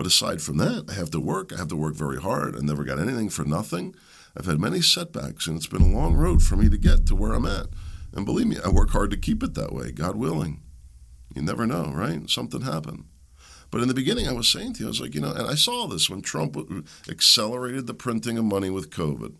But 0.00 0.06
aside 0.06 0.40
from 0.40 0.56
that, 0.56 0.86
I 0.88 0.94
have 0.94 1.10
to 1.10 1.20
work. 1.20 1.52
I 1.52 1.58
have 1.58 1.68
to 1.68 1.76
work 1.76 1.94
very 1.94 2.22
hard. 2.22 2.56
I 2.56 2.60
never 2.60 2.84
got 2.84 2.98
anything 2.98 3.28
for 3.28 3.44
nothing. 3.44 3.94
I've 4.34 4.46
had 4.46 4.58
many 4.58 4.80
setbacks, 4.80 5.46
and 5.46 5.58
it's 5.58 5.66
been 5.66 5.82
a 5.82 5.94
long 5.94 6.14
road 6.14 6.42
for 6.42 6.56
me 6.56 6.70
to 6.70 6.78
get 6.78 7.04
to 7.08 7.14
where 7.14 7.34
I'm 7.34 7.44
at. 7.44 7.66
And 8.14 8.24
believe 8.24 8.46
me, 8.46 8.56
I 8.64 8.70
work 8.70 8.92
hard 8.92 9.10
to 9.10 9.18
keep 9.18 9.42
it 9.42 9.52
that 9.56 9.74
way, 9.74 9.92
God 9.92 10.16
willing. 10.16 10.62
You 11.34 11.42
never 11.42 11.66
know, 11.66 11.92
right? 11.94 12.30
Something 12.30 12.62
happened. 12.62 13.08
But 13.70 13.82
in 13.82 13.88
the 13.88 13.94
beginning, 13.94 14.26
I 14.26 14.32
was 14.32 14.48
saying 14.48 14.72
to 14.72 14.80
you, 14.80 14.86
I 14.86 14.88
was 14.88 15.02
like, 15.02 15.14
you 15.14 15.20
know, 15.20 15.32
and 15.32 15.46
I 15.46 15.54
saw 15.54 15.86
this 15.86 16.08
when 16.08 16.22
Trump 16.22 16.56
accelerated 17.06 17.86
the 17.86 17.92
printing 17.92 18.38
of 18.38 18.46
money 18.46 18.70
with 18.70 18.88
COVID. 18.88 19.34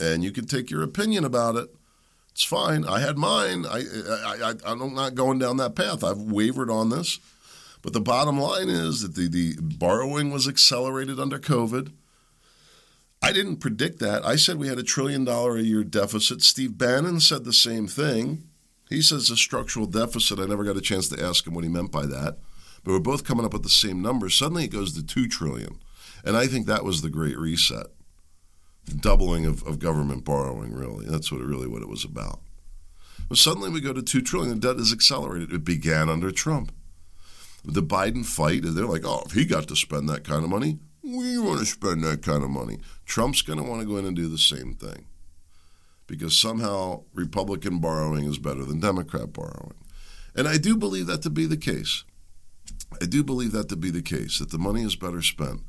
And 0.00 0.24
you 0.24 0.32
can 0.32 0.46
take 0.46 0.72
your 0.72 0.82
opinion 0.82 1.24
about 1.24 1.54
it. 1.54 1.72
It's 2.32 2.42
fine. 2.42 2.84
I 2.84 2.98
had 2.98 3.16
mine. 3.16 3.64
I, 3.64 3.84
I, 4.08 4.50
I, 4.50 4.54
I'm 4.72 4.92
not 4.92 5.14
going 5.14 5.38
down 5.38 5.58
that 5.58 5.76
path. 5.76 6.02
I've 6.02 6.18
wavered 6.18 6.68
on 6.68 6.88
this. 6.88 7.20
But 7.82 7.92
the 7.92 8.00
bottom 8.00 8.38
line 8.38 8.68
is 8.68 9.02
that 9.02 9.14
the, 9.14 9.28
the 9.28 9.56
borrowing 9.60 10.30
was 10.30 10.48
accelerated 10.48 11.20
under 11.20 11.38
COVID. 11.38 11.92
I 13.22 13.32
didn't 13.32 13.56
predict 13.56 13.98
that. 14.00 14.24
I 14.24 14.36
said 14.36 14.58
we 14.58 14.68
had 14.68 14.78
a 14.78 14.84
trillion 14.84 15.24
dollar 15.24 15.56
a 15.56 15.62
year 15.62 15.84
deficit. 15.84 16.42
Steve 16.42 16.78
Bannon 16.78 17.20
said 17.20 17.44
the 17.44 17.52
same 17.52 17.86
thing. 17.86 18.44
He 18.88 19.02
says 19.02 19.30
a 19.30 19.36
structural 19.36 19.86
deficit. 19.86 20.38
I 20.38 20.46
never 20.46 20.64
got 20.64 20.76
a 20.76 20.80
chance 20.80 21.08
to 21.08 21.22
ask 21.22 21.46
him 21.46 21.54
what 21.54 21.64
he 21.64 21.70
meant 21.70 21.92
by 21.92 22.06
that. 22.06 22.38
But 22.84 22.92
we're 22.92 23.00
both 23.00 23.24
coming 23.24 23.44
up 23.44 23.52
with 23.52 23.64
the 23.64 23.68
same 23.68 24.00
number. 24.00 24.28
Suddenly 24.28 24.64
it 24.64 24.72
goes 24.72 24.94
to 24.94 25.04
2 25.04 25.28
trillion. 25.28 25.78
And 26.24 26.36
I 26.36 26.46
think 26.46 26.66
that 26.66 26.84
was 26.84 27.02
the 27.02 27.10
great 27.10 27.38
reset. 27.38 27.86
The 28.86 28.94
Doubling 28.94 29.44
of, 29.44 29.62
of 29.64 29.78
government 29.78 30.24
borrowing, 30.24 30.72
really. 30.72 31.04
That's 31.06 31.30
what 31.30 31.42
really 31.42 31.68
what 31.68 31.82
it 31.82 31.88
was 31.88 32.04
about. 32.04 32.40
But 33.28 33.36
suddenly 33.36 33.68
we 33.68 33.80
go 33.80 33.92
to 33.92 34.02
2 34.02 34.22
trillion. 34.22 34.58
The 34.58 34.68
debt 34.68 34.80
is 34.80 34.92
accelerated. 34.92 35.52
It 35.52 35.64
began 35.64 36.08
under 36.08 36.30
Trump. 36.30 36.72
The 37.70 37.82
Biden 37.82 38.24
fight, 38.24 38.62
they're 38.64 38.86
like, 38.86 39.04
oh, 39.04 39.22
if 39.26 39.32
he 39.32 39.44
got 39.44 39.68
to 39.68 39.76
spend 39.76 40.08
that 40.08 40.24
kind 40.24 40.42
of 40.42 40.48
money, 40.48 40.78
we 41.02 41.38
want 41.38 41.60
to 41.60 41.66
spend 41.66 42.02
that 42.04 42.22
kind 42.22 42.42
of 42.42 42.50
money. 42.50 42.78
Trump's 43.04 43.42
going 43.42 43.58
to 43.58 43.64
want 43.64 43.82
to 43.82 43.86
go 43.86 43.98
in 43.98 44.06
and 44.06 44.16
do 44.16 44.28
the 44.28 44.38
same 44.38 44.74
thing 44.74 45.06
because 46.06 46.36
somehow 46.36 47.02
Republican 47.12 47.78
borrowing 47.78 48.24
is 48.24 48.38
better 48.38 48.64
than 48.64 48.80
Democrat 48.80 49.32
borrowing. 49.32 49.74
And 50.34 50.48
I 50.48 50.56
do 50.56 50.76
believe 50.76 51.06
that 51.06 51.22
to 51.22 51.30
be 51.30 51.44
the 51.44 51.56
case. 51.56 52.04
I 53.02 53.04
do 53.04 53.22
believe 53.22 53.52
that 53.52 53.68
to 53.68 53.76
be 53.76 53.90
the 53.90 54.02
case, 54.02 54.38
that 54.38 54.50
the 54.50 54.58
money 54.58 54.82
is 54.82 54.96
better 54.96 55.20
spent. 55.20 55.60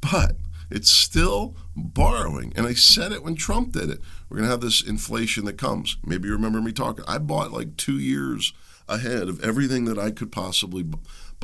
But 0.00 0.36
it's 0.70 0.90
still 0.90 1.56
borrowing. 1.74 2.52
And 2.56 2.66
I 2.66 2.74
said 2.74 3.12
it 3.12 3.24
when 3.24 3.34
Trump 3.34 3.72
did 3.72 3.90
it. 3.90 4.00
We're 4.28 4.38
going 4.38 4.46
to 4.46 4.52
have 4.52 4.60
this 4.60 4.82
inflation 4.82 5.44
that 5.46 5.58
comes. 5.58 5.96
Maybe 6.04 6.28
you 6.28 6.34
remember 6.34 6.60
me 6.60 6.72
talking. 6.72 7.04
I 7.08 7.18
bought 7.18 7.52
like 7.52 7.76
two 7.76 7.98
years 7.98 8.52
ahead 8.88 9.28
of 9.28 9.42
everything 9.42 9.84
that 9.86 9.98
I 9.98 10.10
could 10.10 10.30
possibly 10.30 10.84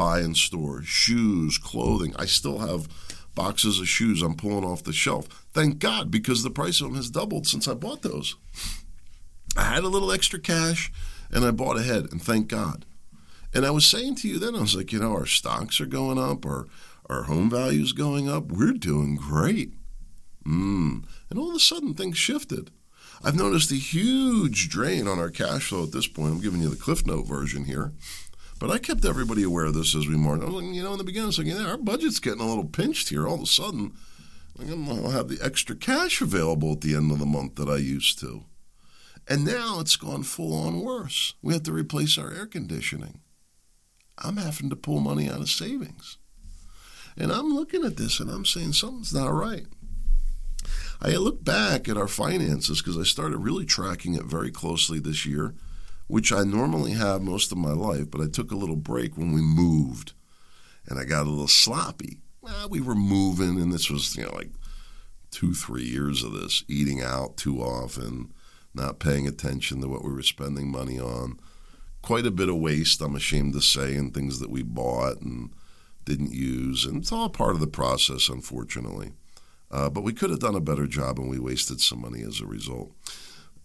buy 0.01 0.21
in 0.21 0.35
store 0.35 0.83
shoes, 0.83 1.59
clothing. 1.59 2.15
I 2.17 2.25
still 2.25 2.61
have 2.61 2.89
boxes 3.35 3.79
of 3.79 3.87
shoes 3.87 4.23
I'm 4.23 4.35
pulling 4.35 4.65
off 4.65 4.83
the 4.83 4.95
shelf. 4.95 5.29
Thank 5.53 5.79
God, 5.79 6.11
because 6.11 6.43
the 6.43 6.49
price 6.49 6.81
of 6.81 6.87
them 6.87 6.97
has 6.97 7.11
doubled 7.11 7.47
since 7.47 7.69
I 7.69 7.75
bought 7.75 8.01
those. 8.01 8.37
I 9.59 9.65
had 9.65 9.85
a 9.85 9.89
little 9.89 10.11
extra 10.11 10.39
cash 10.39 10.91
and 11.31 11.45
I 11.45 11.51
bought 11.51 11.77
ahead, 11.79 12.07
and 12.11 12.23
thank 12.23 12.49
God. 12.49 12.87
And 13.53 13.67
I 13.67 13.73
was 13.73 13.85
saying 13.85 14.15
to 14.17 14.29
you 14.29 14.39
then, 14.39 14.57
I 14.57 14.63
was 14.63 14.75
like, 14.75 14.91
you 14.91 15.01
know, 15.01 15.13
our 15.13 15.27
stocks 15.27 15.83
are 15.83 15.87
going 15.87 16.19
up, 16.19 16.47
our, 16.47 16.67
our 17.11 17.25
home 17.25 17.51
values 17.51 17.93
going 17.93 18.27
up. 18.27 18.51
We're 18.51 18.73
doing 18.73 19.17
great. 19.17 19.75
Mm. 20.47 21.05
And 21.29 21.39
all 21.39 21.51
of 21.51 21.57
a 21.57 21.61
sudden, 21.61 21.93
things 21.93 22.17
shifted. 22.17 22.71
I've 23.23 23.37
noticed 23.37 23.71
a 23.71 23.75
huge 23.75 24.71
drain 24.71 25.07
on 25.07 25.19
our 25.19 25.29
cash 25.29 25.69
flow 25.69 25.83
at 25.83 25.93
this 25.93 26.07
point. 26.07 26.33
I'm 26.33 26.41
giving 26.41 26.63
you 26.63 26.71
the 26.71 26.77
Cliff 26.77 27.07
Note 27.07 27.27
version 27.27 27.67
here. 27.67 27.93
But 28.61 28.71
I 28.71 28.79
kept 28.79 29.07
everybody 29.07 29.43
aware 29.43 29.65
of 29.65 29.75
this 29.75 29.97
as 29.97 30.07
we 30.07 30.17
marched. 30.17 30.45
Like, 30.45 30.67
you 30.67 30.83
know, 30.83 30.93
in 30.93 30.99
the 30.99 31.05
beginning, 31.05 31.25
I 31.25 31.27
was 31.29 31.39
like, 31.39 31.47
yeah, 31.47 31.65
our 31.65 31.79
budget's 31.79 32.21
getting 32.21 32.43
a 32.43 32.47
little 32.47 32.67
pinched 32.67 33.09
here. 33.09 33.27
All 33.27 33.37
of 33.37 33.41
a 33.41 33.47
sudden, 33.47 33.95
like, 34.55 34.69
I'll 34.69 35.11
have 35.11 35.29
the 35.29 35.41
extra 35.43 35.75
cash 35.75 36.21
available 36.21 36.73
at 36.73 36.83
the 36.83 36.95
end 36.95 37.11
of 37.11 37.19
the 37.19 37.27
month 37.27 37.55
that 37.55 37.71
I 37.71 37.77
used 37.77 38.19
to. 38.21 38.45
And 39.27 39.47
now 39.47 39.81
it's 39.81 39.97
gone 39.97 40.25
full 40.25 40.53
on 40.55 40.83
worse. 40.83 41.35
We 41.41 41.55
have 41.55 41.63
to 41.65 41.73
replace 41.73 42.19
our 42.19 42.31
air 42.31 42.47
conditioning. 42.47 43.21
I'm 44.19 44.37
having 44.37 44.69
to 44.69 44.77
pull 44.77 45.01
money 45.01 45.31
out 45.31 45.41
of 45.41 45.49
savings. 45.49 46.19
And 47.17 47.33
I'm 47.33 47.55
looking 47.55 47.85
at 47.85 47.97
this 47.97 48.21
and 48.21 48.31
I'm 48.31 48.45
saying 48.45 48.75
something's 48.75 49.15
not 49.15 49.33
right. 49.33 49.67
I 51.01 51.17
look 51.17 51.43
back 51.43 51.89
at 51.89 51.97
our 51.97 52.09
finances 52.09 52.83
because 52.83 52.99
I 52.99 53.05
started 53.05 53.39
really 53.39 53.65
tracking 53.65 54.15
it 54.15 54.25
very 54.25 54.51
closely 54.51 54.99
this 54.99 55.25
year 55.25 55.55
which 56.11 56.33
I 56.33 56.43
normally 56.43 56.93
have 56.93 57.23
most 57.23 57.53
of 57.53 57.59
my 57.59 57.73
life, 57.73 58.11
but 58.11 58.21
I 58.21 58.27
took 58.27 58.51
a 58.51 58.57
little 58.57 58.77
break 58.77 59.17
when 59.17 59.33
we 59.33 59.41
moved 59.41 60.13
and 60.87 60.99
I 60.99 61.05
got 61.05 61.27
a 61.27 61.31
little 61.31 61.49
sloppy. 61.49 62.19
Well, 62.43 62.69
we 62.69 62.81
were 62.81 62.95
moving, 62.95 63.61
and 63.61 63.73
this 63.73 63.91
was, 63.91 64.17
you 64.17 64.25
know, 64.25 64.35
like 64.35 64.51
two, 65.31 65.55
three 65.55 65.85
years 65.85 66.25
of 66.25 66.33
this, 66.33 66.65
eating 66.69 67.01
out 67.01 67.37
too 67.37 67.61
often, 67.61 68.33
not 68.75 68.99
paying 68.99 69.29
attention 69.29 69.81
to 69.81 69.89
what 69.89 70.05
we 70.05 70.11
were 70.11 70.23
spending 70.23 70.71
money 70.71 70.99
on. 70.99 71.39
Quite 72.03 72.27
a 72.27 72.31
bit 72.31 72.49
of 72.49 72.57
waste, 72.57 73.01
I'm 73.03 73.15
ashamed 73.15 73.53
to 73.53 73.61
say, 73.61 73.95
and 73.95 74.13
things 74.13 74.41
that 74.41 74.51
we 74.51 74.63
bought 74.63 75.21
and 75.21 75.51
didn't 76.07 76.33
use. 76.33 76.87
And 76.87 76.97
it's 76.97 77.13
all 77.13 77.29
part 77.29 77.55
of 77.55 77.61
the 77.61 77.67
process, 77.67 78.29
unfortunately. 78.29 79.13
Uh, 79.71 79.91
but 79.91 80.03
we 80.03 80.13
could 80.13 80.31
have 80.31 80.41
done 80.41 80.57
a 80.57 80.61
better 80.61 80.87
job, 80.87 81.19
and 81.19 81.29
we 81.29 81.39
wasted 81.39 81.81
some 81.81 82.01
money 82.01 82.23
as 82.23 82.41
a 82.41 82.47
result. 82.47 82.91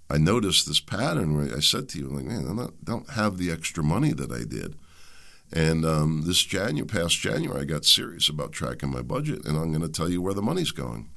I 0.09 0.17
noticed 0.17 0.67
this 0.67 0.79
pattern 0.79 1.35
where 1.35 1.55
I 1.55 1.59
said 1.59 1.89
to 1.89 1.99
you, 1.99 2.07
like, 2.07 2.25
man, 2.25 2.59
I 2.59 2.67
don't 2.83 3.09
have 3.11 3.37
the 3.37 3.51
extra 3.51 3.83
money 3.83 4.13
that 4.13 4.31
I 4.31 4.43
did. 4.43 4.75
And 5.51 5.85
um, 5.85 6.23
this 6.25 6.41
January, 6.43 6.87
past 6.87 7.19
January, 7.19 7.61
I 7.61 7.65
got 7.65 7.85
serious 7.85 8.29
about 8.29 8.51
tracking 8.51 8.91
my 8.91 9.01
budget, 9.01 9.45
and 9.45 9.57
I'm 9.57 9.71
going 9.71 9.81
to 9.81 9.89
tell 9.89 10.09
you 10.09 10.21
where 10.21 10.33
the 10.33 10.41
money's 10.41 10.71
going. 10.71 11.09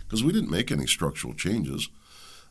Because 0.00 0.24
we 0.24 0.32
didn't 0.32 0.50
make 0.50 0.70
any 0.70 0.86
structural 0.86 1.34
changes. 1.34 1.88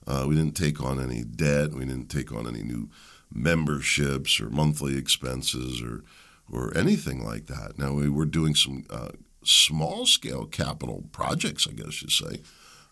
Uh, 0.08 0.25
we 0.28 0.36
didn't 0.36 0.56
take 0.56 0.82
on 0.82 0.99
any 1.02 1.23
debt. 1.23 1.73
We 1.73 1.86
didn't 1.86 2.08
take 2.08 2.32
on 2.32 2.47
any 2.47 2.63
new 2.63 2.89
memberships 3.32 4.39
or 4.39 4.49
monthly 4.49 4.97
expenses 4.97 5.82
or 5.82 6.04
or 6.52 6.75
anything 6.75 7.23
like 7.23 7.45
that. 7.45 7.78
Now 7.78 7.93
we 7.93 8.10
were 8.10 8.25
doing 8.25 8.56
some 8.56 8.86
uh, 8.89 9.10
small 9.43 10.06
scale 10.06 10.45
capital 10.45 11.04
projects, 11.12 11.67
I 11.67 11.73
guess 11.73 12.02
you'd 12.02 12.12
say, 12.12 12.41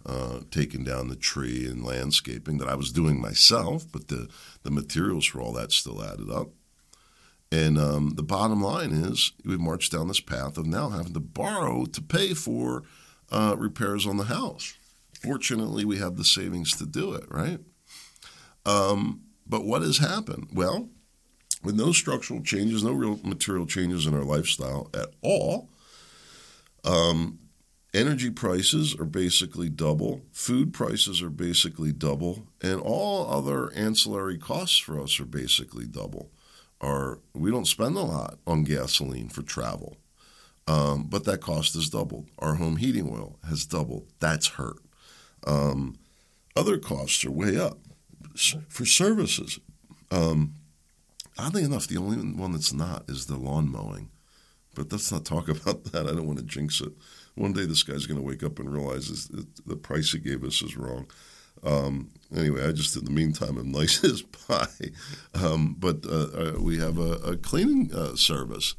uh, 0.07 0.39
taking 0.51 0.83
down 0.83 1.09
the 1.09 1.15
tree 1.15 1.67
and 1.67 1.83
landscaping 1.83 2.57
that 2.57 2.69
I 2.69 2.75
was 2.75 2.91
doing 2.91 3.21
myself, 3.21 3.85
but 3.91 4.07
the, 4.07 4.29
the 4.63 4.71
materials 4.71 5.25
for 5.25 5.41
all 5.41 5.51
that 5.53 5.71
still 5.71 6.01
added 6.03 6.29
up. 6.29 6.49
And 7.51 7.77
um, 7.77 8.13
the 8.15 8.23
bottom 8.23 8.61
line 8.61 8.91
is 8.91 9.31
we've 9.45 9.59
marched 9.59 9.91
down 9.91 10.07
this 10.07 10.19
path 10.19 10.57
of 10.57 10.65
now 10.65 10.89
having 10.89 11.13
to 11.13 11.19
borrow 11.19 11.85
to 11.85 12.01
pay 12.01 12.33
for 12.33 12.83
uh, 13.31 13.55
repairs 13.57 14.05
on 14.05 14.17
the 14.17 14.25
house. 14.25 14.75
Fortunately, 15.21 15.83
we 15.83 15.97
have 15.97 16.17
the 16.17 16.23
savings 16.23 16.75
to 16.77 16.85
do 16.85 17.13
it, 17.13 17.25
right? 17.29 17.59
Um, 18.65 19.21
but 19.45 19.65
what 19.65 19.81
has 19.81 19.97
happened? 19.97 20.49
Well, 20.53 20.89
with 21.63 21.75
no 21.75 21.91
structural 21.91 22.41
changes, 22.41 22.83
no 22.83 22.91
real 22.91 23.19
material 23.23 23.65
changes 23.65 24.05
in 24.05 24.13
our 24.13 24.23
lifestyle 24.23 24.89
at 24.93 25.09
all, 25.21 25.69
um, 26.83 27.39
energy 27.97 28.29
prices 28.29 28.95
are 28.99 29.05
basically 29.05 29.69
double, 29.69 30.21
food 30.31 30.71
prices 30.73 31.21
are 31.21 31.31
basically 31.31 31.91
double, 31.91 32.47
and 32.61 32.79
all 32.79 33.29
other 33.29 33.73
ancillary 33.73 34.37
costs 34.37 34.77
for 34.77 35.01
us 35.01 35.19
are 35.19 35.25
basically 35.25 35.85
double. 35.85 36.29
Our, 36.79 37.19
we 37.33 37.49
don't 37.49 37.65
spend 37.65 37.97
a 37.97 38.01
lot 38.01 38.37
on 38.45 38.63
gasoline 38.63 39.29
for 39.29 39.41
travel, 39.41 39.97
um, 40.67 41.07
but 41.09 41.23
that 41.25 41.41
cost 41.41 41.73
has 41.73 41.89
doubled. 41.89 42.27
Our 42.37 42.55
home 42.55 42.77
heating 42.77 43.09
oil 43.09 43.39
has 43.49 43.65
doubled. 43.65 44.07
That's 44.19 44.47
hurt. 44.47 44.77
Um, 45.45 45.97
other 46.55 46.77
costs 46.77 47.25
are 47.25 47.31
way 47.31 47.57
up 47.57 47.79
for 48.69 48.85
services. 48.85 49.59
Um, 50.11 50.53
oddly 51.37 51.63
enough, 51.63 51.87
the 51.87 51.97
only 51.97 52.17
one 52.17 52.51
that's 52.51 52.73
not 52.73 53.09
is 53.09 53.25
the 53.25 53.37
lawn 53.37 53.71
mowing. 53.71 54.09
But 54.75 54.91
let's 54.91 55.11
not 55.11 55.25
talk 55.25 55.49
about 55.49 55.85
that. 55.85 56.05
I 56.05 56.11
don't 56.11 56.27
want 56.27 56.37
to 56.37 56.45
jinx 56.45 56.79
it 56.79 56.93
one 57.37 57.53
day 57.53 57.65
this 57.65 57.83
guy's 57.83 58.05
going 58.05 58.19
to 58.19 58.25
wake 58.25 58.43
up 58.43 58.59
and 58.59 58.71
realize 58.71 59.27
that 59.27 59.65
the 59.65 59.75
price 59.75 60.11
he 60.11 60.19
gave 60.19 60.43
us 60.43 60.61
is 60.61 60.75
wrong. 60.75 61.07
Um, 61.63 62.09
anyway, 62.35 62.67
I 62.67 62.71
just 62.71 62.95
in 62.95 63.05
the 63.05 63.11
meantime 63.11 63.57
am 63.57 63.71
nice 63.71 64.03
as 64.03 64.21
pie. 64.21 64.91
Um, 65.33 65.75
but 65.77 66.05
uh, 66.05 66.09
uh, 66.09 66.53
we 66.59 66.79
have 66.79 66.97
a, 66.99 67.13
a 67.13 67.37
cleaning 67.37 67.93
uh, 67.93 68.15
service, 68.15 68.75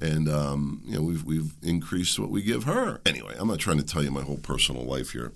and 0.00 0.28
um, 0.28 0.82
you 0.84 0.96
know 0.96 1.02
we've 1.02 1.24
we've 1.24 1.54
increased 1.62 2.18
what 2.18 2.30
we 2.30 2.42
give 2.42 2.64
her. 2.64 3.00
Anyway, 3.06 3.34
I'm 3.38 3.48
not 3.48 3.58
trying 3.58 3.78
to 3.78 3.84
tell 3.84 4.02
you 4.02 4.10
my 4.10 4.22
whole 4.22 4.38
personal 4.38 4.84
life 4.84 5.10
here. 5.10 5.32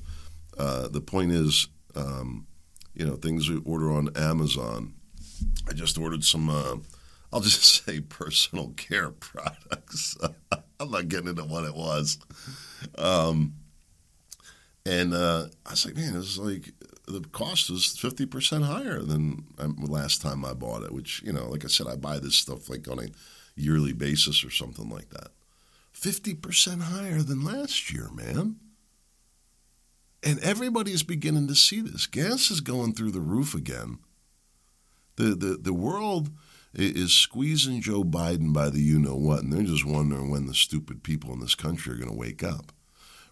Uh, 0.58 0.88
the 0.88 1.00
point 1.00 1.32
is, 1.32 1.68
um, 1.94 2.46
you 2.94 3.06
know, 3.06 3.16
things 3.16 3.48
we 3.48 3.60
order 3.64 3.90
on 3.90 4.10
Amazon. 4.16 4.94
I 5.68 5.72
just 5.72 5.98
ordered 5.98 6.24
some. 6.24 6.50
Uh, 6.50 6.76
I'll 7.32 7.40
just 7.40 7.62
say 7.84 8.00
personal 8.00 8.70
care 8.76 9.10
products. 9.20 10.16
I'm 10.80 10.90
not 10.90 11.08
getting 11.08 11.28
into 11.28 11.44
what 11.44 11.64
it 11.64 11.74
was. 11.74 12.18
Um, 12.96 13.54
and 14.86 15.12
uh, 15.12 15.46
I 15.66 15.70
was 15.70 15.84
like, 15.84 15.94
man, 15.94 16.14
this 16.14 16.24
is 16.24 16.38
like 16.38 16.72
the 17.06 17.20
cost 17.32 17.68
is 17.70 17.96
50% 18.00 18.64
higher 18.64 19.00
than 19.00 19.44
um, 19.58 19.76
last 19.78 20.22
time 20.22 20.44
I 20.44 20.54
bought 20.54 20.82
it, 20.82 20.92
which, 20.92 21.22
you 21.22 21.32
know, 21.32 21.48
like 21.48 21.64
I 21.64 21.68
said, 21.68 21.86
I 21.86 21.96
buy 21.96 22.18
this 22.18 22.36
stuff 22.36 22.70
like 22.70 22.88
on 22.88 22.98
a 22.98 23.08
yearly 23.56 23.92
basis 23.92 24.42
or 24.42 24.50
something 24.50 24.88
like 24.88 25.10
that. 25.10 25.28
50% 25.94 26.80
higher 26.82 27.20
than 27.20 27.44
last 27.44 27.92
year, 27.92 28.08
man. 28.14 28.56
And 30.22 30.38
everybody's 30.40 31.02
beginning 31.02 31.48
to 31.48 31.54
see 31.54 31.80
this. 31.80 32.06
Gas 32.06 32.50
is 32.50 32.60
going 32.60 32.94
through 32.94 33.10
the 33.10 33.20
roof 33.20 33.54
again. 33.54 33.98
The, 35.16 35.34
the, 35.34 35.58
the 35.60 35.74
world 35.74 36.30
is 36.72 37.12
squeezing 37.12 37.80
Joe 37.80 38.04
Biden 38.04 38.52
by 38.52 38.70
the 38.70 38.80
you 38.80 38.98
know 38.98 39.16
what, 39.16 39.42
and 39.42 39.52
they're 39.52 39.62
just 39.62 39.84
wondering 39.84 40.30
when 40.30 40.46
the 40.46 40.54
stupid 40.54 41.02
people 41.02 41.32
in 41.32 41.40
this 41.40 41.54
country 41.54 41.92
are 41.92 41.96
going 41.96 42.10
to 42.10 42.16
wake 42.16 42.44
up. 42.44 42.72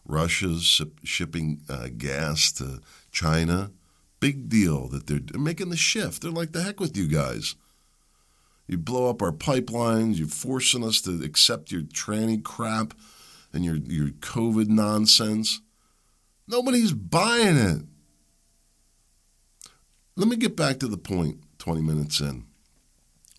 Russia's 0.04 0.80
shipping 1.04 1.62
uh, 1.68 1.88
gas 1.96 2.50
to 2.52 2.80
China. 3.12 3.70
Big 4.20 4.48
deal 4.48 4.88
that 4.88 5.06
they're 5.06 5.40
making 5.40 5.68
the 5.68 5.76
shift. 5.76 6.22
They're 6.22 6.30
like, 6.30 6.52
the 6.52 6.62
heck 6.62 6.80
with 6.80 6.96
you 6.96 7.06
guys. 7.06 7.54
You 8.66 8.78
blow 8.78 9.08
up 9.08 9.22
our 9.22 9.32
pipelines. 9.32 10.18
You're 10.18 10.28
forcing 10.28 10.82
us 10.82 11.00
to 11.02 11.22
accept 11.22 11.70
your 11.70 11.82
tranny 11.82 12.42
crap 12.42 12.94
and 13.52 13.64
your, 13.64 13.76
your 13.76 14.08
COVID 14.08 14.68
nonsense. 14.68 15.60
Nobody's 16.48 16.92
buying 16.92 17.56
it. 17.56 17.82
Let 20.16 20.28
me 20.28 20.36
get 20.36 20.56
back 20.56 20.80
to 20.80 20.88
the 20.88 20.98
point 20.98 21.38
20 21.58 21.80
minutes 21.80 22.20
in. 22.20 22.47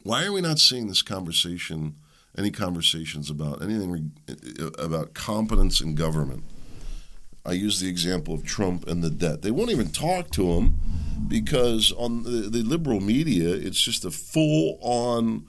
Why 0.04 0.26
are 0.26 0.32
we 0.32 0.42
not 0.42 0.60
seeing 0.60 0.88
this 0.88 1.02
conversation, 1.02 1.96
any 2.38 2.52
conversations 2.52 3.30
about 3.30 3.62
anything 3.62 4.12
about 4.78 5.14
competence 5.14 5.82
in 5.82 5.96
government? 5.96 6.44
I 7.46 7.54
use 7.54 7.80
the 7.80 7.90
example 7.90 8.34
of 8.34 8.46
Trump 8.46 8.88
and 8.88 9.04
the 9.04 9.10
debt. 9.10 9.42
They 9.42 9.52
won't 9.52 9.72
even 9.72 9.90
talk 9.90 10.30
to 10.32 10.52
him 10.54 10.76
because 11.28 11.92
on 11.94 12.24
the, 12.24 12.50
the 12.50 12.64
liberal 12.64 13.02
media, 13.02 13.50
it's 13.50 13.80
just 13.80 14.06
a 14.06 14.12
full 14.12 14.78
on 14.82 15.46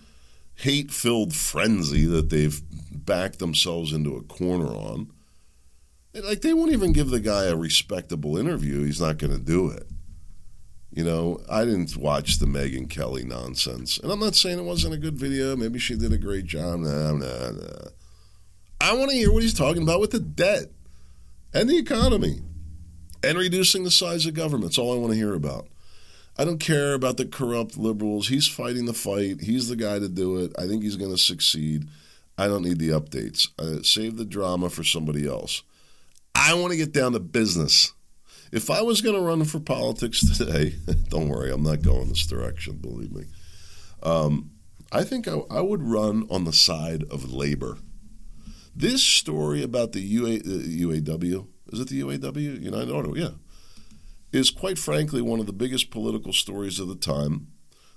hate 0.56 0.90
filled 0.90 1.34
frenzy 1.34 2.04
that 2.06 2.30
they've 2.30 2.60
backed 2.92 3.38
themselves 3.38 3.92
into 3.92 4.16
a 4.16 4.22
corner 4.22 4.68
on. 4.68 5.10
Like, 6.12 6.40
they 6.40 6.52
won't 6.52 6.72
even 6.72 6.92
give 6.92 7.10
the 7.10 7.20
guy 7.20 7.44
a 7.44 7.56
respectable 7.56 8.36
interview. 8.36 8.84
He's 8.84 9.00
not 9.00 9.18
going 9.18 9.32
to 9.32 9.38
do 9.38 9.70
it. 9.70 9.86
You 10.92 11.04
know, 11.04 11.38
I 11.48 11.64
didn't 11.64 11.96
watch 11.96 12.38
the 12.38 12.46
Megyn 12.46 12.90
Kelly 12.90 13.24
nonsense. 13.24 13.98
And 13.98 14.10
I'm 14.10 14.18
not 14.18 14.34
saying 14.34 14.58
it 14.58 14.64
wasn't 14.64 14.94
a 14.94 14.98
good 14.98 15.16
video. 15.16 15.54
Maybe 15.54 15.78
she 15.78 15.96
did 15.96 16.12
a 16.12 16.18
great 16.18 16.46
job. 16.46 16.80
Nah, 16.80 17.12
nah, 17.12 17.50
nah. 17.50 17.88
I 18.80 18.94
want 18.94 19.10
to 19.10 19.16
hear 19.16 19.32
what 19.32 19.42
he's 19.42 19.54
talking 19.54 19.82
about 19.82 20.00
with 20.00 20.10
the 20.10 20.18
debt 20.18 20.66
and 21.54 21.68
the 21.68 21.78
economy 21.78 22.40
and 23.22 23.38
reducing 23.38 23.84
the 23.84 23.90
size 23.90 24.26
of 24.26 24.34
government. 24.34 24.64
That's 24.64 24.78
all 24.78 24.94
I 24.94 24.98
want 24.98 25.12
to 25.12 25.18
hear 25.18 25.34
about. 25.34 25.68
I 26.36 26.44
don't 26.44 26.58
care 26.58 26.94
about 26.94 27.18
the 27.18 27.26
corrupt 27.26 27.76
liberals. 27.76 28.28
He's 28.28 28.48
fighting 28.48 28.86
the 28.86 28.94
fight. 28.94 29.42
He's 29.42 29.68
the 29.68 29.76
guy 29.76 29.98
to 29.98 30.08
do 30.08 30.38
it. 30.38 30.52
I 30.58 30.66
think 30.66 30.82
he's 30.82 30.96
going 30.96 31.10
to 31.10 31.18
succeed. 31.18 31.86
I 32.38 32.46
don't 32.46 32.62
need 32.62 32.78
the 32.78 32.88
updates. 32.88 33.48
Uh, 33.58 33.82
save 33.82 34.16
the 34.16 34.24
drama 34.24 34.70
for 34.70 34.82
somebody 34.82 35.28
else. 35.28 35.62
I 36.34 36.54
want 36.54 36.70
to 36.70 36.78
get 36.78 36.92
down 36.92 37.12
to 37.12 37.20
business. 37.20 37.92
If 38.52 38.68
I 38.68 38.82
was 38.82 39.00
going 39.00 39.14
to 39.14 39.20
run 39.20 39.44
for 39.44 39.60
politics 39.60 40.20
today, 40.36 40.74
don't 41.08 41.28
worry, 41.28 41.52
I'm 41.52 41.62
not 41.62 41.82
going 41.82 42.08
this 42.08 42.26
direction, 42.26 42.76
believe 42.76 43.12
me. 43.12 43.24
Um, 44.02 44.50
I 44.90 45.04
think 45.04 45.28
I, 45.28 45.38
I, 45.50 45.60
would 45.60 45.82
run 45.82 46.26
on 46.30 46.44
the 46.44 46.52
side 46.52 47.04
of 47.10 47.32
labor. 47.32 47.78
This 48.74 49.04
story 49.04 49.62
about 49.62 49.92
the 49.92 50.00
UA, 50.00 50.36
uh, 50.36 50.40
UAW, 50.40 51.46
is 51.72 51.80
it 51.80 51.88
the 51.88 52.00
UAW? 52.00 52.60
United 52.60 52.90
Auto, 52.90 53.14
yeah, 53.14 53.30
is 54.32 54.50
quite 54.50 54.78
frankly 54.78 55.22
one 55.22 55.38
of 55.38 55.46
the 55.46 55.52
biggest 55.52 55.90
political 55.90 56.32
stories 56.32 56.80
of 56.80 56.88
the 56.88 56.96
time. 56.96 57.48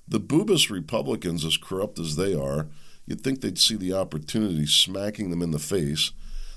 The 0.07 0.19
boobus 0.19 0.69
Republicans, 0.69 1.45
as 1.45 1.57
corrupt 1.57 1.97
as 1.97 2.15
they 2.15 2.35
are, 2.35 2.67
you'd 3.07 3.21
think 3.21 3.41
they'd 3.41 3.57
see 3.57 3.75
the 3.75 3.93
opportunity 3.93 4.67
smacking 4.67 5.31
them 5.31 5.41
in 5.41 5.51
the 5.51 5.59
face 5.59 6.11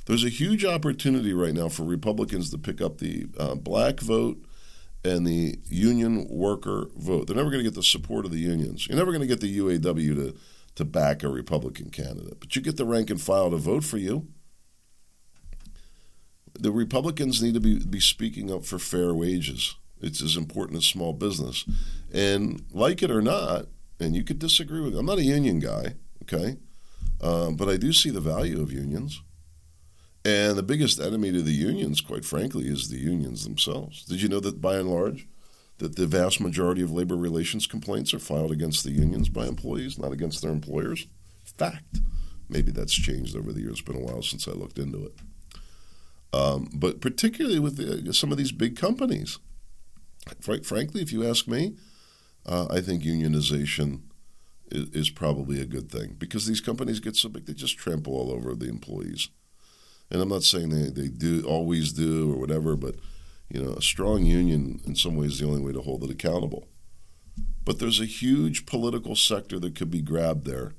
there's 0.07 0.25
a 0.25 0.29
huge 0.29 0.65
opportunity 0.65 1.33
right 1.33 1.55
now 1.55 1.69
for 1.69 1.83
Republicans 1.83 2.51
to 2.51 2.59
pick 2.59 2.81
up 2.81 2.99
the 2.99 3.27
uh, 3.39 3.55
black 3.57 4.01
vote 4.01 4.39
and 5.05 5.27
the 5.27 5.59
union 5.69 6.27
worker 6.29 6.89
vote. 6.97 7.27
They're 7.27 7.37
never 7.37 7.51
going 7.51 7.63
to 7.63 7.71
get 7.71 7.75
the 7.75 7.83
support 7.83 8.25
of 8.25 8.33
the 8.33 8.39
unions. 8.39 8.87
You're 8.87 8.99
never 8.99 9.13
going 9.13 9.21
to 9.21 9.27
get 9.27 9.41
the 9.41 9.59
UAW 9.59 10.15
to, 10.15 10.37
to 10.77 10.85
back 10.85 11.23
a 11.23 11.29
Republican 11.29 11.91
candidate, 11.91 12.39
but 12.41 12.55
you 12.55 12.63
get 12.63 12.77
the 12.77 12.85
rank 12.85 13.11
and 13.11 13.21
file 13.21 13.51
to 13.51 13.57
vote 13.57 13.85
for 13.85 13.99
you. 13.99 14.29
The 16.59 16.73
Republicans 16.73 17.43
need 17.43 17.55
to 17.55 17.61
be, 17.61 17.79
be 17.85 18.01
speaking 18.01 18.51
up 18.51 18.65
for 18.65 18.79
fair 18.79 19.13
wages. 19.13 19.75
It's 20.01 20.23
as 20.23 20.37
important 20.37 20.79
as 20.79 20.87
small 20.87 21.13
business. 21.13 21.65
And 22.13 22.65
like 22.73 23.03
it 23.03 23.11
or 23.11 23.23
not, 23.23 23.67
and 23.99 24.15
you 24.15 24.25
could 24.25 24.39
disagree 24.39 24.81
with 24.81 24.93
me, 24.93 25.01
I'm 25.01 25.07
not 25.07 25.19
a 25.19 25.25
union 25.25 25.59
guy, 25.59 25.95
okay? 26.23 26.57
Um, 27.21 27.57
but 27.57 27.69
I 27.69 27.77
do 27.77 27.93
see 27.93 28.11
the 28.11 28.21
value 28.21 28.63
of 28.63 28.73
unions. 28.73 29.23
And 30.27 30.59
the 30.59 30.63
biggest 30.65 30.99
enemy 30.99 31.31
to 31.31 31.41
the 31.41 31.53
unions, 31.53 32.01
quite 32.01 32.25
frankly, 32.25 32.67
is 32.67 32.89
the 32.89 32.99
unions 32.99 33.45
themselves. 33.45 34.05
Did 34.05 34.21
you 34.21 34.29
know 34.29 34.41
that 34.41 34.61
by 34.61 34.75
and 34.75 34.91
large, 34.91 35.29
that 35.79 35.95
the 35.95 36.09
vast 36.09 36.41
majority 36.41 36.83
of 36.83 36.91
labor 36.91 37.15
relations 37.15 37.69
complaints 37.69 38.13
are 38.13 38.19
filed 38.19 38.51
against 38.51 38.83
the 38.83 38.91
unions 38.91 39.29
by 39.29 39.47
employees, 39.47 40.01
not 40.01 40.11
against 40.11 40.43
their 40.43 40.51
employers? 40.51 41.07
Fact. 41.45 42.01
Maybe 42.49 42.73
that's 42.73 42.93
changed 42.93 43.37
over 43.37 43.53
the 43.53 43.61
years. 43.61 43.75
It's 43.75 43.83
been 43.83 43.95
a 43.95 44.01
while 44.01 44.21
since 44.21 44.49
I 44.49 44.51
looked 44.51 44.81
into 44.81 45.07
it. 45.07 45.13
Um, 46.33 46.71
but 46.75 47.01
particularly 47.01 47.61
with 47.61 47.77
the, 47.77 48.13
some 48.13 48.33
of 48.33 48.39
these 48.39 48.51
big 48.51 48.77
companies, 48.77 49.39
quite 50.45 50.67
frankly, 50.67 51.03
if 51.03 51.13
you 51.13 51.25
ask 51.25 51.47
me, 51.47 51.77
uh, 52.45 52.67
I 52.69 52.81
think 52.81 53.05
unionization 53.05 54.01
is, 54.73 54.89
is, 54.91 55.11
probably 55.11 55.61
a 55.61 55.67
good 55.67 55.89
thing 55.89 56.17
because 56.19 56.47
these 56.47 56.61
companies 56.61 56.99
get 56.99 57.15
so 57.15 57.29
big 57.29 57.47
they 57.47 57.53
just 57.53 57.79
trample 57.79 58.15
all 58.15 58.33
over 58.33 58.57
the 58.57 58.69
employees. 58.69 59.31
And 60.11 60.23
I'm 60.23 60.29
not 60.29 60.45
saying 60.45 60.69
they, 60.69 60.91
they 60.91 61.09
do 61.09 61.45
always 61.47 61.93
do 61.93 62.33
or 62.33 62.37
whatever, 62.39 62.77
but 62.77 62.97
you 63.49 63.63
know, 63.63 63.73
a 63.73 63.83
strong 63.83 64.25
union 64.25 64.81
in 64.87 64.97
some 64.97 65.17
ways 65.17 65.33
is 65.33 65.41
the 65.41 65.47
only 65.47 65.61
way 65.61 65.73
to 65.73 65.81
hold 65.81 66.05
it 66.05 66.11
accountable. 66.11 66.67
But 67.65 67.79
there's 67.79 68.01
a 68.01 68.07
huge 68.07 68.67
political 68.67 69.17
sector 69.17 69.59
that 69.59 69.75
could 69.75 69.91
be 69.91 70.01
grabbed 70.01 70.47
there. 70.47 70.75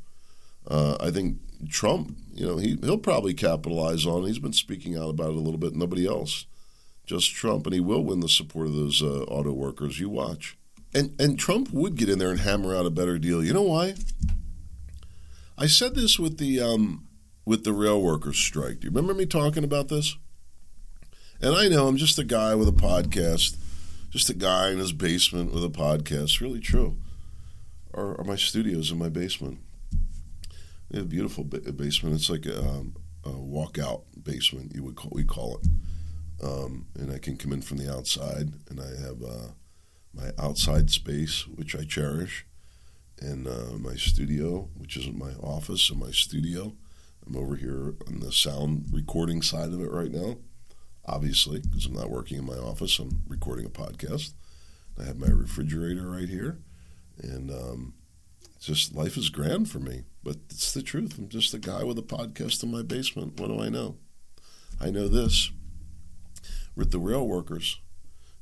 Uh, 0.68 0.98
I 1.00 1.12
think 1.12 1.38
Trump, 1.70 2.18
you 2.34 2.46
know, 2.46 2.58
he 2.58 2.78
he'll 2.82 2.98
probably 2.98 3.34
capitalize 3.34 4.06
on 4.06 4.24
it. 4.24 4.28
He's 4.28 4.40
been 4.40 4.54
speaking 4.54 4.98
out 4.98 5.10
about 5.10 5.30
it 5.30 5.36
a 5.36 5.40
little 5.40 5.60
bit. 5.60 5.76
Nobody 5.76 6.06
else, 6.06 6.46
just 7.06 7.34
Trump, 7.34 7.66
and 7.66 7.74
he 7.74 7.80
will 7.80 8.04
win 8.04 8.20
the 8.20 8.30
support 8.30 8.68
of 8.68 8.76
those 8.76 9.02
uh, 9.02 9.24
auto 9.24 9.54
workers. 9.54 10.00
You 10.00 10.10
watch. 10.10 10.58
And 10.94 11.20
and 11.20 11.40
Trump 11.40 11.72
would 11.72 11.96
get 11.96 12.10
in 12.10 12.20
there 12.20 12.32
and 12.32 12.40
hammer 12.42 12.76
out 12.76 12.86
a 12.86 12.90
better 12.90 13.18
deal. 13.18 13.44
You 13.44 13.54
know 13.54 13.64
why? 13.64 13.96
I 15.58 15.68
said 15.68 15.96
this 15.96 16.20
with 16.20 16.38
the 16.38 16.60
um, 16.60 17.07
with 17.48 17.64
the 17.64 17.72
rail 17.72 18.02
workers 18.02 18.38
strike. 18.38 18.82
Do 18.82 18.88
you 18.88 18.92
remember 18.92 19.14
me 19.14 19.26
talking 19.26 19.64
about 19.64 19.88
this? 19.88 20.18
And 21.42 21.56
I 21.56 21.70
know 21.70 21.88
I'm 21.88 21.96
just 21.96 22.20
a 22.20 22.26
guy 22.26 22.56
with 22.56 22.68
a 22.68 22.74
podcast, 22.74 23.56
just 24.10 24.30
a 24.30 24.34
guy 24.34 24.70
in 24.72 24.80
his 24.80 24.92
basement 24.92 25.54
with 25.54 25.64
a 25.64 25.70
podcast. 25.70 26.42
Really 26.42 26.60
true. 26.60 26.98
Or, 27.94 28.20
are 28.20 28.26
my 28.26 28.36
studios 28.36 28.92
in 28.92 28.98
my 28.98 29.08
basement. 29.08 29.60
We 30.92 30.98
have 30.98 31.06
a 31.06 31.10
beautiful 31.10 31.46
basement. 31.46 32.16
It's 32.16 32.30
like 32.30 32.46
a, 32.46 32.60
um, 32.60 32.98
a 33.24 33.30
walkout 33.30 34.04
basement. 34.22 34.76
You 34.76 34.84
would 34.84 34.98
call 34.98 35.12
we 35.14 35.24
call 35.24 35.62
it. 35.62 36.44
Um, 36.44 36.88
and 37.00 37.14
I 37.14 37.18
can 37.18 37.38
come 37.38 37.54
in 37.54 37.62
from 37.62 37.78
the 37.78 37.92
outside, 37.92 38.52
and 38.70 38.82
I 38.82 38.90
have 39.02 39.24
uh, 39.24 39.52
my 40.14 40.32
outside 40.38 40.90
space, 40.90 41.48
which 41.48 41.78
I 41.78 41.86
cherish, 41.86 42.46
and 43.20 43.48
uh, 43.48 43.78
my 43.80 43.96
studio, 43.96 44.68
which 44.76 44.98
is 44.98 45.08
my 45.14 45.32
office 45.42 45.90
and 45.90 46.02
my 46.02 46.12
studio 46.12 46.76
I'm 47.28 47.36
over 47.36 47.56
here 47.56 47.94
on 48.08 48.20
the 48.22 48.32
sound 48.32 48.86
recording 48.92 49.42
side 49.42 49.74
of 49.74 49.82
it 49.82 49.92
right 49.92 50.12
now, 50.12 50.38
obviously, 51.06 51.60
because 51.60 51.86
I'm 51.86 51.94
not 51.94 52.10
working 52.10 52.38
in 52.38 52.46
my 52.46 52.56
office. 52.56 52.98
I'm 53.00 53.22
recording 53.28 53.66
a 53.66 53.70
podcast. 53.70 54.34
I 55.00 55.04
have 55.04 55.18
my 55.18 55.28
refrigerator 55.28 56.10
right 56.10 56.30
here. 56.30 56.60
And 57.22 57.52
um, 57.52 57.94
just 58.62 58.96
life 58.96 59.18
is 59.18 59.30
grand 59.30 59.70
for 59.70 59.80
me. 59.80 60.04
But 60.24 60.38
it's 60.50 60.72
the 60.72 60.82
truth. 60.82 61.18
I'm 61.18 61.28
just 61.28 61.54
a 61.54 61.60
guy 61.60 61.84
with 61.84 62.00
a 62.00 62.04
podcast 62.04 62.64
in 62.64 62.72
my 62.72 62.82
basement. 62.82 63.40
What 63.40 63.48
do 63.48 63.60
I 63.62 63.70
know? 63.70 63.98
I 64.80 64.90
know 64.90 65.08
this. 65.08 65.52
With 66.76 66.92
the 66.92 67.00
rail 67.00 67.28
workers, 67.28 67.82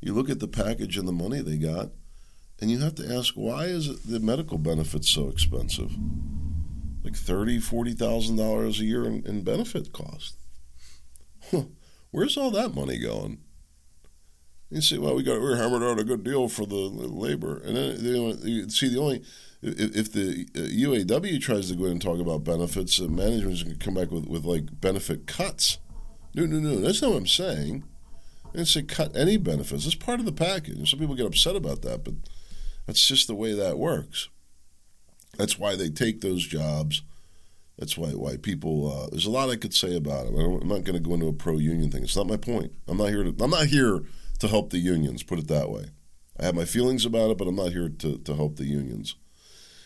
you 0.02 0.14
look 0.14 0.30
at 0.30 0.40
the 0.40 0.48
package 0.48 0.98
and 0.98 1.08
the 1.08 1.14
money 1.14 1.42
they 1.42 1.58
got, 1.58 1.92
and 2.60 2.70
you 2.70 2.80
have 2.80 2.96
to 2.96 3.16
ask, 3.16 3.34
why 3.34 3.66
is 3.66 4.04
the 4.04 4.20
medical 4.20 4.58
benefits 4.58 5.10
so 5.10 5.30
expensive? 5.30 5.96
Like 7.06 7.16
thirty, 7.16 7.60
forty 7.60 7.94
thousand 7.94 8.36
dollars 8.36 8.80
a 8.80 8.84
year 8.84 9.06
in, 9.06 9.26
in 9.26 9.44
benefit 9.44 9.94
cost. 9.94 10.36
Where's 12.12 12.36
all 12.36 12.52
that 12.52 12.76
money 12.76 12.98
going? 12.98 13.40
You 14.70 14.82
say, 14.82 14.98
well, 14.98 15.16
we 15.16 15.24
got 15.24 15.40
we're 15.40 15.56
hammered 15.56 15.84
out 15.84 16.00
a 16.00 16.04
good 16.04 16.24
deal 16.24 16.50
for 16.50 16.66
the 16.66 16.76
labor, 16.76 17.62
and 17.64 17.78
then 17.78 18.40
you 18.44 18.70
see 18.70 18.90
the 18.90 19.00
only 19.00 19.24
if 19.62 20.12
the 20.12 20.46
UAW 20.54 21.36
uh, 21.36 21.40
tries 21.40 21.70
to 21.70 21.76
go 21.76 21.86
in 21.86 21.94
and 21.94 22.02
talk 22.02 22.20
about 22.20 22.44
benefits, 22.44 22.98
the 22.98 23.08
management's 23.08 23.64
going 23.64 23.78
to 23.78 23.84
come 23.84 23.96
back 23.96 24.12
with, 24.12 24.28
with 24.28 24.46
like 24.46 24.80
benefit 24.80 25.28
cuts. 25.28 25.80
No, 26.36 26.46
no, 26.46 26.60
no, 26.60 26.82
that's 26.82 27.02
not 27.02 27.12
what 27.12 27.18
I'm 27.18 27.28
saying. 27.28 27.84
Didn't 28.54 28.68
say 28.68 28.84
cut 28.84 29.16
any 29.16 29.38
benefits. 29.38 29.86
It's 29.86 29.96
part 29.96 30.20
of 30.20 30.26
the 30.26 30.32
package. 30.32 30.90
Some 30.90 31.00
people 31.00 31.16
get 31.16 31.26
upset 31.26 31.56
about 31.56 31.82
that, 31.82 32.04
but 32.04 32.14
that's 32.86 33.06
just 33.06 33.28
the 33.28 33.36
way 33.36 33.54
that 33.54 33.80
works. 33.80 34.30
That's 35.38 35.60
why 35.60 35.76
they 35.76 35.90
take 35.90 36.22
those 36.22 36.46
jobs 36.46 37.04
That's 37.78 37.98
why 37.98 38.10
why 38.12 38.38
people. 38.38 38.92
Uh, 38.92 39.10
there's 39.10 39.26
a 39.26 39.32
lot 39.32 39.50
I 39.50 39.58
could 39.58 39.74
say 39.74 39.96
about 39.96 40.28
it. 40.28 40.34
I 40.38 40.44
am 40.44 40.68
not 40.68 40.84
going 40.84 40.94
to 40.94 41.00
go 41.00 41.14
into 41.14 41.28
a 41.28 41.34
pro 41.34 41.58
union 41.58 41.92
thing. 41.92 42.04
It's 42.04 42.16
not 42.16 42.28
my 42.28 42.38
point. 42.38 42.72
I'm 42.88 42.98
not 42.98 43.10
here 43.10 43.24
to. 43.24 43.36
I'm 43.44 43.52
not 43.52 43.68
here 43.68 44.02
to 44.40 44.48
help 44.48 44.70
the 44.70 44.78
unions. 44.80 45.24
Put 45.24 45.40
it 45.40 45.48
that 45.50 45.70
way. 45.70 45.86
I 46.40 46.46
have 46.46 46.56
my 46.56 46.66
feelings 46.66 47.06
about 47.06 47.32
it, 47.32 47.38
but 47.38 47.48
I'm 47.48 47.56
not 47.56 47.72
here 47.74 47.90
to 47.90 48.18
to 48.18 48.36
help 48.36 48.56
the 48.56 48.66
unions. 48.66 49.16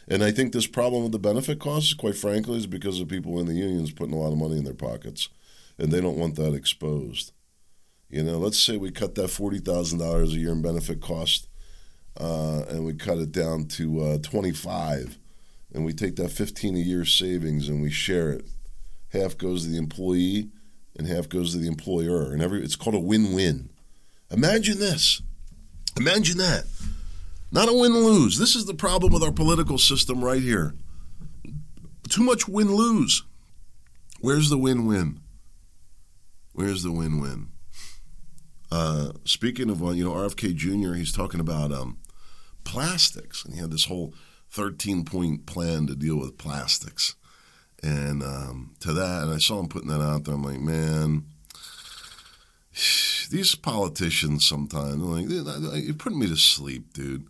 And 0.08 0.24
I 0.24 0.32
think 0.32 0.54
this 0.54 0.68
problem 0.68 1.04
with 1.04 1.12
the 1.12 1.20
benefit 1.20 1.60
costs, 1.60 1.94
quite 1.94 2.16
frankly, 2.18 2.58
is 2.58 2.68
because 2.68 3.00
of 3.00 3.08
people 3.08 3.40
in 3.40 3.46
the 3.46 3.54
unions 3.54 3.92
putting 3.92 4.16
a 4.16 4.20
lot 4.20 4.32
of 4.32 4.40
money 4.40 4.58
in 4.58 4.64
their 4.64 4.74
pockets, 4.74 5.30
and 5.78 5.92
they 5.92 6.02
don't 6.02 6.18
want 6.18 6.36
that 6.36 6.54
exposed. 6.56 7.32
You 8.10 8.24
know, 8.24 8.40
let's 8.40 8.60
say 8.60 8.78
we 8.78 8.92
cut 8.92 9.16
that 9.16 9.30
forty 9.30 9.60
thousand 9.60 10.00
dollars 10.00 10.34
a 10.34 10.38
year 10.38 10.52
in 10.52 10.62
benefit 10.62 11.02
cost, 11.02 11.48
uh, 12.20 12.64
and 12.70 12.86
we 12.86 12.94
cut 12.94 13.20
it 13.20 13.32
down 13.32 13.66
to 13.78 14.02
uh, 14.02 14.18
twenty 14.20 14.52
five, 14.52 15.18
and 15.74 15.86
we 15.86 15.94
take 15.94 16.16
that 16.18 16.32
fifteen 16.32 16.76
a 16.76 16.80
year 16.80 17.06
savings 17.06 17.68
and 17.70 17.82
we 17.82 17.90
share 17.90 18.32
it. 18.32 18.46
Half 19.10 19.38
goes 19.38 19.64
to 19.64 19.70
the 19.70 19.78
employee, 19.78 20.50
and 20.96 21.08
half 21.08 21.30
goes 21.30 21.54
to 21.54 21.58
the 21.60 21.68
employer, 21.68 22.32
and 22.32 22.42
every 22.42 22.64
it's 22.64 22.76
called 22.76 22.96
a 22.96 23.00
win 23.00 23.34
win. 23.34 23.70
Imagine 24.32 24.80
this. 24.80 25.22
Imagine 25.98 26.38
that. 26.38 26.66
Not 27.52 27.70
a 27.70 27.74
win 27.74 27.94
lose. 27.94 28.38
This 28.38 28.56
is 28.56 28.66
the 28.66 28.76
problem 28.76 29.12
with 29.12 29.24
our 29.24 29.32
political 29.32 29.78
system 29.78 30.24
right 30.24 30.42
here. 30.42 30.76
Too 32.10 32.24
much 32.24 32.48
win 32.48 32.74
lose. 32.76 33.24
Where's 34.22 34.50
the 34.50 34.58
win 34.58 34.86
win? 34.86 35.22
Where's 36.54 36.84
the 36.84 36.92
win 36.92 37.20
win? 37.20 37.50
Uh, 38.72 39.14
speaking 39.24 39.70
of, 39.70 39.84
uh, 39.84 39.92
you 39.92 40.04
know, 40.04 40.12
RFK 40.12 40.56
Jr., 40.56 40.94
he's 40.94 41.12
talking 41.12 41.40
about 41.40 41.72
um, 41.72 41.98
plastics, 42.64 43.44
and 43.44 43.56
he 43.56 43.62
had 43.62 43.72
this 43.72 43.86
whole 43.86 44.14
13 44.52 45.06
point 45.06 45.46
plan 45.46 45.88
to 45.88 45.96
deal 45.96 46.18
with 46.18 46.38
plastics. 46.38 47.16
And 47.82 48.22
um, 48.24 48.76
to 48.82 48.92
that, 48.94 49.24
and 49.24 49.34
I 49.34 49.38
saw 49.38 49.60
him 49.60 49.70
putting 49.70 49.90
that 49.90 50.02
out 50.02 50.26
there. 50.26 50.36
I'm 50.36 50.44
like, 50.44 50.60
man, 50.60 51.26
these 53.30 53.56
politicians 53.56 54.48
sometimes, 54.48 54.98
like, 54.98 55.84
you're 55.84 55.94
putting 55.94 56.20
me 56.20 56.28
to 56.28 56.36
sleep, 56.36 56.94
dude 56.94 57.28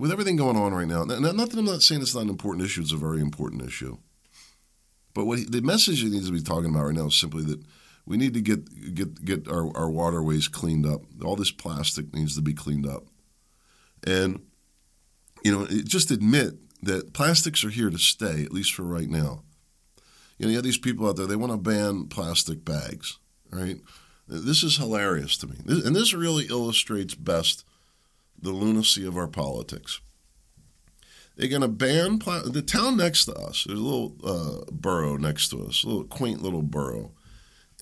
with 0.00 0.10
everything 0.10 0.36
going 0.36 0.56
on 0.56 0.72
right 0.72 0.88
now, 0.88 1.04
not 1.04 1.20
that 1.20 1.58
I'm 1.58 1.64
not 1.66 1.82
saying 1.82 2.00
it's 2.00 2.14
not 2.14 2.22
an 2.22 2.30
important 2.30 2.64
issue, 2.64 2.80
it's 2.80 2.92
a 2.92 2.96
very 2.96 3.20
important 3.20 3.62
issue. 3.62 3.98
But 5.12 5.26
what 5.26 5.38
he, 5.38 5.44
the 5.44 5.60
message 5.60 6.00
he 6.00 6.08
needs 6.08 6.26
to 6.26 6.32
be 6.32 6.40
talking 6.40 6.70
about 6.70 6.84
right 6.84 6.94
now 6.94 7.08
is 7.08 7.18
simply 7.18 7.44
that 7.44 7.62
we 8.06 8.16
need 8.16 8.32
to 8.32 8.40
get 8.40 8.94
get 8.94 9.22
get 9.24 9.48
our, 9.48 9.76
our 9.76 9.90
waterways 9.90 10.48
cleaned 10.48 10.86
up. 10.86 11.02
All 11.22 11.36
this 11.36 11.50
plastic 11.50 12.14
needs 12.14 12.34
to 12.36 12.40
be 12.40 12.54
cleaned 12.54 12.86
up, 12.86 13.04
and 14.06 14.40
you 15.44 15.52
know, 15.52 15.66
just 15.66 16.10
admit 16.10 16.54
that 16.82 17.12
plastics 17.12 17.64
are 17.64 17.70
here 17.70 17.90
to 17.90 17.98
stay, 17.98 18.42
at 18.42 18.52
least 18.52 18.74
for 18.74 18.82
right 18.82 19.08
now. 19.08 19.42
You 20.38 20.46
know, 20.46 20.50
you 20.50 20.56
have 20.56 20.64
these 20.64 20.78
people 20.78 21.08
out 21.08 21.16
there; 21.16 21.26
they 21.26 21.36
want 21.36 21.52
to 21.52 21.58
ban 21.58 22.06
plastic 22.06 22.64
bags, 22.64 23.18
right? 23.50 23.76
This 24.26 24.62
is 24.62 24.76
hilarious 24.76 25.36
to 25.38 25.48
me, 25.48 25.56
and 25.66 25.94
this 25.94 26.14
really 26.14 26.46
illustrates 26.46 27.14
best 27.14 27.64
the 28.40 28.52
lunacy 28.52 29.04
of 29.04 29.16
our 29.16 29.28
politics. 29.28 30.00
They're 31.36 31.48
going 31.48 31.62
to 31.62 31.68
ban 31.68 32.18
pla- 32.18 32.42
the 32.42 32.62
town 32.62 32.96
next 32.96 33.24
to 33.24 33.34
us. 33.34 33.64
There's 33.64 33.78
a 33.78 33.82
little 33.82 34.14
uh, 34.24 34.70
borough 34.70 35.16
next 35.16 35.48
to 35.48 35.64
us, 35.64 35.84
a 35.84 35.88
little 35.88 36.04
quaint 36.04 36.42
little 36.42 36.62
borough, 36.62 37.12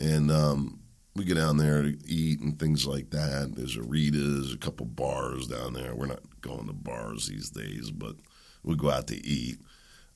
and 0.01 0.31
um, 0.31 0.81
we 1.19 1.25
get 1.25 1.35
down 1.35 1.57
there 1.57 1.83
to 1.83 1.99
eat 2.07 2.41
and 2.41 2.59
things 2.59 2.87
like 2.87 3.11
that. 3.11 3.55
There's 3.57 3.77
a 3.77 3.83
Rita's, 3.83 4.55
a 4.55 4.59
couple 4.59 4.87
bars 4.87 5.49
down 5.49 5.75
there. 5.75 5.95
We're 5.95 6.07
not 6.07 6.23
going 6.41 6.67
to 6.69 6.73
bars 6.73 7.27
these 7.27 7.51
days, 7.51 7.91
but 7.91 8.15
we 8.63 8.77
go 8.77 8.91
out 8.91 9.09
to 9.09 9.27
eat. 9.27 9.59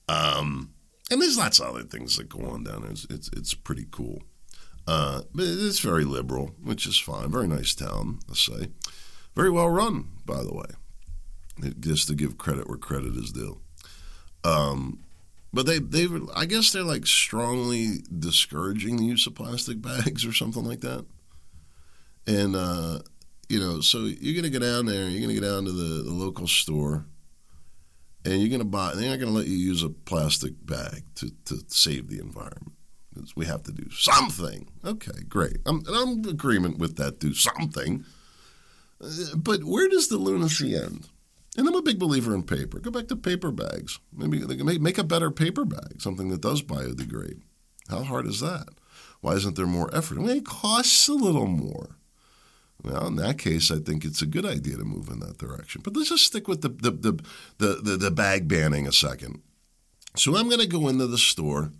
Um, 0.08 0.72
and 1.10 1.20
there's 1.20 1.36
lots 1.36 1.58
of 1.58 1.66
other 1.66 1.82
things 1.82 2.16
that 2.16 2.28
go 2.28 2.46
on 2.46 2.64
down 2.64 2.82
there. 2.82 2.92
It's 2.92 3.06
it's, 3.10 3.30
it's 3.36 3.54
pretty 3.54 3.86
cool. 3.90 4.22
Uh, 4.86 5.22
but 5.34 5.44
it's 5.46 5.80
very 5.80 6.04
liberal, 6.04 6.52
which 6.62 6.86
is 6.86 6.98
fine. 6.98 7.30
Very 7.30 7.46
nice 7.46 7.74
town, 7.74 8.20
I 8.30 8.34
say. 8.34 8.68
Very 9.34 9.50
well 9.50 9.68
run, 9.68 10.08
by 10.24 10.42
the 10.42 10.54
way. 10.54 11.70
Just 11.78 12.08
to 12.08 12.14
give 12.14 12.38
credit 12.38 12.68
where 12.68 12.78
credit 12.78 13.14
is 13.16 13.32
due. 13.32 13.60
Um, 14.44 15.00
but 15.52 15.66
they 15.66 15.78
they 15.78 16.08
I 16.34 16.46
guess 16.46 16.72
they're 16.72 16.82
like 16.82 17.06
strongly 17.06 18.02
discouraging 18.18 18.96
the 18.96 19.04
use 19.04 19.26
of 19.26 19.34
plastic 19.34 19.80
bags 19.90 20.24
or 20.24 20.32
something 20.32 20.64
like 20.64 20.80
that. 20.80 21.04
And 22.26 22.54
uh, 22.56 23.00
you 23.48 23.60
know, 23.60 23.80
so 23.80 24.04
you're 24.04 24.40
gonna 24.40 24.50
go 24.50 24.58
down 24.58 24.86
there, 24.86 25.08
you're 25.08 25.20
gonna 25.20 25.38
go 25.38 25.46
down 25.46 25.64
to 25.64 25.72
the, 25.72 26.02
the 26.02 26.12
local 26.12 26.46
store, 26.46 27.04
and 28.24 28.40
you're 28.40 28.50
gonna 28.50 28.64
buy. 28.64 28.94
They're 28.94 29.10
not 29.10 29.18
gonna 29.18 29.32
let 29.32 29.46
you 29.46 29.56
use 29.56 29.82
a 29.82 29.90
plastic 29.90 30.54
bag 30.64 31.02
to 31.16 31.30
to 31.46 31.62
save 31.68 32.08
the 32.08 32.18
environment. 32.18 32.72
Because 33.14 33.36
We 33.36 33.44
have 33.46 33.62
to 33.64 33.72
do 33.72 33.90
something. 33.90 34.68
Okay, 34.84 35.22
great. 35.28 35.58
I'm, 35.66 35.82
I'm 35.86 36.24
in 36.24 36.28
agreement 36.28 36.78
with 36.78 36.96
that. 36.96 37.20
Do 37.20 37.34
something. 37.34 38.06
But 39.36 39.64
where 39.64 39.88
does 39.88 40.08
the 40.08 40.16
lunacy 40.16 40.74
end? 40.74 41.08
And 41.56 41.68
I'm 41.68 41.74
a 41.74 41.82
big 41.82 41.98
believer 41.98 42.34
in 42.34 42.44
paper. 42.44 42.78
Go 42.78 42.90
back 42.90 43.08
to 43.08 43.16
paper 43.16 43.50
bags. 43.50 43.98
Maybe 44.12 44.40
can 44.40 44.82
make 44.82 44.98
a 44.98 45.04
better 45.04 45.30
paper 45.30 45.64
bag, 45.64 46.00
something 46.00 46.28
that 46.30 46.40
does 46.40 46.62
biodegrade. 46.62 47.42
How 47.88 48.04
hard 48.04 48.26
is 48.26 48.40
that? 48.40 48.68
Why 49.20 49.34
isn't 49.34 49.56
there 49.56 49.66
more 49.66 49.94
effort? 49.94 50.18
I 50.18 50.22
mean, 50.22 50.36
it 50.38 50.46
costs 50.46 51.08
a 51.08 51.12
little 51.12 51.46
more. 51.46 51.96
Well, 52.82 53.06
in 53.06 53.16
that 53.16 53.38
case, 53.38 53.70
I 53.70 53.78
think 53.78 54.04
it's 54.04 54.22
a 54.22 54.26
good 54.26 54.46
idea 54.46 54.76
to 54.76 54.84
move 54.84 55.08
in 55.08 55.20
that 55.20 55.38
direction. 55.38 55.82
But 55.84 55.96
let's 55.96 56.08
just 56.08 56.24
stick 56.24 56.48
with 56.48 56.62
the 56.62 56.70
the 56.70 56.90
the 56.90 57.24
the, 57.58 57.80
the, 57.82 57.96
the 57.96 58.10
bag 58.10 58.48
banning 58.48 58.88
a 58.88 58.92
second. 58.92 59.42
So 60.16 60.36
I'm 60.36 60.48
going 60.48 60.60
to 60.60 60.66
go 60.66 60.88
into 60.88 61.06
the 61.06 61.18
store 61.18 61.70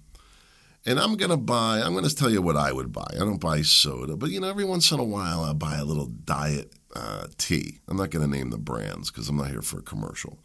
and 0.84 0.98
I'm 0.98 1.16
going 1.16 1.30
to 1.30 1.36
buy, 1.36 1.80
I'm 1.80 1.92
going 1.92 2.08
to 2.08 2.14
tell 2.14 2.30
you 2.30 2.42
what 2.42 2.56
I 2.56 2.72
would 2.72 2.92
buy. 2.92 3.06
I 3.14 3.18
don't 3.18 3.40
buy 3.40 3.62
soda, 3.62 4.16
but 4.16 4.30
you 4.30 4.40
know, 4.40 4.48
every 4.48 4.64
once 4.64 4.90
in 4.90 4.98
a 4.98 5.04
while 5.04 5.42
I 5.42 5.52
buy 5.52 5.76
a 5.76 5.84
little 5.84 6.06
diet 6.06 6.72
uh, 6.94 7.26
tea. 7.38 7.80
I'm 7.88 7.96
not 7.96 8.10
going 8.10 8.28
to 8.28 8.36
name 8.36 8.50
the 8.50 8.58
brands 8.58 9.10
because 9.10 9.28
I'm 9.28 9.36
not 9.36 9.50
here 9.50 9.62
for 9.62 9.78
a 9.78 9.82
commercial. 9.82 10.38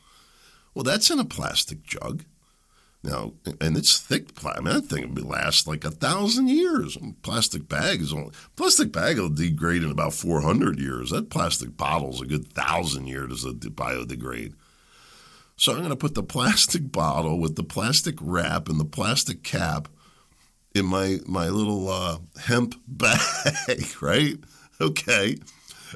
Well, 0.73 0.83
that's 0.83 1.09
in 1.09 1.19
a 1.19 1.25
plastic 1.25 1.83
jug. 1.83 2.23
Now, 3.03 3.33
and 3.61 3.77
it's 3.77 3.99
thick. 3.99 4.29
I 4.43 4.59
mean, 4.59 4.73
that 4.73 4.85
thing 4.85 5.13
will 5.13 5.23
last 5.23 5.67
like 5.67 5.85
a 5.85 5.91
thousand 5.91 6.49
years. 6.49 6.97
Plastic 7.21 7.69
bag 7.69 8.01
is 8.01 8.11
only 8.11 8.31
plastic 8.55 8.91
bag 8.91 9.17
will 9.17 9.29
degrade 9.29 9.83
in 9.83 9.91
about 9.91 10.13
400 10.13 10.79
years. 10.79 11.11
That 11.11 11.29
plastic 11.29 11.77
bottle's 11.77 12.21
a 12.21 12.25
good 12.25 12.51
thousand 12.51 13.07
years 13.07 13.43
to 13.43 13.53
biodegrade. 13.53 14.55
So 15.55 15.71
I'm 15.71 15.79
going 15.79 15.89
to 15.89 15.95
put 15.95 16.15
the 16.15 16.23
plastic 16.23 16.91
bottle 16.91 17.39
with 17.39 17.55
the 17.55 17.63
plastic 17.63 18.15
wrap 18.19 18.67
and 18.67 18.79
the 18.79 18.85
plastic 18.85 19.43
cap 19.43 19.87
in 20.73 20.85
my 20.85 21.19
my 21.25 21.49
little 21.49 21.89
uh, 21.89 22.17
hemp 22.41 22.75
bag, 22.87 24.01
right? 24.01 24.37
Okay 24.81 25.37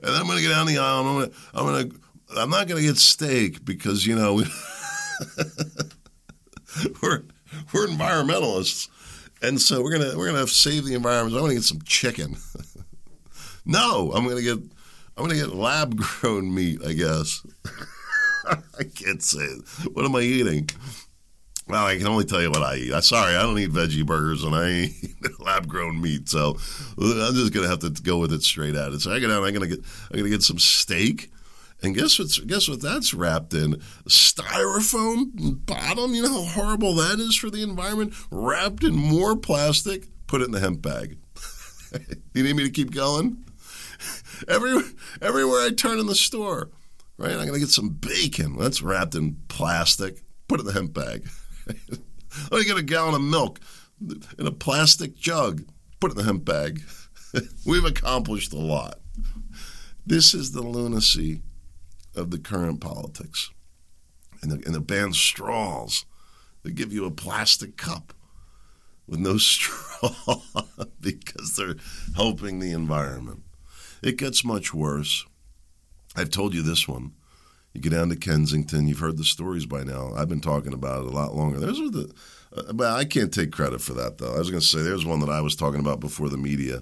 and 0.04 0.16
I'm 0.16 0.26
going 0.26 0.38
to 0.38 0.44
get 0.44 0.50
down 0.50 0.68
the 0.68 0.78
aisle. 0.78 1.00
I'm 1.00 1.16
going 1.16 1.30
to, 1.30 1.36
I'm 1.54 1.66
going 1.66 1.90
to, 1.90 2.00
I'm 2.38 2.50
not 2.50 2.68
going 2.68 2.82
to 2.82 2.88
get 2.88 2.98
steak 2.98 3.66
because 3.66 4.06
you 4.06 4.16
know 4.16 4.36
we're 7.02 7.24
we're 7.74 7.88
environmentalists, 7.88 8.90
and 9.42 9.60
so 9.60 9.82
we're 9.82 9.98
gonna 9.98 10.18
we're 10.18 10.32
gonna 10.32 10.48
save 10.48 10.86
the 10.86 10.94
environment. 10.94 11.36
I'm 11.36 11.42
going 11.42 11.52
to 11.52 11.56
get 11.56 11.64
some 11.66 11.82
chicken. 11.84 12.38
no, 13.66 14.12
I'm 14.14 14.24
going 14.24 14.38
to 14.38 14.44
get 14.44 14.60
I'm 15.18 15.26
going 15.28 15.32
to 15.32 15.46
get 15.48 15.56
lab 15.56 15.96
grown 15.96 16.54
meat. 16.54 16.80
I 16.86 16.94
guess 16.94 17.46
I 18.46 18.84
can't 18.84 19.22
say 19.22 19.40
it. 19.44 19.62
What 19.94 20.06
am 20.06 20.16
I 20.16 20.22
eating? 20.22 20.70
Well, 21.68 21.86
I 21.86 21.98
can 21.98 22.08
only 22.08 22.26
tell 22.26 22.42
you 22.42 22.50
what 22.50 22.64
I 22.64 22.76
eat. 22.76 22.94
I'm 22.94 23.02
sorry, 23.02 23.36
I 23.36 23.44
don't 23.44 23.58
eat 23.60 23.72
veggie 23.72 24.06
burgers 24.06 24.44
and 24.44 24.56
I 24.56 24.70
eat 24.72 25.40
lab 25.40 25.68
grown 25.70 26.02
meat. 26.02 26.28
So 26.28 26.58
uh, 27.00 27.28
I'm 27.28 27.36
just 27.36 27.54
gonna 27.54 27.68
have 27.68 27.80
to 27.80 27.90
go 27.90 28.18
with 28.18 28.34
it 28.34 28.44
straight 28.44 28.76
out. 28.76 29.00
So 29.00 29.12
I 29.12 29.20
get 29.20 29.32
out. 29.32 29.44
I'm 29.44 29.54
gonna 29.54 29.68
get. 29.68 29.80
I'm 30.12 30.18
gonna 30.18 30.30
get 30.30 30.44
some 30.44 30.60
steak. 30.60 31.32
And 31.84 31.96
guess 31.96 32.20
what? 32.20 32.28
Guess 32.46 32.68
what? 32.68 32.82
That's 32.82 33.14
wrapped 33.14 33.54
in 33.54 33.76
styrofoam 34.08 35.66
bottom. 35.66 36.14
You 36.14 36.24
know 36.24 36.44
how 36.44 36.62
horrible 36.62 36.96
that 36.96 37.20
is 37.20 37.36
for 37.36 37.50
the 37.50 37.64
environment. 37.64 38.14
Wrapped 38.30 38.84
in 38.84 38.96
more 38.96 39.36
plastic. 39.36 40.08
Put 40.28 40.42
it 40.42 40.46
in 40.46 40.52
the 40.52 40.60
hemp 40.60 40.82
bag. 40.82 41.18
you 42.34 42.44
need 42.44 42.56
me 42.56 42.64
to 42.64 42.70
keep 42.70 42.92
going? 42.92 43.44
Every, 44.48 44.82
everywhere 45.22 45.62
I 45.62 45.70
turn 45.70 46.00
in 46.00 46.08
the 46.08 46.16
store, 46.16 46.70
right? 47.18 47.34
I'm 47.34 47.46
gonna 47.46 47.60
get 47.60 47.70
some 47.70 47.90
bacon. 47.90 48.58
That's 48.58 48.82
wrapped 48.82 49.14
in 49.14 49.38
plastic. 49.48 50.24
Put 50.48 50.60
it 50.60 50.62
in 50.62 50.68
the 50.68 50.74
hemp 50.74 50.94
bag. 50.94 51.28
Let 52.52 52.60
me 52.60 52.66
get 52.66 52.78
a 52.78 52.84
gallon 52.84 53.16
of 53.16 53.22
milk 53.22 53.60
in 54.38 54.48
a 54.48 54.52
plastic 54.52 55.16
jug. 55.16 55.64
Put 56.00 56.12
it 56.12 56.14
in 56.14 56.18
the 56.20 56.24
hemp 56.24 56.46
bag. 56.46 56.82
We've 57.66 57.86
accomplished 57.86 58.54
a 58.54 58.58
lot. 58.58 59.00
This 60.06 60.34
is 60.34 60.52
the 60.52 60.62
lunacy 60.62 61.42
of 62.16 62.32
the 62.32 62.40
current 62.40 62.82
politics. 62.82 63.52
And 64.42 64.52
the, 64.52 64.66
and 64.66 64.74
the 64.74 64.82
band 64.82 65.16
straws. 65.16 66.06
They 66.64 66.72
give 66.72 66.94
you 66.94 67.06
a 67.06 67.12
plastic 67.12 67.78
cup 67.78 68.14
with 69.08 69.20
no 69.20 69.38
straw 69.38 70.42
because 71.00 71.56
they're 71.56 71.76
helping 72.16 72.60
the 72.60 72.72
environment. 72.72 73.44
It 74.02 74.18
gets 74.18 74.44
much 74.44 74.74
worse. 74.74 75.26
I've 76.16 76.30
told 76.30 76.54
you 76.54 76.62
this 76.62 76.88
one. 76.88 77.14
You 77.74 77.82
get 77.82 77.92
down 77.92 78.10
to 78.10 78.16
Kensington. 78.16 78.88
You've 78.88 79.00
heard 79.00 79.18
the 79.18 79.24
stories 79.24 79.66
by 79.66 79.84
now. 79.84 80.14
I've 80.16 80.30
been 80.30 80.42
talking 80.42 80.74
about 80.74 81.02
it 81.02 81.08
a 81.08 81.16
lot 81.16 81.36
longer. 81.36 81.60
There's 81.60 81.78
the, 81.78 82.14
uh, 82.56 82.74
but 82.74 82.92
I 82.94 83.06
can't 83.06 83.34
take 83.34 83.52
credit 83.52 83.82
for 83.82 83.94
that 83.94 84.18
though. 84.18 84.34
I 84.34 84.40
was 84.40 84.50
going 84.50 84.62
to 84.62 84.68
say 84.68 84.82
there's 84.82 85.06
one 85.06 85.22
that 85.22 85.30
I 85.30 85.42
was 85.42 85.56
talking 85.56 85.80
about 85.80 86.00
before 86.00 86.30
the 86.30 86.38
media. 86.38 86.82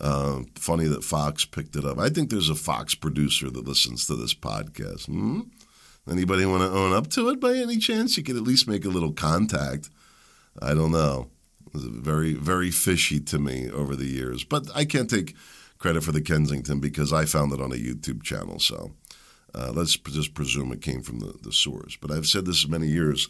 Uh, 0.00 0.40
funny 0.56 0.88
that 0.88 1.04
Fox 1.04 1.44
picked 1.44 1.76
it 1.76 1.84
up. 1.84 1.98
I 1.98 2.08
think 2.08 2.30
there's 2.30 2.50
a 2.50 2.56
Fox 2.56 2.94
producer 2.96 3.48
that 3.50 3.66
listens 3.66 4.06
to 4.06 4.16
this 4.16 4.34
podcast. 4.34 5.06
Hmm? 5.06 5.42
Anybody 6.10 6.44
want 6.44 6.62
to 6.62 6.76
own 6.76 6.92
up 6.92 7.08
to 7.10 7.28
it 7.28 7.38
by 7.38 7.54
any 7.54 7.76
chance? 7.76 8.16
You 8.16 8.24
could 8.24 8.36
at 8.36 8.42
least 8.42 8.66
make 8.66 8.84
a 8.84 8.88
little 8.88 9.12
contact. 9.12 9.88
I 10.60 10.74
don't 10.74 10.90
know. 10.90 11.28
It 11.66 11.74
was 11.74 11.84
very, 11.84 12.34
very 12.34 12.72
fishy 12.72 13.20
to 13.20 13.38
me 13.38 13.70
over 13.70 13.94
the 13.94 14.06
years. 14.06 14.42
But 14.42 14.66
I 14.74 14.84
can't 14.84 15.08
take 15.08 15.36
credit 15.78 16.02
for 16.02 16.10
the 16.10 16.20
Kensington 16.20 16.80
because 16.80 17.12
I 17.12 17.24
found 17.24 17.52
it 17.52 17.60
on 17.60 17.70
a 17.70 17.76
YouTube 17.76 18.24
channel. 18.24 18.58
So 18.58 18.92
uh, 19.54 19.72
let's 19.74 19.96
just 19.96 20.34
presume 20.34 20.72
it 20.72 20.82
came 20.82 21.02
from 21.02 21.20
the, 21.20 21.34
the 21.42 21.52
source. 21.52 21.96
But 21.96 22.10
I've 22.10 22.26
said 22.26 22.46
this 22.46 22.66
many 22.68 22.88
years. 22.88 23.28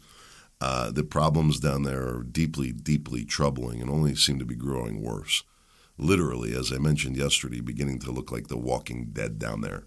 Uh, 0.60 0.92
the 0.92 1.02
problems 1.02 1.58
down 1.58 1.82
there 1.82 2.02
are 2.02 2.22
deeply, 2.22 2.70
deeply 2.70 3.24
troubling 3.24 3.82
and 3.82 3.90
only 3.90 4.14
seem 4.14 4.38
to 4.38 4.44
be 4.44 4.54
growing 4.54 5.02
worse. 5.02 5.42
Literally, 5.98 6.54
as 6.54 6.72
I 6.72 6.78
mentioned 6.78 7.16
yesterday, 7.16 7.60
beginning 7.60 7.98
to 8.00 8.12
look 8.12 8.30
like 8.30 8.46
the 8.46 8.56
walking 8.56 9.10
dead 9.12 9.40
down 9.40 9.60
there 9.60 9.86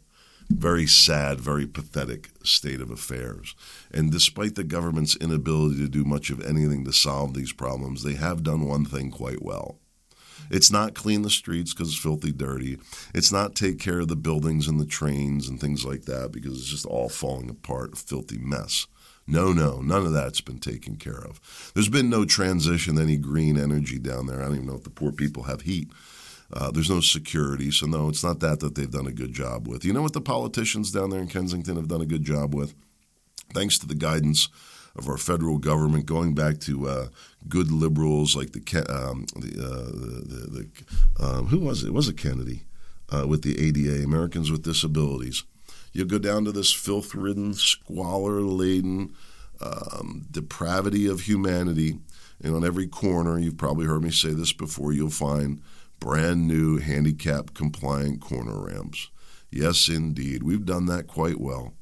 very 0.50 0.86
sad, 0.86 1.40
very 1.40 1.66
pathetic 1.66 2.30
state 2.44 2.82
of 2.82 2.92
affairs. 2.92 3.56
And 3.92 4.12
despite 4.12 4.56
the 4.56 4.64
government's 4.64 5.16
inability 5.16 5.78
to 5.78 5.90
do 5.90 6.04
much 6.04 6.30
of 6.30 6.42
anything 6.42 6.86
to 6.86 6.94
solve 6.94 7.34
these 7.34 7.54
problems, 7.54 8.04
they 8.04 8.14
have 8.14 8.44
done 8.44 8.68
one 8.68 8.86
thing 8.86 9.12
quite 9.12 9.42
well. 9.42 9.80
It's 10.50 10.72
not 10.72 10.96
clean 10.96 11.22
the 11.22 11.30
streets 11.30 11.74
because 11.74 11.90
it's 11.90 11.98
filthy 12.02 12.32
dirty. 12.32 12.78
It's 13.14 13.32
not 13.32 13.56
take 13.56 13.80
care 13.80 14.02
of 14.02 14.08
the 14.08 14.16
buildings 14.16 14.68
and 14.68 14.80
the 14.80 14.86
trains 14.86 15.48
and 15.48 15.60
things 15.60 15.86
like 15.86 16.04
that 16.04 16.32
because 16.32 16.58
it's 16.58 16.70
just 16.70 16.86
all 16.86 17.10
falling 17.10 17.50
apart, 17.50 17.94
a 17.94 17.96
filthy 17.96 18.38
mess. 18.38 18.88
No, 19.28 19.52
no, 19.52 19.82
none 19.82 20.06
of 20.06 20.14
that's 20.14 20.42
been 20.42 20.60
taken 20.60 20.98
care 20.98 21.18
of. 21.18 21.72
There's 21.74 21.90
been 21.90 22.10
no 22.10 22.26
transition, 22.26 23.00
any 23.00 23.18
green 23.18 23.58
energy 23.58 23.98
down 23.98 24.28
there. 24.28 24.42
I 24.42 24.46
don't 24.46 24.56
even 24.56 24.68
know 24.68 24.76
if 24.76 24.84
the 24.84 24.92
poor 24.92 25.12
people 25.12 25.44
have 25.44 25.62
heat. 25.62 25.90
Uh, 26.54 26.70
there's 26.70 26.92
no 26.92 27.02
security, 27.02 27.72
so 27.72 27.88
no, 27.88 28.08
it's 28.08 28.24
not 28.24 28.40
that 28.42 28.60
that 28.60 28.76
they've 28.76 28.92
done 28.92 29.08
a 29.08 29.12
good 29.12 29.34
job 29.34 29.68
with. 29.68 29.84
You 29.84 29.94
know 29.94 30.04
what 30.04 30.14
the 30.14 30.22
politicians 30.22 30.92
down 30.92 31.10
there 31.10 31.20
in 31.20 31.28
Kensington 31.28 31.76
have 31.76 31.88
done 31.88 32.02
a 32.02 32.06
good 32.06 32.24
job 32.24 32.54
with? 32.54 32.76
Thanks 33.52 33.80
to 33.80 33.88
the 33.88 33.96
guidance 33.96 34.48
of 34.96 35.10
our 35.10 35.18
federal 35.18 35.58
government, 35.58 36.06
going 36.06 36.34
back 36.34 36.60
to 36.62 36.88
uh, 36.88 37.08
good 37.48 37.72
liberals 37.72 38.36
like 38.36 38.52
the 38.54 38.62
um, 38.90 39.26
the, 39.36 39.62
uh, 39.62 39.92
the, 39.92 40.68
the 41.18 41.26
um, 41.26 41.48
who 41.48 41.60
was 41.60 41.84
it? 41.84 41.88
it? 41.88 41.94
Was 41.94 42.08
it 42.08 42.18
Kennedy 42.18 42.64
uh, 43.10 43.28
with 43.28 43.44
the 43.44 43.60
ADA, 43.60 44.04
Americans 44.04 44.52
with 44.52 44.64
Disabilities? 44.64 45.44
You 45.92 46.06
go 46.06 46.18
down 46.18 46.44
to 46.46 46.52
this 46.52 46.74
filth-ridden, 46.74 47.54
squalor-laden 47.54 49.14
um, 49.62 50.26
depravity 50.30 51.08
of 51.08 51.22
humanity, 51.22 52.00
and 52.44 52.54
on 52.54 52.66
every 52.66 52.88
corner, 52.88 53.40
you've 53.40 53.58
probably 53.58 53.86
heard 53.86 54.04
me 54.04 54.12
say 54.12 54.34
this 54.34 54.52
before, 54.52 54.92
you'll 54.92 55.10
find 55.10 55.62
brand 56.00 56.48
new 56.48 56.78
handicap 56.78 57.54
compliant 57.54 58.20
corner 58.20 58.66
ramps. 58.66 59.10
Yes, 59.50 59.88
indeed. 59.88 60.44
We've 60.44 60.66
done 60.66 60.86
that 60.88 61.08
quite 61.08 61.40
well. 61.40 61.74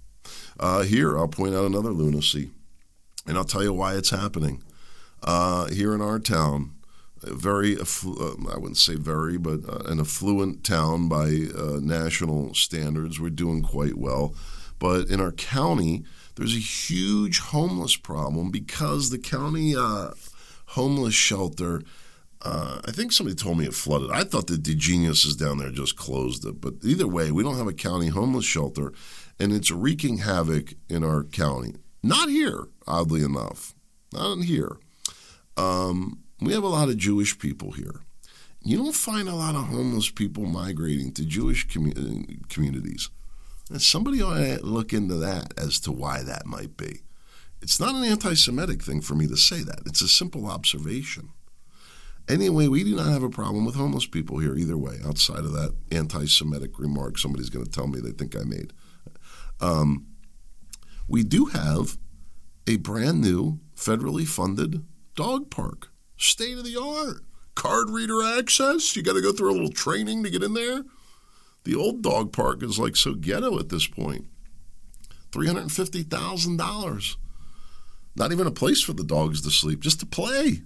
Uh, 0.59 0.83
here, 0.83 1.17
I'll 1.17 1.27
point 1.27 1.55
out 1.55 1.65
another 1.65 1.89
lunacy, 1.91 2.51
and 3.25 3.37
I'll 3.37 3.43
tell 3.43 3.63
you 3.63 3.73
why 3.73 3.95
it's 3.95 4.09
happening. 4.09 4.63
Uh, 5.21 5.67
here 5.67 5.93
in 5.95 6.01
our 6.01 6.19
town, 6.19 6.73
very, 7.21 7.77
uh, 7.77 7.85
I 8.51 8.57
wouldn't 8.57 8.77
say 8.77 8.95
very, 8.95 9.37
but 9.37 9.61
uh, 9.67 9.83
an 9.85 9.99
affluent 9.99 10.63
town 10.63 11.07
by 11.07 11.47
uh, 11.57 11.79
national 11.81 12.53
standards. 12.53 13.19
We're 13.19 13.29
doing 13.29 13.63
quite 13.63 13.97
well. 13.97 14.35
But 14.79 15.07
in 15.07 15.21
our 15.21 15.31
county, 15.31 16.03
there's 16.35 16.55
a 16.55 16.59
huge 16.59 17.39
homeless 17.39 17.95
problem 17.95 18.51
because 18.51 19.09
the 19.09 19.19
county 19.19 19.75
uh, 19.75 20.11
homeless 20.67 21.13
shelter 21.13 21.83
uh, 22.45 22.81
I 22.83 22.91
think 22.91 23.11
somebody 23.11 23.35
told 23.35 23.57
me 23.57 23.65
it 23.65 23.73
flooded. 23.73 24.11
I 24.11 24.23
thought 24.23 24.47
that 24.47 24.65
the 24.65 24.75
geniuses 24.75 25.35
down 25.35 25.59
there 25.59 25.71
just 25.71 25.95
closed 25.95 26.45
it. 26.45 26.59
But 26.59 26.73
either 26.83 27.07
way, 27.07 27.31
we 27.31 27.41
don't 27.41 27.57
have 27.57 27.67
a 27.67 27.73
county 27.73 28.07
homeless 28.07 28.45
shelter, 28.45 28.91
and 29.39 29.53
it's 29.53 29.71
wreaking 29.71 30.17
havoc 30.17 30.73
in 30.89 31.03
our 31.03 31.23
county. 31.23 31.75
Not 32.03 32.29
here, 32.29 32.65
oddly 32.85 33.23
enough. 33.23 33.73
Not 34.11 34.43
here. 34.43 34.77
Um, 35.55 36.19
we 36.41 36.51
have 36.53 36.63
a 36.63 36.67
lot 36.67 36.89
of 36.89 36.97
Jewish 36.97 37.39
people 37.39 37.71
here. 37.71 38.01
You 38.61 38.77
don't 38.77 38.95
find 38.95 39.29
a 39.29 39.35
lot 39.35 39.55
of 39.55 39.67
homeless 39.67 40.09
people 40.09 40.45
migrating 40.45 41.13
to 41.13 41.25
Jewish 41.25 41.67
commu- 41.67 42.47
communities. 42.49 43.09
And 43.69 43.81
somebody 43.81 44.21
ought 44.21 44.37
to 44.37 44.65
look 44.65 44.91
into 44.91 45.15
that 45.15 45.53
as 45.57 45.79
to 45.81 45.91
why 45.91 46.21
that 46.23 46.45
might 46.45 46.75
be. 46.75 47.01
It's 47.61 47.79
not 47.79 47.95
an 47.95 48.03
anti 48.03 48.33
Semitic 48.33 48.83
thing 48.83 48.99
for 48.99 49.15
me 49.15 49.25
to 49.27 49.37
say 49.37 49.61
that, 49.63 49.83
it's 49.85 50.01
a 50.01 50.07
simple 50.09 50.47
observation. 50.47 51.29
Anyway, 52.27 52.67
we 52.67 52.83
do 52.83 52.95
not 52.95 53.07
have 53.07 53.23
a 53.23 53.29
problem 53.29 53.65
with 53.65 53.75
homeless 53.75 54.05
people 54.05 54.39
here 54.39 54.55
either 54.55 54.77
way, 54.77 54.97
outside 55.05 55.39
of 55.39 55.53
that 55.53 55.73
anti 55.91 56.25
Semitic 56.25 56.77
remark 56.77 57.17
somebody's 57.17 57.49
going 57.49 57.65
to 57.65 57.71
tell 57.71 57.87
me 57.87 57.99
they 58.01 58.11
think 58.11 58.35
I 58.35 58.43
made. 58.43 58.73
Um, 59.61 60.07
we 61.07 61.23
do 61.23 61.45
have 61.45 61.97
a 62.67 62.77
brand 62.77 63.21
new 63.21 63.59
federally 63.75 64.27
funded 64.27 64.85
dog 65.15 65.49
park, 65.49 65.89
state 66.17 66.57
of 66.57 66.63
the 66.63 66.79
art. 66.79 67.23
Card 67.55 67.89
reader 67.89 68.23
access. 68.23 68.95
You 68.95 69.03
got 69.03 69.13
to 69.13 69.21
go 69.21 69.31
through 69.31 69.51
a 69.51 69.53
little 69.53 69.69
training 69.69 70.23
to 70.23 70.29
get 70.29 70.43
in 70.43 70.53
there. 70.53 70.83
The 71.65 71.75
old 71.75 72.01
dog 72.01 72.33
park 72.33 72.63
is 72.63 72.79
like 72.79 72.95
so 72.95 73.13
ghetto 73.13 73.59
at 73.59 73.69
this 73.69 73.87
point. 73.87 74.25
$350,000. 75.31 77.15
Not 78.15 78.31
even 78.31 78.47
a 78.47 78.51
place 78.51 78.81
for 78.81 78.93
the 78.93 79.03
dogs 79.03 79.41
to 79.41 79.51
sleep, 79.51 79.81
just 79.81 79.99
to 79.99 80.05
play. 80.05 80.61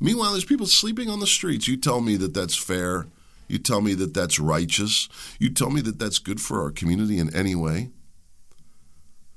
Meanwhile, 0.00 0.32
there's 0.32 0.44
people 0.44 0.66
sleeping 0.66 1.08
on 1.08 1.20
the 1.20 1.26
streets. 1.26 1.68
You 1.68 1.76
tell 1.76 2.00
me 2.00 2.16
that 2.16 2.34
that's 2.34 2.56
fair. 2.56 3.06
You 3.46 3.58
tell 3.58 3.80
me 3.80 3.94
that 3.94 4.14
that's 4.14 4.40
righteous. 4.40 5.08
You 5.38 5.50
tell 5.50 5.70
me 5.70 5.80
that 5.82 5.98
that's 5.98 6.18
good 6.18 6.40
for 6.40 6.62
our 6.62 6.70
community 6.70 7.18
in 7.18 7.34
any 7.34 7.54
way. 7.54 7.90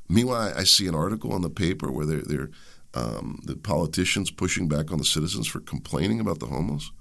Meanwhile, 0.08 0.54
I 0.56 0.64
see 0.64 0.88
an 0.88 0.96
article 0.96 1.36
in 1.36 1.42
the 1.42 1.50
paper 1.50 1.92
where 1.92 2.06
they're, 2.06 2.22
they're 2.22 2.50
um, 2.94 3.42
the 3.44 3.56
politicians 3.56 4.32
pushing 4.32 4.68
back 4.68 4.92
on 4.92 4.98
the 4.98 5.06
citizens 5.06 5.48
for 5.48 5.60
complaining 5.60 6.20
about 6.20 6.40
the 6.40 6.48
homeless. 6.48 6.92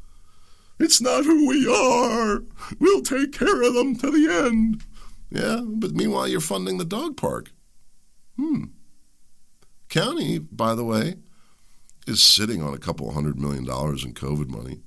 It's 0.80 1.00
not 1.00 1.24
who 1.24 1.46
we 1.46 1.68
are. 1.72 2.42
We'll 2.80 3.02
take 3.02 3.32
care 3.32 3.62
of 3.62 3.74
them 3.74 3.94
to 3.96 4.10
the 4.10 4.46
end. 4.46 4.82
Yeah, 5.30 5.60
but 5.64 5.92
meanwhile, 5.92 6.26
you're 6.26 6.40
funding 6.40 6.78
the 6.78 6.84
dog 6.84 7.16
park. 7.16 7.52
Hmm. 8.36 8.64
County, 9.88 10.38
by 10.38 10.74
the 10.74 10.84
way, 10.84 11.14
is 12.06 12.20
sitting 12.22 12.62
on 12.62 12.74
a 12.74 12.78
couple 12.78 13.12
hundred 13.12 13.38
million 13.38 13.64
dollars 13.64 14.04
in 14.04 14.14
COVID 14.14 14.48
money. 14.48 14.80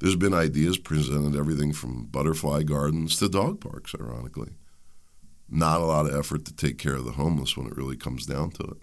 There's 0.00 0.16
been 0.16 0.34
ideas 0.34 0.78
presented, 0.78 1.36
everything 1.36 1.72
from 1.72 2.06
butterfly 2.06 2.62
gardens 2.62 3.16
to 3.18 3.28
dog 3.28 3.60
parks, 3.60 3.94
ironically. 3.98 4.50
Not 5.50 5.80
a 5.80 5.84
lot 5.84 6.06
of 6.06 6.14
effort 6.14 6.44
to 6.46 6.54
take 6.54 6.78
care 6.78 6.94
of 6.94 7.04
the 7.04 7.12
homeless 7.12 7.56
when 7.56 7.66
it 7.66 7.76
really 7.76 7.96
comes 7.96 8.26
down 8.26 8.50
to 8.52 8.62
it. 8.64 8.76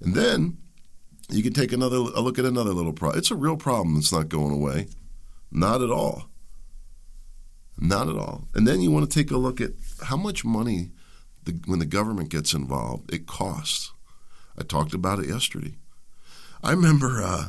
And 0.00 0.14
then 0.14 0.58
you 1.28 1.42
can 1.42 1.52
take 1.52 1.72
another 1.72 1.96
a 1.96 2.20
look 2.20 2.38
at 2.38 2.44
another 2.44 2.72
little 2.72 2.92
problem. 2.92 3.18
It's 3.18 3.30
a 3.30 3.36
real 3.36 3.56
problem 3.56 3.94
that's 3.94 4.12
not 4.12 4.28
going 4.28 4.52
away. 4.52 4.86
Not 5.50 5.82
at 5.82 5.90
all. 5.90 6.28
Not 7.78 8.08
at 8.08 8.16
all. 8.16 8.48
And 8.54 8.66
then 8.66 8.80
you 8.80 8.90
want 8.90 9.10
to 9.10 9.18
take 9.18 9.30
a 9.30 9.36
look 9.36 9.60
at 9.60 9.72
how 10.04 10.16
much 10.16 10.44
money, 10.44 10.90
the, 11.44 11.60
when 11.66 11.78
the 11.78 11.86
government 11.86 12.30
gets 12.30 12.54
involved, 12.54 13.12
it 13.12 13.26
costs. 13.26 13.92
I 14.58 14.64
talked 14.64 14.94
about 14.94 15.20
it 15.20 15.28
yesterday. 15.28 15.76
I 16.62 16.72
remember 16.72 17.22
uh, 17.22 17.48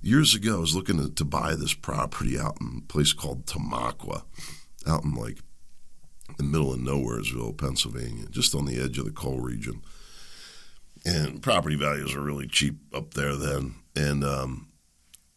years 0.00 0.34
ago, 0.34 0.56
I 0.56 0.60
was 0.60 0.74
looking 0.74 0.98
to, 0.98 1.10
to, 1.12 1.24
buy 1.24 1.54
this 1.54 1.74
property 1.74 2.38
out 2.38 2.56
in 2.60 2.82
a 2.82 2.92
place 2.92 3.12
called 3.12 3.44
Tamaqua, 3.44 4.22
out 4.86 5.04
in 5.04 5.14
like 5.14 5.38
the 6.36 6.42
middle 6.42 6.72
of 6.72 6.80
Nowheresville, 6.80 7.56
Pennsylvania, 7.56 8.26
just 8.30 8.54
on 8.54 8.64
the 8.64 8.80
edge 8.80 8.98
of 8.98 9.04
the 9.04 9.10
coal 9.10 9.40
region. 9.40 9.82
And 11.04 11.42
property 11.42 11.76
values 11.76 12.14
were 12.14 12.22
really 12.22 12.46
cheap 12.46 12.76
up 12.94 13.14
there 13.14 13.36
then. 13.36 13.74
And 13.94 14.24
um, 14.24 14.68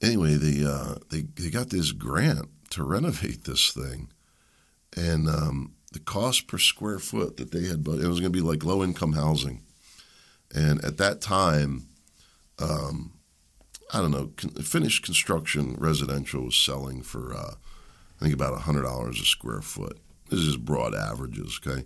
anyway, 0.01 0.35
they, 0.35 0.65
uh, 0.65 0.95
they 1.11 1.21
they 1.35 1.49
got 1.49 1.69
this 1.69 1.91
grant 1.91 2.49
to 2.71 2.83
renovate 2.83 3.43
this 3.43 3.71
thing, 3.71 4.09
and 4.95 5.27
um, 5.27 5.75
the 5.91 5.99
cost 5.99 6.47
per 6.47 6.57
square 6.57 6.99
foot 6.99 7.37
that 7.37 7.51
they 7.51 7.65
had, 7.65 7.83
but 7.83 7.99
it 7.99 8.07
was 8.07 8.19
going 8.19 8.31
to 8.31 8.37
be 8.37 8.41
like 8.41 8.63
low 8.63 8.83
income 8.83 9.13
housing. 9.13 9.61
And 10.53 10.83
at 10.83 10.97
that 10.97 11.21
time, 11.21 11.87
um, 12.59 13.13
I 13.93 14.01
don't 14.01 14.11
know, 14.11 14.31
con- 14.35 14.51
finished 14.51 15.03
construction 15.03 15.75
residential 15.79 16.45
was 16.45 16.57
selling 16.57 17.01
for, 17.01 17.33
uh, 17.33 17.53
I 18.19 18.23
think, 18.23 18.33
about 18.33 18.57
$100 18.59 19.09
a 19.09 19.25
square 19.25 19.61
foot. 19.61 19.99
This 20.29 20.41
is 20.41 20.57
broad 20.57 20.93
averages, 20.93 21.59
okay? 21.65 21.85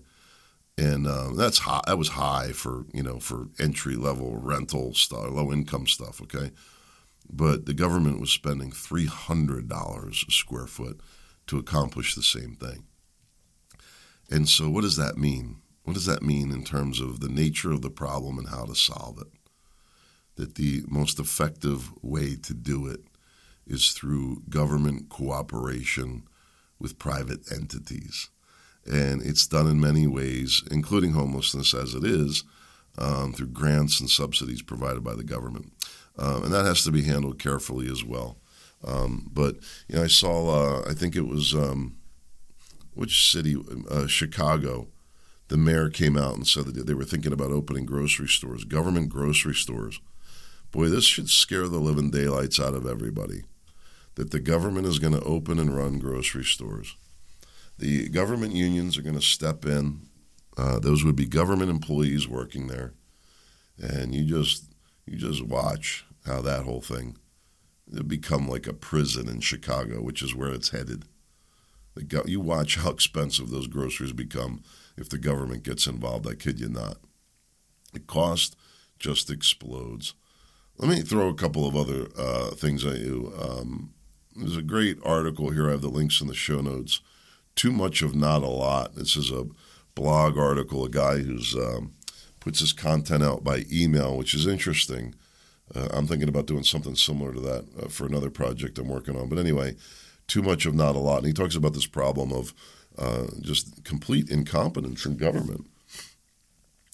And 0.78 1.06
uh, 1.06 1.34
that's 1.34 1.60
high. 1.60 1.82
That 1.86 1.98
was 1.98 2.10
high 2.10 2.54
for 2.54 2.86
you 2.94 3.04
know 3.04 3.20
for 3.20 3.48
entry 3.60 3.96
level 3.96 4.38
rental 4.38 4.94
stuff, 4.94 5.30
low 5.30 5.52
income 5.52 5.88
stuff. 5.88 6.22
Okay, 6.22 6.52
but 7.30 7.66
the 7.66 7.74
government 7.74 8.20
was 8.20 8.32
spending 8.32 8.72
three 8.72 9.06
hundred 9.06 9.68
dollars 9.68 10.26
a 10.28 10.32
square 10.32 10.68
foot 10.68 11.02
to 11.48 11.58
accomplish 11.58 12.16
the 12.16 12.24
same 12.24 12.56
thing. 12.56 12.86
And 14.30 14.48
so, 14.48 14.70
what 14.70 14.82
does 14.82 14.96
that 14.96 15.18
mean? 15.18 15.58
What 15.84 15.94
does 15.94 16.06
that 16.06 16.24
mean 16.24 16.52
in 16.52 16.64
terms 16.64 17.02
of 17.02 17.20
the 17.20 17.30
nature 17.30 17.72
of 17.72 17.82
the 17.82 17.90
problem 17.90 18.38
and 18.38 18.48
how 18.48 18.66
to 18.66 18.76
solve 18.76 19.20
it? 19.20 19.28
That 20.36 20.56
the 20.56 20.84
most 20.88 21.20
effective 21.20 21.92
way 22.02 22.36
to 22.44 22.54
do 22.54 22.88
it 22.88 23.02
is 23.68 23.92
through 23.92 24.44
government 24.50 25.10
cooperation 25.10 26.24
with 26.82 27.00
private 27.00 27.52
entities. 27.52 28.30
And 28.86 29.22
it's 29.22 29.48
done 29.48 29.68
in 29.68 29.80
many 29.80 30.08
ways, 30.08 30.64
including 30.72 31.14
homelessness 31.14 31.74
as 31.74 31.94
it 31.94 32.04
is, 32.04 32.44
um, 32.98 33.34
through 33.34 33.48
grants 33.48 34.00
and 34.00 34.10
subsidies 34.10 34.62
provided 34.62 35.04
by 35.04 35.14
the 35.14 35.24
government. 35.24 35.72
Um, 36.18 36.44
and 36.44 36.54
that 36.54 36.66
has 36.66 36.84
to 36.84 36.92
be 36.92 37.04
handled 37.04 37.40
carefully 37.40 37.90
as 37.90 38.04
well. 38.04 38.38
Um, 38.84 39.30
but 39.32 39.56
you 39.88 39.96
know, 39.96 40.04
I 40.04 40.08
saw, 40.08 40.50
uh, 40.50 40.90
I 40.90 40.94
think 40.94 41.16
it 41.16 41.28
was 41.28 41.54
um, 41.54 41.98
which 42.94 43.32
city, 43.32 43.56
uh, 43.90 44.08
Chicago. 44.08 44.88
The 45.48 45.58
mayor 45.58 45.90
came 45.90 46.16
out 46.16 46.36
and 46.36 46.48
said 46.48 46.66
that 46.66 46.88
they 46.88 46.94
were 46.94 47.04
thinking 47.04 47.34
about 47.34 47.52
opening 47.52 47.86
grocery 47.86 48.28
stores, 48.28 48.64
government 48.64 49.10
grocery 49.10 49.54
stores. 49.54 50.00
Boy, 50.72 50.88
this 50.88 51.04
should 51.04 51.30
scare 51.30 51.68
the 51.68 51.80
living 51.80 52.10
daylights 52.10 52.58
out 52.60 52.74
of 52.74 52.86
everybody. 52.88 53.44
That 54.16 54.32
the 54.32 54.40
government 54.40 54.88
is 54.88 55.00
going 55.00 55.14
to 55.14 55.24
open 55.24 55.58
and 55.58 55.76
run 55.76 56.00
grocery 56.00 56.44
stores. 56.44 56.96
The 57.78 58.10
government 58.10 58.54
unions 58.54 58.98
are 58.98 59.02
going 59.02 59.16
to 59.16 59.22
step 59.22 59.66
in. 59.66 60.08
Uh, 60.58 60.80
those 60.80 61.04
would 61.06 61.16
be 61.16 61.26
government 61.26 61.72
employees 61.72 62.28
working 62.28 62.68
there, 62.68 62.94
and 63.80 64.14
you 64.14 64.26
just 64.26 64.66
you 65.06 65.18
just 65.18 65.44
watch 65.44 66.06
how 66.26 66.42
that 66.42 66.64
whole 66.64 66.82
thing 66.82 67.16
it'll 67.92 68.06
become 68.06 68.48
like 68.48 68.68
a 68.68 68.74
prison 68.74 69.28
in 69.28 69.42
Chicago, 69.42 70.02
which 70.02 70.22
is 70.22 70.36
where 70.36 70.52
it's 70.52 70.70
headed. 70.70 71.06
You 72.26 72.40
watch 72.40 72.78
how 72.78 72.92
expensive 72.92 73.50
those 73.50 73.68
groceries 73.68 74.14
become 74.14 74.64
if 74.98 75.10
the 75.10 75.18
government 75.18 75.64
gets 75.64 75.88
involved. 75.88 76.28
I 76.28 76.36
kid 76.36 76.60
you 76.60 76.70
not. 76.70 76.98
The 77.92 78.00
cost 78.00 78.56
just 78.98 79.30
explodes. 79.30 80.14
Let 80.78 80.90
me 80.90 81.02
throw 81.02 81.28
a 81.28 81.34
couple 81.34 81.68
of 81.68 81.76
other 81.76 82.08
uh, 82.18 82.52
things 82.52 82.86
at 82.86 83.00
you. 83.00 83.34
Um, 83.38 83.94
there's 84.36 84.58
a 84.58 84.62
great 84.62 84.98
article 85.04 85.50
here. 85.50 85.68
I 85.68 85.72
have 85.72 85.82
the 85.82 85.90
links 85.90 86.22
in 86.22 86.28
the 86.28 86.34
show 86.34 86.62
notes. 86.62 87.02
Too 87.56 87.72
much 87.72 88.02
of 88.02 88.16
not 88.16 88.44
a 88.44 88.48
lot. 88.48 88.96
This 88.96 89.16
is 89.16 89.32
a 89.32 89.48
blog 89.96 90.38
article. 90.38 90.86
A 90.86 90.90
guy 90.90 91.18
who's 91.18 91.56
um, 91.56 91.94
puts 92.40 92.60
his 92.60 92.74
content 92.74 93.24
out 93.24 93.44
by 93.44 93.66
email, 93.72 94.18
which 94.18 94.34
is 94.34 94.48
interesting. 94.48 95.16
Uh, 95.74 95.88
I'm 95.92 96.08
thinking 96.08 96.30
about 96.30 96.48
doing 96.48 96.64
something 96.64 96.96
similar 96.96 97.34
to 97.34 97.40
that 97.42 97.66
uh, 97.82 97.88
for 97.88 98.06
another 98.06 98.30
project 98.30 98.78
I'm 98.80 98.88
working 98.90 99.18
on. 99.18 99.30
But 99.30 99.40
anyway, 99.40 99.76
too 100.28 100.42
much 100.42 100.66
of 100.66 100.74
not 100.74 100.96
a 100.96 101.00
lot. 101.00 101.20
And 101.20 101.28
he 101.28 101.34
talks 101.34 101.56
about 101.56 101.74
this 101.74 101.86
problem 101.86 102.32
of 102.32 102.54
uh, 102.98 103.28
just 103.42 103.84
complete 103.84 104.30
incompetence 104.30 105.06
in 105.06 105.18
government. 105.18 105.68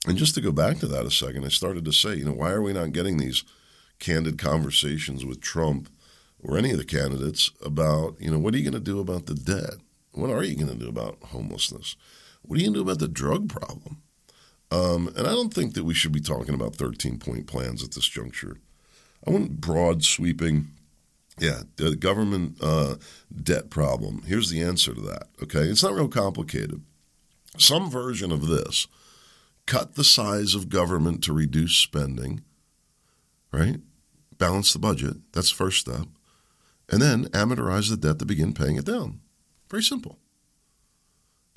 And 0.05 0.17
just 0.17 0.35
to 0.35 0.41
go 0.41 0.51
back 0.51 0.77
to 0.79 0.87
that 0.87 1.05
a 1.05 1.11
second, 1.11 1.43
I 1.43 1.49
started 1.49 1.85
to 1.85 1.91
say, 1.91 2.15
you 2.15 2.25
know, 2.25 2.33
why 2.33 2.51
are 2.51 2.61
we 2.61 2.73
not 2.73 2.93
getting 2.93 3.17
these 3.17 3.43
candid 3.99 4.37
conversations 4.37 5.25
with 5.25 5.41
Trump 5.41 5.89
or 6.43 6.57
any 6.57 6.71
of 6.71 6.77
the 6.77 6.85
candidates 6.85 7.51
about, 7.63 8.15
you 8.19 8.31
know, 8.31 8.39
what 8.39 8.53
are 8.53 8.57
you 8.57 8.63
going 8.63 8.73
to 8.73 8.91
do 8.91 8.99
about 8.99 9.25
the 9.25 9.35
debt? 9.35 9.75
What 10.11 10.29
are 10.29 10.43
you 10.43 10.55
going 10.55 10.67
to 10.67 10.75
do 10.75 10.89
about 10.89 11.17
homelessness? 11.25 11.95
What 12.41 12.57
are 12.57 12.61
you 12.61 12.67
going 12.67 12.73
to 12.75 12.79
do 12.79 12.89
about 12.89 12.99
the 12.99 13.07
drug 13.07 13.49
problem? 13.49 14.01
Um, 14.71 15.07
and 15.15 15.27
I 15.27 15.31
don't 15.31 15.53
think 15.53 15.73
that 15.73 15.85
we 15.85 15.93
should 15.93 16.11
be 16.11 16.19
talking 16.19 16.53
about 16.53 16.75
13 16.75 17.19
point 17.19 17.47
plans 17.47 17.83
at 17.83 17.91
this 17.91 18.07
juncture. 18.07 18.57
I 19.25 19.31
want 19.31 19.61
broad, 19.61 20.03
sweeping, 20.03 20.67
yeah, 21.39 21.61
the 21.75 21.95
government 21.95 22.57
uh, 22.61 22.95
debt 23.43 23.69
problem. 23.69 24.23
Here's 24.25 24.49
the 24.49 24.61
answer 24.61 24.93
to 24.93 25.01
that. 25.01 25.27
Okay, 25.43 25.61
it's 25.61 25.83
not 25.83 25.93
real 25.93 26.07
complicated. 26.07 26.81
Some 27.57 27.89
version 27.89 28.31
of 28.31 28.47
this: 28.47 28.87
cut 29.65 29.95
the 29.95 30.03
size 30.03 30.55
of 30.55 30.69
government 30.69 31.23
to 31.23 31.33
reduce 31.33 31.75
spending. 31.75 32.41
Right, 33.51 33.77
balance 34.37 34.73
the 34.73 34.79
budget. 34.79 35.17
That's 35.33 35.49
the 35.49 35.55
first 35.55 35.79
step, 35.79 36.07
and 36.89 37.01
then 37.01 37.25
amortize 37.29 37.89
the 37.89 37.97
debt 37.97 38.19
to 38.19 38.25
begin 38.25 38.53
paying 38.53 38.77
it 38.77 38.85
down. 38.85 39.19
Very 39.69 39.83
simple. 39.83 40.19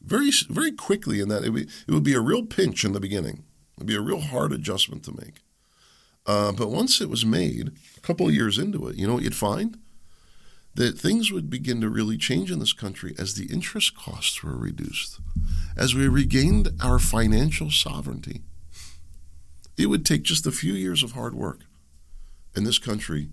Very, 0.03 0.31
very 0.49 0.73
quickly 0.73 1.21
in 1.21 1.29
that 1.29 1.45
it 1.45 1.51
would, 1.51 1.69
it 1.87 1.93
would 1.93 2.03
be 2.03 2.15
a 2.15 2.21
real 2.21 2.45
pinch 2.45 2.85
in 2.85 2.93
the 2.93 3.01
beginning. 3.01 3.45
It'd 3.77 3.87
be 3.87 3.95
a 3.95 4.01
real 4.01 4.21
hard 4.21 4.53
adjustment 4.53 5.05
to 5.05 5.13
make. 5.13 5.43
Uh, 6.27 6.53
but 6.53 6.71
once 6.71 7.01
it 7.01 7.09
was 7.09 7.25
made, 7.25 7.73
a 7.97 8.01
couple 8.01 8.27
of 8.27 8.35
years 8.35 8.59
into 8.59 8.89
it, 8.89 8.97
you 8.97 9.07
know 9.07 9.15
what 9.15 9.23
you'd 9.23 9.35
find? 9.35 9.79
That 10.75 10.99
things 10.99 11.33
would 11.33 11.51
begin 11.51 11.81
to 11.81 11.89
really 11.89 12.17
change 12.17 12.51
in 12.51 12.61
this 12.61 12.73
country 12.73 13.15
as 13.19 13.35
the 13.35 13.47
interest 13.47 13.97
costs 13.97 14.43
were 14.43 14.57
reduced, 14.57 15.19
as 15.77 15.95
we 15.95 16.07
regained 16.09 16.71
our 16.83 16.99
financial 16.99 17.71
sovereignty. 17.71 18.43
It 19.77 19.87
would 19.87 20.07
take 20.07 20.23
just 20.23 20.47
a 20.47 20.53
few 20.53 20.75
years 20.75 21.03
of 21.03 21.13
hard 21.13 21.35
work, 21.35 21.61
and 22.55 22.67
this 22.67 22.79
country 22.79 23.31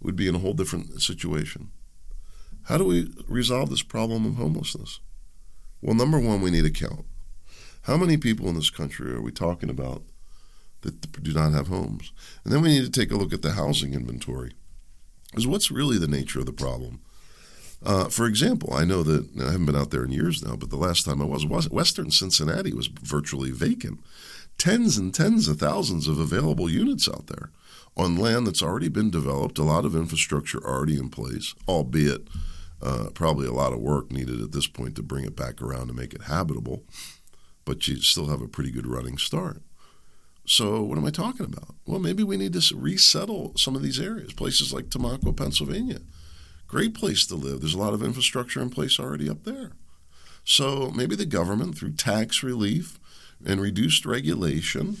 would 0.00 0.16
be 0.16 0.28
in 0.28 0.34
a 0.34 0.38
whole 0.38 0.54
different 0.54 1.00
situation. 1.02 1.70
How 2.64 2.78
do 2.78 2.84
we 2.84 3.12
resolve 3.26 3.70
this 3.70 3.82
problem 3.82 4.26
of 4.26 4.36
homelessness? 4.36 5.00
Well, 5.80 5.94
number 5.94 6.18
one, 6.18 6.40
we 6.40 6.50
need 6.50 6.64
a 6.64 6.70
count. 6.70 7.04
How 7.82 7.96
many 7.96 8.16
people 8.16 8.48
in 8.48 8.54
this 8.54 8.70
country 8.70 9.12
are 9.12 9.22
we 9.22 9.32
talking 9.32 9.70
about 9.70 10.02
that 10.82 11.22
do 11.22 11.32
not 11.32 11.52
have 11.52 11.68
homes. 11.68 12.12
And 12.44 12.52
then 12.52 12.62
we 12.62 12.68
need 12.68 12.84
to 12.84 13.00
take 13.00 13.10
a 13.10 13.16
look 13.16 13.32
at 13.32 13.42
the 13.42 13.52
housing 13.52 13.94
inventory. 13.94 14.52
Because 15.30 15.46
what's 15.46 15.70
really 15.70 15.98
the 15.98 16.08
nature 16.08 16.40
of 16.40 16.46
the 16.46 16.52
problem? 16.52 17.00
Uh, 17.84 18.08
for 18.08 18.26
example, 18.26 18.72
I 18.74 18.84
know 18.84 19.02
that 19.02 19.28
I 19.40 19.52
haven't 19.52 19.66
been 19.66 19.76
out 19.76 19.90
there 19.90 20.04
in 20.04 20.10
years 20.10 20.42
now, 20.42 20.56
but 20.56 20.70
the 20.70 20.76
last 20.76 21.04
time 21.04 21.22
I 21.22 21.24
was, 21.24 21.46
Western 21.46 22.10
Cincinnati 22.10 22.72
was 22.72 22.88
virtually 22.88 23.50
vacant. 23.50 24.00
Tens 24.56 24.96
and 24.96 25.14
tens 25.14 25.46
of 25.46 25.60
thousands 25.60 26.08
of 26.08 26.18
available 26.18 26.68
units 26.68 27.08
out 27.08 27.28
there 27.28 27.50
on 27.96 28.16
land 28.16 28.46
that's 28.46 28.62
already 28.62 28.88
been 28.88 29.10
developed, 29.10 29.58
a 29.58 29.64
lot 29.64 29.84
of 29.84 29.96
infrastructure 29.96 30.64
already 30.64 30.96
in 30.98 31.08
place, 31.08 31.54
albeit 31.66 32.28
uh, 32.80 33.08
probably 33.14 33.46
a 33.46 33.52
lot 33.52 33.72
of 33.72 33.80
work 33.80 34.12
needed 34.12 34.40
at 34.40 34.52
this 34.52 34.66
point 34.66 34.94
to 34.96 35.02
bring 35.02 35.24
it 35.24 35.36
back 35.36 35.60
around 35.60 35.88
to 35.88 35.94
make 35.94 36.14
it 36.14 36.22
habitable. 36.22 36.84
But 37.64 37.86
you 37.88 38.00
still 38.00 38.28
have 38.28 38.40
a 38.40 38.48
pretty 38.48 38.70
good 38.70 38.86
running 38.86 39.18
start. 39.18 39.62
So, 40.46 40.82
what 40.82 40.96
am 40.96 41.04
I 41.04 41.10
talking 41.10 41.44
about? 41.44 41.74
Well, 41.84 41.98
maybe 41.98 42.22
we 42.22 42.38
need 42.38 42.54
to 42.54 42.76
resettle 42.76 43.52
some 43.56 43.76
of 43.76 43.82
these 43.82 44.00
areas, 44.00 44.32
places 44.32 44.72
like 44.72 44.86
Tamaqua, 44.86 45.36
Pennsylvania. 45.36 45.98
Great 46.66 46.94
place 46.94 47.26
to 47.26 47.34
live. 47.34 47.60
There's 47.60 47.74
a 47.74 47.78
lot 47.78 47.92
of 47.92 48.02
infrastructure 48.02 48.62
in 48.62 48.70
place 48.70 48.98
already 48.98 49.28
up 49.28 49.44
there. 49.44 49.72
So, 50.44 50.90
maybe 50.90 51.16
the 51.16 51.26
government, 51.26 51.76
through 51.76 51.92
tax 51.92 52.42
relief 52.42 52.98
and 53.44 53.60
reduced 53.60 54.06
regulation 54.06 54.96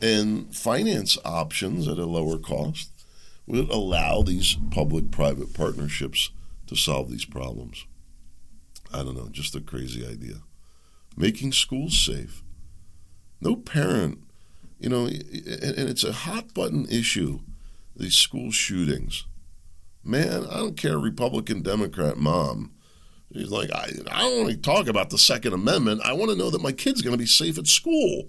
and 0.00 0.54
finance 0.54 1.18
options 1.24 1.88
at 1.88 1.98
a 1.98 2.06
lower 2.06 2.38
cost, 2.38 2.90
would 3.46 3.68
allow 3.70 4.22
these 4.22 4.56
public 4.70 5.10
private 5.10 5.54
partnerships 5.54 6.30
to 6.66 6.76
solve 6.76 7.10
these 7.10 7.24
problems. 7.24 7.86
I 8.92 8.98
don't 8.98 9.16
know, 9.16 9.28
just 9.30 9.54
a 9.54 9.60
crazy 9.60 10.06
idea. 10.06 10.36
Making 11.16 11.52
schools 11.52 11.98
safe. 11.98 12.42
No 13.40 13.56
parent 13.56 14.22
you 14.80 14.88
know, 14.88 15.04
and 15.04 15.18
it's 15.88 16.04
a 16.04 16.12
hot 16.12 16.54
button 16.54 16.86
issue, 16.90 17.40
these 17.94 18.16
school 18.16 18.50
shootings. 18.50 19.26
Man, 20.02 20.46
I 20.46 20.56
don't 20.56 20.76
care, 20.76 20.98
Republican, 20.98 21.60
Democrat, 21.60 22.16
mom. 22.16 22.72
He's 23.30 23.50
like, 23.50 23.70
I, 23.70 23.90
I 24.10 24.22
don't 24.22 24.42
want 24.42 24.50
to 24.50 24.56
talk 24.56 24.88
about 24.88 25.10
the 25.10 25.18
Second 25.18 25.52
Amendment. 25.52 26.00
I 26.02 26.14
want 26.14 26.30
to 26.30 26.36
know 26.36 26.48
that 26.50 26.62
my 26.62 26.72
kid's 26.72 27.02
going 27.02 27.12
to 27.12 27.18
be 27.18 27.26
safe 27.26 27.58
at 27.58 27.66
school. 27.66 28.28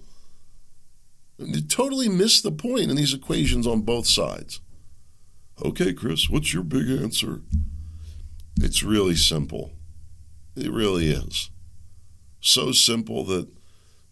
You 1.41 1.61
totally 1.61 2.09
miss 2.09 2.41
the 2.41 2.51
point 2.51 2.89
in 2.89 2.95
these 2.95 3.13
equations 3.13 3.65
on 3.67 3.81
both 3.81 4.07
sides. 4.07 4.59
Okay, 5.63 5.93
Chris, 5.93 6.29
what's 6.29 6.53
your 6.53 6.63
big 6.63 6.89
answer? 6.89 7.41
It's 8.57 8.83
really 8.83 9.15
simple. 9.15 9.71
It 10.55 10.71
really 10.71 11.09
is. 11.09 11.49
So 12.41 12.71
simple 12.71 13.23
that 13.25 13.47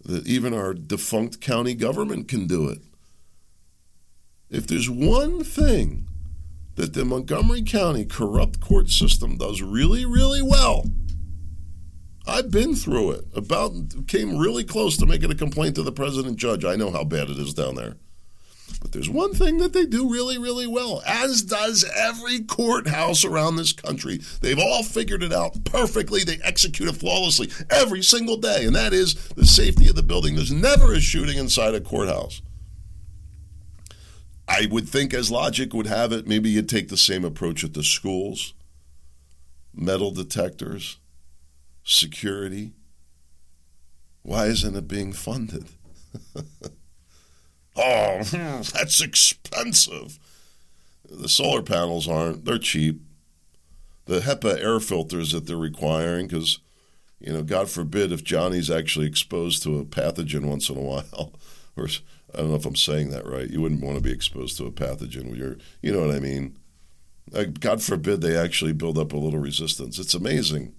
that 0.03 0.27
even 0.27 0.53
our 0.53 0.73
defunct 0.73 1.41
county 1.41 1.73
government 1.75 2.27
can 2.27 2.47
do 2.47 2.67
it. 2.69 2.80
If 4.49 4.65
there's 4.67 4.89
one 4.89 5.43
thing 5.43 6.07
that 6.75 6.93
the 6.93 7.05
Montgomery 7.05 7.61
County 7.61 8.05
corrupt 8.05 8.61
court 8.61 8.89
system 8.89 9.38
does 9.38 9.61
really, 9.61 10.05
really 10.05 10.41
well, 10.41 10.86
I've 12.30 12.51
been 12.51 12.75
through 12.75 13.11
it. 13.11 13.25
About 13.36 14.07
came 14.07 14.38
really 14.38 14.63
close 14.63 14.97
to 14.97 15.05
making 15.05 15.32
a 15.32 15.36
complaint 15.36 15.75
to 15.75 15.84
the 15.84 15.91
president 15.91 16.38
judge. 16.38 16.65
I 16.65 16.75
know 16.75 16.91
how 16.91 17.03
bad 17.03 17.30
it 17.30 17.38
is 17.38 17.53
down 17.53 17.75
there. 17.75 17.95
But 18.82 18.91
there's 18.91 19.09
one 19.09 19.34
thing 19.34 19.57
that 19.57 19.73
they 19.73 19.86
do 19.86 20.09
really, 20.09 20.38
really 20.38 20.67
well, 20.67 21.01
as 21.05 21.41
does 21.41 21.84
every 21.95 22.41
courthouse 22.41 23.25
around 23.25 23.55
this 23.55 23.73
country. 23.73 24.19
They've 24.41 24.59
all 24.59 24.84
figured 24.84 25.23
it 25.23 25.34
out 25.34 25.65
perfectly. 25.65 26.23
They 26.23 26.39
execute 26.43 26.88
it 26.88 26.95
flawlessly 26.95 27.49
every 27.69 28.03
single 28.03 28.38
day, 28.38 28.65
and 28.65 28.75
that 28.75 28.93
is 28.93 29.15
the 29.30 29.45
safety 29.45 29.89
of 29.89 29.95
the 29.95 30.03
building. 30.03 30.36
There's 30.36 30.51
never 30.51 30.93
a 30.93 30.99
shooting 30.99 31.38
inside 31.38 31.73
a 31.73 31.82
courthouse. 31.82 32.41
I 34.47 34.67
would 34.69 34.88
think, 34.88 35.13
as 35.13 35.30
logic 35.30 35.73
would 35.73 35.88
have 35.88 36.11
it, 36.11 36.27
maybe 36.27 36.49
you'd 36.49 36.69
take 36.69 36.89
the 36.89 36.97
same 36.97 37.25
approach 37.25 37.63
at 37.63 37.73
the 37.73 37.84
schools, 37.84 38.53
metal 39.73 40.11
detectors, 40.11 40.99
security. 41.89 42.73
Why 44.21 44.45
isn't 44.45 44.75
it 44.75 44.87
being 44.87 45.13
funded? 45.13 45.65
oh, 47.75 48.21
that's 48.23 49.01
expensive. 49.01 50.19
The 51.09 51.29
solar 51.29 51.63
panels 51.63 52.07
aren't, 52.07 52.45
they're 52.45 52.59
cheap. 52.59 53.01
The 54.05 54.19
HEPA 54.21 54.63
air 54.63 54.79
filters 54.79 55.31
that 55.31 55.45
they're 55.45 55.57
requiring, 55.57 56.27
because, 56.27 56.59
you 57.19 57.31
know, 57.31 57.43
God 57.43 57.69
forbid 57.69 58.11
if 58.11 58.23
Johnny's 58.23 58.69
actually 58.69 59.07
exposed 59.07 59.63
to 59.63 59.79
a 59.79 59.85
pathogen 59.85 60.45
once 60.45 60.69
in 60.69 60.77
a 60.77 60.81
while, 60.81 61.33
or 61.75 61.87
I 62.33 62.37
don't 62.37 62.49
know 62.49 62.55
if 62.55 62.65
I'm 62.65 62.75
saying 62.75 63.09
that 63.11 63.25
right. 63.25 63.49
You 63.49 63.61
wouldn't 63.61 63.83
want 63.83 63.97
to 63.97 64.03
be 64.03 64.11
exposed 64.11 64.57
to 64.57 64.65
a 64.65 64.71
pathogen 64.71 65.35
you're, 65.35 65.57
you 65.81 65.91
know 65.91 66.05
what 66.05 66.15
I 66.15 66.19
mean? 66.19 66.57
God 67.59 67.81
forbid 67.83 68.21
they 68.21 68.35
actually 68.35 68.73
build 68.73 68.97
up 68.97 69.13
a 69.13 69.17
little 69.17 69.39
resistance. 69.39 69.99
It's 69.99 70.15
amazing. 70.15 70.73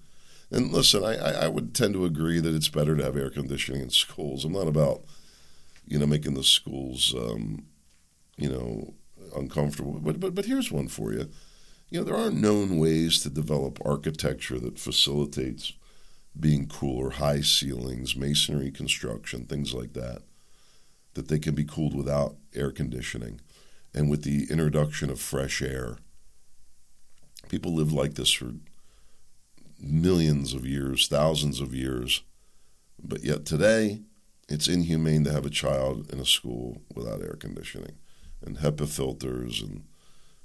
And 0.51 0.73
listen, 0.73 1.05
I, 1.05 1.45
I 1.45 1.49
would 1.49 1.75
tend 1.75 1.95
to 1.95 2.05
agree 2.05 2.41
that 2.41 2.55
it's 2.55 2.69
better 2.69 2.97
to 2.97 3.05
have 3.05 3.17
air 3.17 3.31
conditioning 3.31 3.83
in 3.83 3.91
schools. 3.91 4.45
I'm 4.45 4.53
not 4.53 4.67
about, 4.67 5.05
you 5.87 5.99
know, 5.99 6.07
making 6.07 6.35
the 6.35 6.43
schools, 6.43 7.15
um, 7.17 7.67
you 8.37 8.49
know, 8.49 8.95
uncomfortable. 9.37 9.93
But, 10.01 10.19
but 10.19 10.35
but 10.35 10.47
here's 10.47 10.73
one 10.73 10.89
for 10.89 11.13
you. 11.13 11.31
You 11.89 12.01
know, 12.01 12.05
there 12.05 12.17
are 12.17 12.31
known 12.31 12.79
ways 12.79 13.21
to 13.23 13.31
develop 13.31 13.79
architecture 13.85 14.59
that 14.59 14.79
facilitates 14.79 15.73
being 16.39 16.67
cooler, 16.69 17.11
high 17.11 17.41
ceilings, 17.41 18.17
masonry 18.17 18.71
construction, 18.71 19.45
things 19.47 19.75
like 19.75 19.93
that, 19.95 20.23
that 21.15 21.29
they 21.29 21.39
can 21.39 21.55
be 21.55 21.65
cooled 21.65 21.95
without 21.97 22.37
air 22.55 22.71
conditioning 22.71 23.41
and 23.93 24.09
with 24.09 24.23
the 24.23 24.47
introduction 24.51 25.11
of 25.11 25.21
fresh 25.21 25.61
air 25.61 25.99
People 27.51 27.75
live 27.75 27.93
like 27.93 28.15
this 28.15 28.31
for 28.31 28.53
millions 29.81 30.55
of 30.55 30.67
years, 30.67 31.09
thousands 31.09 31.61
of 31.61 31.75
years. 31.75 32.23
But 33.03 33.23
yet 33.23 33.45
today, 33.45 34.01
it's 34.49 34.69
inhumane 34.69 35.25
to 35.25 35.33
have 35.33 35.47
a 35.47 35.51
child 35.51 36.13
in 36.13 36.19
a 36.19 36.27
school 36.27 36.83
without 36.95 37.23
air 37.23 37.37
conditioning 37.39 37.97
and 38.45 38.59
HEPA 38.59 38.89
filters 38.89 39.61
and 39.61 39.85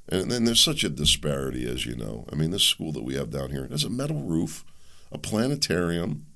and 0.07 0.29
then 0.29 0.45
there's 0.45 0.61
such 0.61 0.83
a 0.83 0.89
disparity, 0.89 1.67
as 1.67 1.87
you 1.87 1.95
know. 1.95 2.25
I 2.31 2.35
mean, 2.35 2.51
this 2.51 2.63
school 2.63 2.91
that 2.91 3.03
we 3.03 3.15
have 3.15 3.31
down 3.31 3.49
here 3.49 3.67
has 3.71 3.83
a 3.83 3.89
metal 3.89 4.21
roof, 4.21 4.63
a 5.11 5.17
planetarium, 5.17 6.27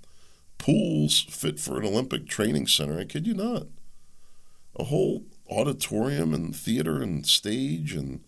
pools 0.58 1.22
fit 1.30 1.60
for 1.60 1.78
an 1.78 1.86
Olympic 1.86 2.28
training 2.28 2.66
center. 2.66 3.00
I 3.00 3.06
kid 3.06 3.28
you 3.28 3.36
not. 3.36 3.68
A 4.76 4.86
whole 4.86 5.26
auditorium 5.50 6.34
and 6.34 6.56
theater 6.56 7.02
and 7.02 7.26
stage 7.26 7.94
and 7.94 8.22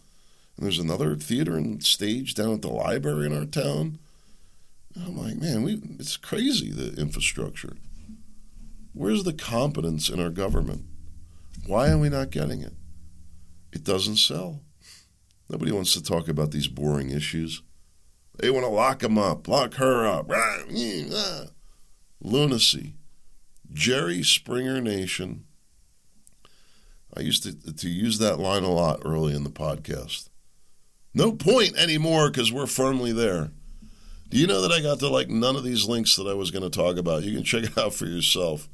and 0.57 0.65
there's 0.65 0.79
another 0.79 1.15
theater 1.15 1.55
and 1.55 1.83
stage 1.83 2.35
down 2.35 2.53
at 2.53 2.61
the 2.61 2.67
library 2.67 3.25
in 3.25 3.35
our 3.35 3.45
town. 3.45 3.99
I'm 4.95 5.17
like, 5.17 5.37
man, 5.37 5.63
we 5.63 5.81
it's 5.99 6.17
crazy 6.17 6.71
the 6.71 6.99
infrastructure. 6.99 7.77
Where's 8.93 9.23
the 9.23 9.33
competence 9.33 10.09
in 10.09 10.19
our 10.19 10.29
government? 10.29 10.85
Why 11.65 11.89
are 11.89 11.97
we 11.97 12.09
not 12.09 12.31
getting 12.31 12.61
it? 12.61 12.73
It 13.71 13.83
doesn't 13.83 14.17
sell. 14.17 14.61
Nobody 15.49 15.71
wants 15.71 15.93
to 15.93 16.03
talk 16.03 16.27
about 16.27 16.51
these 16.51 16.67
boring 16.67 17.09
issues. 17.09 17.61
They 18.37 18.49
want 18.49 18.65
to 18.65 18.69
lock 18.69 19.03
him 19.03 19.17
up, 19.17 19.47
lock 19.47 19.75
her 19.75 20.05
up. 20.05 20.29
Ah. 20.31 21.45
Lunacy. 22.21 22.95
Jerry 23.71 24.23
Springer 24.23 24.81
Nation. 24.81 25.45
I 27.15 27.21
used 27.21 27.43
to, 27.43 27.73
to 27.73 27.89
use 27.89 28.19
that 28.19 28.39
line 28.39 28.63
a 28.63 28.71
lot 28.71 29.01
early 29.05 29.35
in 29.35 29.43
the 29.43 29.49
podcast. 29.49 30.29
No 31.13 31.33
point 31.33 31.77
anymore 31.77 32.29
because 32.29 32.51
we're 32.51 32.67
firmly 32.67 33.11
there. 33.11 33.51
Do 34.31 34.37
you 34.37 34.47
know 34.47 34.61
that 34.61 34.71
I 34.71 34.79
got 34.79 34.99
to 34.99 35.09
like 35.09 35.29
none 35.29 35.57
of 35.57 35.65
these 35.65 35.89
links 35.89 36.15
that 36.15 36.25
I 36.25 36.33
was 36.33 36.51
going 36.51 36.63
to 36.63 36.69
talk 36.69 36.95
about? 36.95 37.23
You 37.23 37.35
can 37.35 37.43
check 37.43 37.65
it 37.65 37.77
out 37.77 37.93
for 37.93 38.05
yourself. 38.05 38.69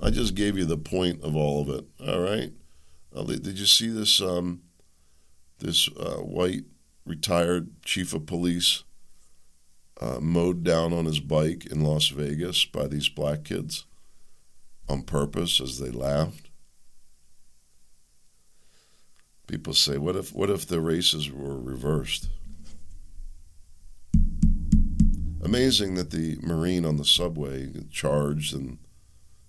I 0.00 0.10
just 0.10 0.36
gave 0.36 0.56
you 0.56 0.64
the 0.64 0.78
point 0.78 1.24
of 1.24 1.34
all 1.34 1.60
of 1.60 1.68
it. 1.70 1.84
All 2.06 2.20
right. 2.20 2.52
Uh, 3.14 3.24
did 3.24 3.58
you 3.58 3.66
see 3.66 3.88
this? 3.88 4.20
Um, 4.22 4.62
this 5.58 5.88
uh, 5.88 6.18
white 6.18 6.64
retired 7.04 7.82
chief 7.84 8.14
of 8.14 8.26
police 8.26 8.84
uh, 10.00 10.20
mowed 10.20 10.62
down 10.62 10.92
on 10.92 11.04
his 11.04 11.18
bike 11.18 11.66
in 11.66 11.82
Las 11.82 12.08
Vegas 12.08 12.64
by 12.64 12.86
these 12.86 13.08
black 13.08 13.42
kids 13.42 13.86
on 14.88 15.02
purpose 15.02 15.60
as 15.60 15.80
they 15.80 15.90
laughed. 15.90 16.48
People 19.48 19.74
say, 19.74 19.98
what 19.98 20.14
if 20.14 20.32
what 20.32 20.48
if 20.48 20.64
the 20.64 20.80
races 20.80 21.28
were 21.28 21.58
reversed? 21.58 22.28
Amazing 25.42 25.96
that 25.96 26.10
the 26.10 26.38
Marine 26.40 26.84
on 26.84 26.98
the 26.98 27.04
subway 27.04 27.68
charged 27.90 28.54
and 28.54 28.78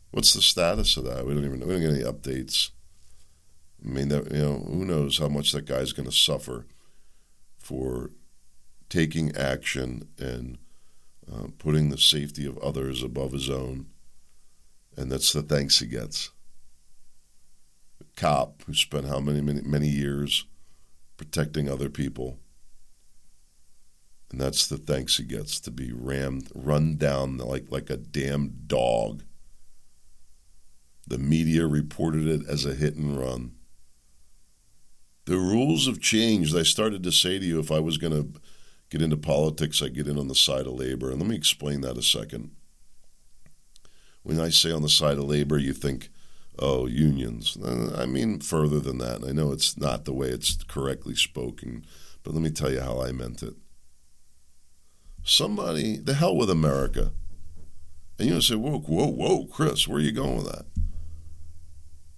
what's 0.10 0.34
the 0.34 0.42
status 0.42 0.98
of 0.98 1.06
that? 1.06 1.26
We 1.26 1.34
don't 1.34 1.46
even 1.46 1.60
know. 1.60 1.68
We 1.68 1.74
don't 1.74 1.82
get 1.82 1.92
any 1.92 2.04
updates. 2.04 2.72
I 3.84 3.90
mean, 3.90 4.08
that, 4.10 4.32
you 4.32 4.40
know, 4.40 4.66
who 4.68 4.86
knows 4.86 5.20
how 5.20 5.28
much 5.28 5.52
that 5.52 5.66
guy's 5.66 5.94
going 5.94 6.10
to 6.10 6.16
suffer 6.16 6.66
for 7.60 8.10
taking 8.90 9.36
action 9.36 10.08
and 10.18 10.58
uh, 11.32 11.48
putting 11.58 11.90
the 11.90 11.98
safety 11.98 12.46
of 12.46 12.58
others 12.58 13.04
above 13.04 13.32
his 13.32 13.50
own. 13.50 13.88
And 14.98 15.12
that's 15.12 15.34
the 15.34 15.42
thanks 15.42 15.80
he 15.80 15.88
gets 15.88 16.32
A 18.02 18.20
cop 18.20 18.64
who 18.66 18.74
spent 18.74 19.08
how 19.08 19.20
many, 19.20 19.42
many, 19.42 19.62
many 19.62 19.90
years 19.90 20.46
protecting 21.18 21.70
other 21.70 21.90
people. 21.90 22.40
And 24.34 24.42
that's 24.42 24.66
the 24.66 24.78
thanks 24.78 25.18
he 25.18 25.26
gets 25.26 25.60
to 25.60 25.70
be 25.70 25.92
rammed, 25.94 26.50
run 26.56 26.96
down 26.96 27.38
like, 27.38 27.66
like 27.70 27.92
a 27.92 27.98
damn 27.98 28.52
dog. 28.66 29.22
The 31.06 31.20
media 31.20 31.68
reported 31.68 32.26
it 32.26 32.42
as 32.50 32.66
a 32.66 32.74
hit 32.74 32.96
and 32.96 33.16
run. 33.16 33.54
The 35.26 35.38
rules 35.38 35.86
have 35.86 36.02
changed. 36.02 36.58
I 36.58 36.64
started 36.64 37.04
to 37.04 37.12
say 37.12 37.38
to 37.38 37.46
you 37.46 37.60
if 37.60 37.72
I 37.72 37.80
was 37.80 38.00
going 38.00 38.14
to 38.14 38.42
get 38.90 39.04
into 39.04 39.18
politics, 39.18 39.84
I'd 39.84 39.94
get 39.94 40.08
in 40.08 40.18
on 40.18 40.30
the 40.30 40.34
side 40.34 40.66
of 40.66 40.74
labor. 40.74 41.12
And 41.12 41.20
let 41.20 41.30
me 41.30 41.36
explain 41.36 41.82
that 41.82 42.00
a 42.00 42.02
second. 42.02 42.56
When 44.24 44.40
I 44.40 44.50
say 44.50 44.72
on 44.72 44.82
the 44.82 44.90
side 44.90 45.20
of 45.20 45.26
labor, 45.26 45.60
you 45.60 45.74
think 45.74 46.10
oh, 46.58 46.88
unions. 46.88 47.56
Uh, 47.56 47.96
I 47.96 48.08
mean 48.08 48.40
further 48.40 48.80
than 48.80 48.98
that. 48.98 49.24
I 49.24 49.32
know 49.32 49.52
it's 49.52 49.78
not 49.78 50.06
the 50.06 50.14
way 50.14 50.30
it's 50.30 50.64
correctly 50.64 51.14
spoken, 51.14 51.86
but 52.24 52.34
let 52.34 52.42
me 52.42 52.50
tell 52.50 52.72
you 52.72 52.82
how 52.82 53.00
I 53.00 53.12
meant 53.12 53.44
it. 53.44 53.54
Somebody, 55.24 55.98
the 55.98 56.16
hell 56.16 56.36
with 56.36 56.50
America. 56.50 57.12
And 58.20 58.30
you 58.30 58.42
say, 58.42 58.56
whoa, 58.56 58.80
whoa, 58.80 59.08
whoa, 59.08 59.46
Chris, 59.46 59.88
where 59.88 59.98
are 59.98 60.02
you 60.02 60.12
going 60.12 60.38
with 60.38 60.52
that? 60.52 60.66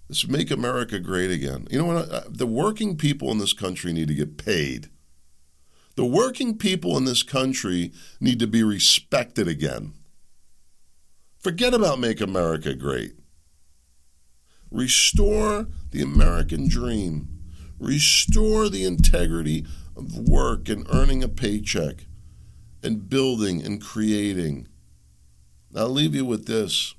Let's 0.08 0.28
make 0.28 0.50
America 0.50 1.00
great 1.00 1.30
again. 1.30 1.66
You 1.70 1.78
know 1.78 1.86
what? 1.86 2.38
The 2.38 2.46
working 2.46 2.96
people 2.96 3.30
in 3.30 3.38
this 3.38 3.52
country 3.52 3.92
need 3.92 4.08
to 4.08 4.14
get 4.14 4.36
paid. 4.36 4.88
The 5.96 6.04
working 6.04 6.58
people 6.58 6.96
in 6.96 7.06
this 7.06 7.22
country 7.22 7.92
need 8.20 8.38
to 8.40 8.46
be 8.46 8.62
respected 8.62 9.48
again. 9.48 9.94
Forget 11.38 11.74
about 11.74 11.98
make 11.98 12.20
America 12.20 12.74
great. 12.74 13.14
Restore 14.70 15.68
the 15.90 16.02
American 16.02 16.68
dream. 16.68 17.28
Restore 17.78 18.68
the 18.68 18.84
integrity 18.84 19.64
of 19.96 20.18
work 20.18 20.68
and 20.68 20.86
earning 20.92 21.22
a 21.22 21.28
paycheck 21.28 22.06
and 22.82 23.08
building 23.08 23.64
and 23.64 23.82
creating. 23.82 24.68
I'll 25.74 25.88
leave 25.88 26.14
you 26.14 26.24
with 26.24 26.46
this. 26.46 26.94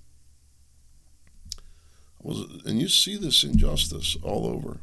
And 2.66 2.82
you 2.82 2.90
see 2.90 3.16
this 3.16 3.44
injustice 3.44 4.18
all 4.22 4.46
over. 4.46 4.80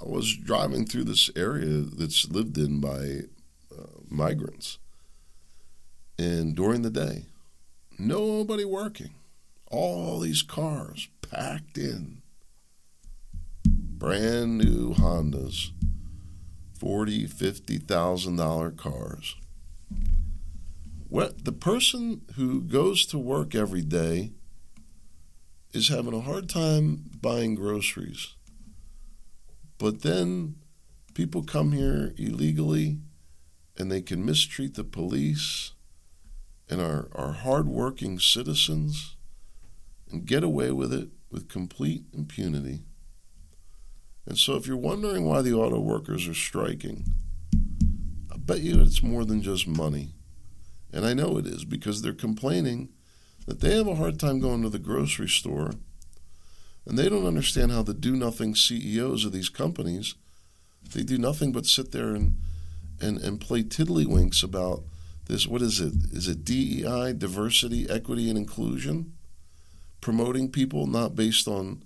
I 0.00 0.04
was 0.04 0.36
driving 0.36 0.86
through 0.86 1.04
this 1.04 1.30
area 1.36 1.80
that's 1.80 2.30
lived 2.30 2.58
in 2.58 2.80
by 2.80 3.22
uh, 3.76 3.86
migrants. 4.08 4.78
And 6.18 6.54
during 6.54 6.82
the 6.82 6.90
day, 6.90 7.26
nobody 7.98 8.64
working 8.64 9.14
all 9.72 10.20
these 10.20 10.42
cars 10.42 11.08
packed 11.22 11.78
in. 11.78 12.22
Brand 13.64 14.58
new 14.58 14.94
Hondas, 14.94 15.70
forty, 16.82 17.28
fifty 17.28 17.78
thousand 17.78 18.34
dollar 18.36 18.72
cars. 18.72 19.36
The 21.44 21.52
person 21.52 22.22
who 22.34 22.60
goes 22.60 23.06
to 23.06 23.18
work 23.18 23.54
every 23.54 23.82
day 23.82 24.32
is 25.72 25.88
having 25.88 26.12
a 26.12 26.20
hard 26.20 26.48
time 26.48 27.04
buying 27.20 27.54
groceries. 27.54 28.34
But 29.78 30.02
then 30.02 30.56
people 31.14 31.44
come 31.44 31.70
here 31.70 32.14
illegally 32.16 32.98
and 33.78 33.90
they 33.90 34.02
can 34.02 34.24
mistreat 34.24 34.74
the 34.74 34.82
police 34.82 35.72
and 36.68 36.80
our, 36.80 37.08
our 37.12 37.32
hardworking 37.32 38.18
citizens 38.18 39.16
and 40.10 40.26
get 40.26 40.42
away 40.42 40.72
with 40.72 40.92
it 40.92 41.10
with 41.30 41.48
complete 41.48 42.04
impunity. 42.12 42.80
And 44.26 44.38
so, 44.38 44.54
if 44.54 44.66
you're 44.66 44.76
wondering 44.76 45.24
why 45.24 45.42
the 45.42 45.54
auto 45.54 45.80
workers 45.80 46.28
are 46.28 46.34
striking, 46.34 47.04
I 48.32 48.36
bet 48.36 48.60
you 48.60 48.80
it's 48.80 49.02
more 49.02 49.24
than 49.24 49.42
just 49.42 49.66
money. 49.66 50.14
And 50.92 51.04
I 51.04 51.14
know 51.14 51.38
it 51.38 51.46
is 51.46 51.64
because 51.64 52.02
they're 52.02 52.12
complaining 52.12 52.90
that 53.46 53.60
they 53.60 53.76
have 53.76 53.88
a 53.88 53.96
hard 53.96 54.20
time 54.20 54.40
going 54.40 54.62
to 54.62 54.68
the 54.68 54.78
grocery 54.78 55.28
store 55.28 55.72
and 56.84 56.98
they 56.98 57.08
don't 57.08 57.26
understand 57.26 57.72
how 57.72 57.82
the 57.82 57.94
do 57.94 58.14
nothing 58.14 58.54
CEOs 58.54 59.24
of 59.24 59.32
these 59.32 59.48
companies 59.48 60.14
they 60.94 61.02
do 61.02 61.18
nothing 61.18 61.52
but 61.52 61.66
sit 61.66 61.92
there 61.92 62.14
and 62.14 62.38
and, 63.00 63.18
and 63.18 63.40
play 63.40 63.62
tiddlywinks 63.62 64.44
about 64.44 64.84
this 65.26 65.46
what 65.46 65.62
is 65.62 65.80
it? 65.80 65.94
Is 66.12 66.28
it 66.28 66.44
DEI, 66.44 67.14
diversity, 67.14 67.88
equity 67.88 68.28
and 68.28 68.38
inclusion? 68.38 69.12
Promoting 70.00 70.50
people 70.50 70.86
not 70.86 71.14
based 71.14 71.46
on 71.46 71.84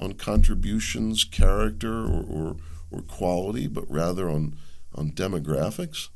on 0.00 0.14
contributions, 0.14 1.24
character 1.24 2.04
or, 2.04 2.24
or, 2.28 2.56
or 2.90 3.02
quality, 3.02 3.66
but 3.66 3.84
rather 3.90 4.28
on 4.28 4.56
on 4.94 5.12
demographics 5.12 6.08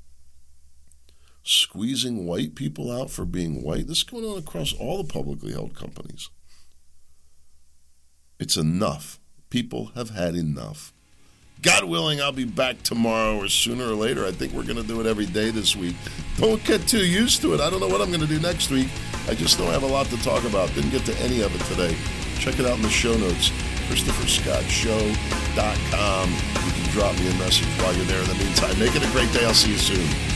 squeezing 1.44 2.26
white 2.26 2.54
people 2.54 2.90
out 2.90 3.10
for 3.10 3.24
being 3.24 3.62
white. 3.62 3.86
This 3.86 3.98
is 3.98 4.02
going 4.02 4.24
on 4.24 4.38
across 4.38 4.72
all 4.72 5.02
the 5.02 5.12
publicly 5.12 5.52
held 5.52 5.74
companies. 5.74 6.30
It's 8.40 8.56
enough. 8.56 9.20
People 9.50 9.92
have 9.94 10.10
had 10.10 10.34
enough. 10.34 10.92
God 11.62 11.84
willing, 11.84 12.20
I'll 12.20 12.32
be 12.32 12.44
back 12.44 12.82
tomorrow 12.82 13.38
or 13.38 13.48
sooner 13.48 13.84
or 13.84 13.94
later. 13.94 14.26
I 14.26 14.32
think 14.32 14.52
we're 14.52 14.64
going 14.64 14.76
to 14.76 14.82
do 14.82 15.00
it 15.00 15.06
every 15.06 15.26
day 15.26 15.50
this 15.50 15.76
week. 15.76 15.94
Don't 16.36 16.62
get 16.64 16.86
too 16.88 17.04
used 17.06 17.40
to 17.42 17.54
it. 17.54 17.60
I 17.60 17.70
don't 17.70 17.80
know 17.80 17.88
what 17.88 18.00
I'm 18.00 18.08
going 18.08 18.20
to 18.20 18.26
do 18.26 18.40
next 18.40 18.70
week. 18.70 18.88
I 19.28 19.34
just 19.34 19.60
I 19.60 19.64
have 19.66 19.82
a 19.82 19.86
lot 19.86 20.06
to 20.06 20.16
talk 20.22 20.44
about. 20.44 20.74
Didn't 20.74 20.90
get 20.90 21.04
to 21.06 21.16
any 21.20 21.42
of 21.42 21.54
it 21.54 21.64
today. 21.66 21.96
Check 22.38 22.58
it 22.58 22.66
out 22.66 22.76
in 22.76 22.82
the 22.82 22.90
show 22.90 23.16
notes. 23.16 23.50
ChristopherScottShow.com. 23.88 26.30
You 26.30 26.72
can 26.72 26.90
drop 26.92 27.18
me 27.18 27.28
a 27.28 27.34
message 27.34 27.66
while 27.80 27.94
you're 27.94 28.06
there. 28.06 28.22
In 28.22 28.28
the 28.28 28.34
meantime, 28.34 28.78
make 28.78 28.94
it 28.94 29.02
a 29.02 29.10
great 29.12 29.32
day. 29.32 29.44
I'll 29.44 29.54
see 29.54 29.72
you 29.72 29.78
soon. 29.78 30.33